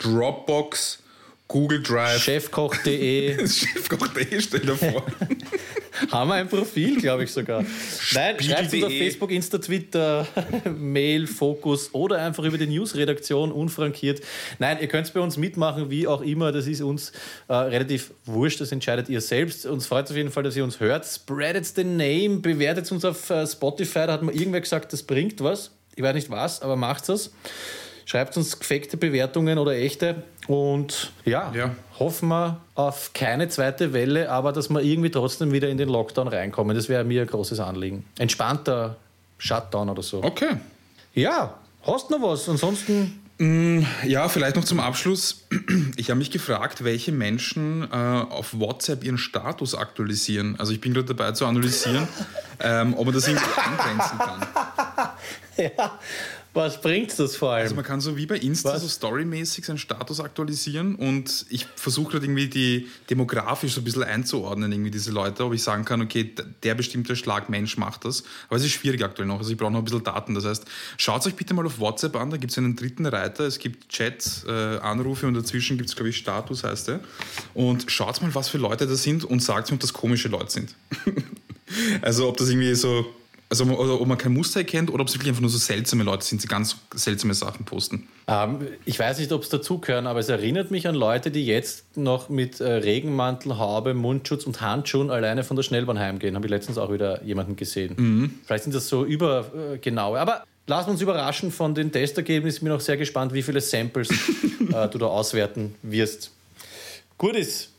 Dropbox, 0.00 0.98
Google 1.46 1.82
Drive. 1.82 2.22
Chefkoch.de. 2.22 3.46
Chefkoch.de, 3.46 4.40
stell 4.40 4.60
dir 4.60 4.76
vor. 4.76 5.04
Haben 6.10 6.30
wir 6.30 6.34
ein 6.34 6.48
Profil, 6.48 6.98
glaube 6.98 7.24
ich 7.24 7.32
sogar. 7.32 7.64
Nein, 8.14 8.40
schreibt 8.40 8.72
uns 8.72 8.84
auf 8.84 8.92
Facebook, 8.92 9.30
Insta, 9.30 9.58
Twitter, 9.58 10.26
Mail, 10.78 11.26
Fokus 11.26 11.92
oder 11.92 12.18
einfach 12.24 12.44
über 12.44 12.56
die 12.56 12.66
Newsredaktion 12.66 13.52
unfrankiert. 13.52 14.22
Nein, 14.58 14.78
ihr 14.80 14.88
könnt 14.88 15.12
bei 15.12 15.20
uns 15.20 15.36
mitmachen, 15.36 15.90
wie 15.90 16.06
auch 16.06 16.22
immer. 16.22 16.50
Das 16.50 16.66
ist 16.66 16.80
uns 16.80 17.12
äh, 17.48 17.54
relativ 17.54 18.12
wurscht, 18.24 18.60
das 18.60 18.72
entscheidet 18.72 19.10
ihr 19.10 19.20
selbst. 19.20 19.66
Uns 19.66 19.86
freut 19.86 20.06
es 20.06 20.12
auf 20.12 20.16
jeden 20.16 20.30
Fall, 20.30 20.44
dass 20.44 20.56
ihr 20.56 20.64
uns 20.64 20.80
hört. 20.80 21.04
Spreadet 21.04 21.66
the 21.66 21.84
name, 21.84 22.38
bewertet 22.38 22.90
uns 22.90 23.04
auf 23.04 23.28
äh, 23.28 23.46
Spotify. 23.46 24.06
Da 24.06 24.12
hat 24.14 24.22
mir 24.22 24.32
irgendwer 24.32 24.62
gesagt, 24.62 24.94
das 24.94 25.02
bringt 25.02 25.42
was. 25.42 25.72
Ich 25.94 26.02
weiß 26.02 26.14
nicht 26.14 26.30
was, 26.30 26.62
aber 26.62 26.76
macht 26.76 27.08
es. 27.10 27.32
Schreibt 28.04 28.36
uns 28.36 28.58
gefakte 28.58 28.96
Bewertungen 28.96 29.58
oder 29.58 29.72
echte. 29.72 30.22
Und 30.46 31.12
ja, 31.24 31.52
ja, 31.54 31.74
hoffen 31.98 32.28
wir 32.28 32.60
auf 32.74 33.12
keine 33.14 33.48
zweite 33.48 33.92
Welle, 33.92 34.30
aber 34.30 34.52
dass 34.52 34.68
wir 34.68 34.80
irgendwie 34.80 35.10
trotzdem 35.10 35.52
wieder 35.52 35.68
in 35.68 35.78
den 35.78 35.88
Lockdown 35.88 36.28
reinkommen. 36.28 36.74
Das 36.74 36.88
wäre 36.88 37.04
mir 37.04 37.22
ein 37.22 37.28
großes 37.28 37.60
Anliegen. 37.60 38.04
Entspannter 38.18 38.96
Shutdown 39.38 39.88
oder 39.90 40.02
so. 40.02 40.22
Okay. 40.22 40.56
Ja, 41.14 41.54
hast 41.82 42.10
du 42.10 42.18
noch 42.18 42.30
was? 42.30 42.48
Ansonsten. 42.48 43.20
Mm, 43.38 43.86
ja, 44.06 44.28
vielleicht 44.28 44.56
noch 44.56 44.64
zum 44.64 44.80
Abschluss. 44.80 45.46
ich 45.96 46.10
habe 46.10 46.18
mich 46.18 46.30
gefragt, 46.30 46.84
welche 46.84 47.10
Menschen 47.10 47.88
äh, 47.90 47.96
auf 47.96 48.58
WhatsApp 48.58 49.02
ihren 49.02 49.16
Status 49.16 49.74
aktualisieren. 49.74 50.56
Also 50.58 50.72
ich 50.72 50.80
bin 50.80 50.92
gerade 50.92 51.14
dabei 51.14 51.32
zu 51.32 51.46
analysieren, 51.46 52.06
ähm, 52.60 52.94
ob 52.94 53.06
man 53.06 53.14
das 53.14 53.26
irgendwie 53.26 53.46
eingrenzen 53.56 54.18
kann. 54.18 54.46
Ja, 55.56 55.98
was 56.52 56.80
bringt 56.80 57.16
das 57.16 57.36
vor 57.36 57.52
allem? 57.52 57.62
Also 57.62 57.76
man 57.76 57.84
kann 57.84 58.00
so 58.00 58.16
wie 58.16 58.26
bei 58.26 58.36
Insta 58.36 58.72
Was? 58.72 58.82
so 58.82 58.88
storymäßig 58.88 59.64
seinen 59.64 59.78
Status 59.78 60.18
aktualisieren 60.18 60.96
und 60.96 61.46
ich 61.48 61.66
versuche 61.76 62.14
halt 62.14 62.24
irgendwie 62.24 62.48
die 62.48 62.88
demografisch 63.08 63.74
so 63.74 63.80
ein 63.80 63.84
bisschen 63.84 64.02
einzuordnen, 64.02 64.72
irgendwie 64.72 64.90
diese 64.90 65.12
Leute, 65.12 65.44
ob 65.44 65.54
ich 65.54 65.62
sagen 65.62 65.84
kann, 65.84 66.02
okay, 66.02 66.34
der 66.64 66.74
bestimmte 66.74 67.14
Schlag 67.14 67.50
Mensch 67.50 67.76
macht 67.76 68.04
das. 68.04 68.24
Aber 68.48 68.56
es 68.56 68.64
ist 68.64 68.72
schwierig 68.72 69.04
aktuell 69.04 69.28
noch, 69.28 69.38
also 69.38 69.52
ich 69.52 69.56
brauche 69.56 69.70
noch 69.70 69.78
ein 69.78 69.84
bisschen 69.84 70.02
Daten. 70.02 70.34
Das 70.34 70.44
heißt, 70.44 70.64
schaut 70.96 71.24
euch 71.24 71.36
bitte 71.36 71.54
mal 71.54 71.64
auf 71.64 71.78
WhatsApp 71.78 72.16
an, 72.16 72.30
da 72.30 72.36
gibt 72.36 72.50
es 72.50 72.58
einen 72.58 72.74
dritten 72.74 73.06
Reiter, 73.06 73.44
es 73.44 73.60
gibt 73.60 73.88
Chats, 73.88 74.44
äh, 74.48 74.50
Anrufe 74.50 75.28
und 75.28 75.34
dazwischen 75.34 75.76
gibt 75.76 75.88
es, 75.88 75.94
glaube 75.94 76.08
ich, 76.08 76.16
Status 76.16 76.64
heißt 76.64 76.88
der. 76.88 77.00
Und 77.54 77.90
schaut 77.92 78.20
mal, 78.22 78.34
was 78.34 78.48
für 78.48 78.58
Leute 78.58 78.88
das 78.88 79.04
sind 79.04 79.24
und 79.24 79.40
sagt 79.40 79.70
mir, 79.70 79.74
ob 79.74 79.80
das 79.80 79.92
komische 79.92 80.26
Leute 80.26 80.50
sind. 80.50 80.74
also 82.02 82.28
ob 82.28 82.36
das 82.38 82.48
irgendwie 82.48 82.74
so 82.74 83.06
also 83.50 84.00
ob 84.00 84.06
man 84.06 84.16
kein 84.16 84.32
Muster 84.32 84.60
erkennt 84.60 84.90
oder 84.90 85.02
ob 85.02 85.08
es 85.08 85.14
wirklich 85.14 85.28
einfach 85.28 85.40
nur 85.40 85.50
so 85.50 85.58
seltsame 85.58 86.04
Leute 86.04 86.24
sind, 86.24 86.42
die 86.42 86.46
ganz 86.46 86.76
seltsame 86.94 87.34
Sachen 87.34 87.64
posten. 87.64 88.06
Ähm, 88.28 88.68
ich 88.84 88.96
weiß 88.96 89.18
nicht, 89.18 89.32
ob 89.32 89.42
es 89.42 89.48
dazugehören, 89.48 90.06
aber 90.06 90.20
es 90.20 90.28
erinnert 90.28 90.70
mich 90.70 90.86
an 90.86 90.94
Leute, 90.94 91.32
die 91.32 91.44
jetzt 91.44 91.96
noch 91.96 92.28
mit 92.28 92.60
äh, 92.60 92.70
Regenmantel, 92.70 93.58
Haube, 93.58 93.92
Mundschutz 93.92 94.44
und 94.44 94.60
Handschuhen 94.60 95.10
alleine 95.10 95.42
von 95.42 95.56
der 95.56 95.64
Schnellbahn 95.64 95.98
heimgehen. 95.98 96.36
Habe 96.36 96.46
ich 96.46 96.50
letztens 96.50 96.78
auch 96.78 96.92
wieder 96.92 97.24
jemanden 97.24 97.56
gesehen. 97.56 97.94
Mhm. 97.96 98.34
Vielleicht 98.46 98.64
sind 98.64 98.74
das 98.74 98.88
so 98.88 99.04
übergenaue. 99.04 100.18
Äh, 100.18 100.20
aber 100.20 100.44
lassen 100.68 100.86
wir 100.86 100.92
uns 100.92 101.02
überraschen 101.02 101.50
von 101.50 101.74
den 101.74 101.90
Testergebnissen. 101.90 102.58
Ich 102.58 102.62
bin 102.62 102.72
auch 102.72 102.80
sehr 102.80 102.96
gespannt, 102.96 103.34
wie 103.34 103.42
viele 103.42 103.60
Samples 103.60 104.10
äh, 104.72 104.88
du 104.88 104.98
da 104.98 105.06
auswerten 105.06 105.74
wirst. 105.82 106.30
Gut 107.18 107.34
ist. 107.34 107.70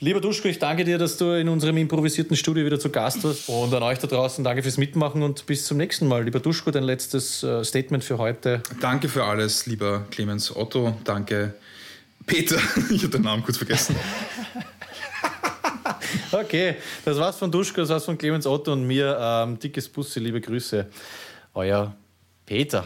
Lieber 0.00 0.20
Duschko, 0.20 0.48
ich 0.48 0.58
danke 0.58 0.84
dir, 0.84 0.98
dass 0.98 1.16
du 1.16 1.30
in 1.38 1.48
unserem 1.48 1.76
improvisierten 1.76 2.36
Studio 2.36 2.66
wieder 2.66 2.80
zu 2.80 2.90
Gast 2.90 3.22
warst. 3.22 3.48
Und 3.48 3.72
an 3.72 3.82
euch 3.84 3.98
da 4.00 4.08
draußen 4.08 4.42
danke 4.42 4.62
fürs 4.64 4.76
Mitmachen 4.76 5.22
und 5.22 5.46
bis 5.46 5.64
zum 5.66 5.76
nächsten 5.76 6.08
Mal. 6.08 6.24
Lieber 6.24 6.40
Duschko, 6.40 6.72
dein 6.72 6.82
letztes 6.82 7.44
äh, 7.44 7.64
Statement 7.64 8.02
für 8.02 8.18
heute. 8.18 8.60
Danke 8.80 9.08
für 9.08 9.24
alles, 9.24 9.66
lieber 9.66 10.04
Clemens 10.10 10.54
Otto. 10.54 10.96
Danke, 11.04 11.54
Peter. 12.26 12.56
Ich 12.90 13.04
habe 13.04 13.10
den 13.10 13.22
Namen 13.22 13.44
kurz 13.44 13.56
vergessen. 13.56 13.94
okay, 16.32 16.74
das 17.04 17.16
war's 17.16 17.38
von 17.38 17.52
Duschko, 17.52 17.82
das 17.82 17.90
war's 17.90 18.04
von 18.04 18.18
Clemens 18.18 18.46
Otto 18.46 18.72
und 18.72 18.84
mir. 18.84 19.16
Ähm, 19.20 19.60
dickes 19.60 19.88
Busse, 19.88 20.18
liebe 20.18 20.40
Grüße. 20.40 20.86
Euer 21.54 21.94
Peter. 22.44 22.84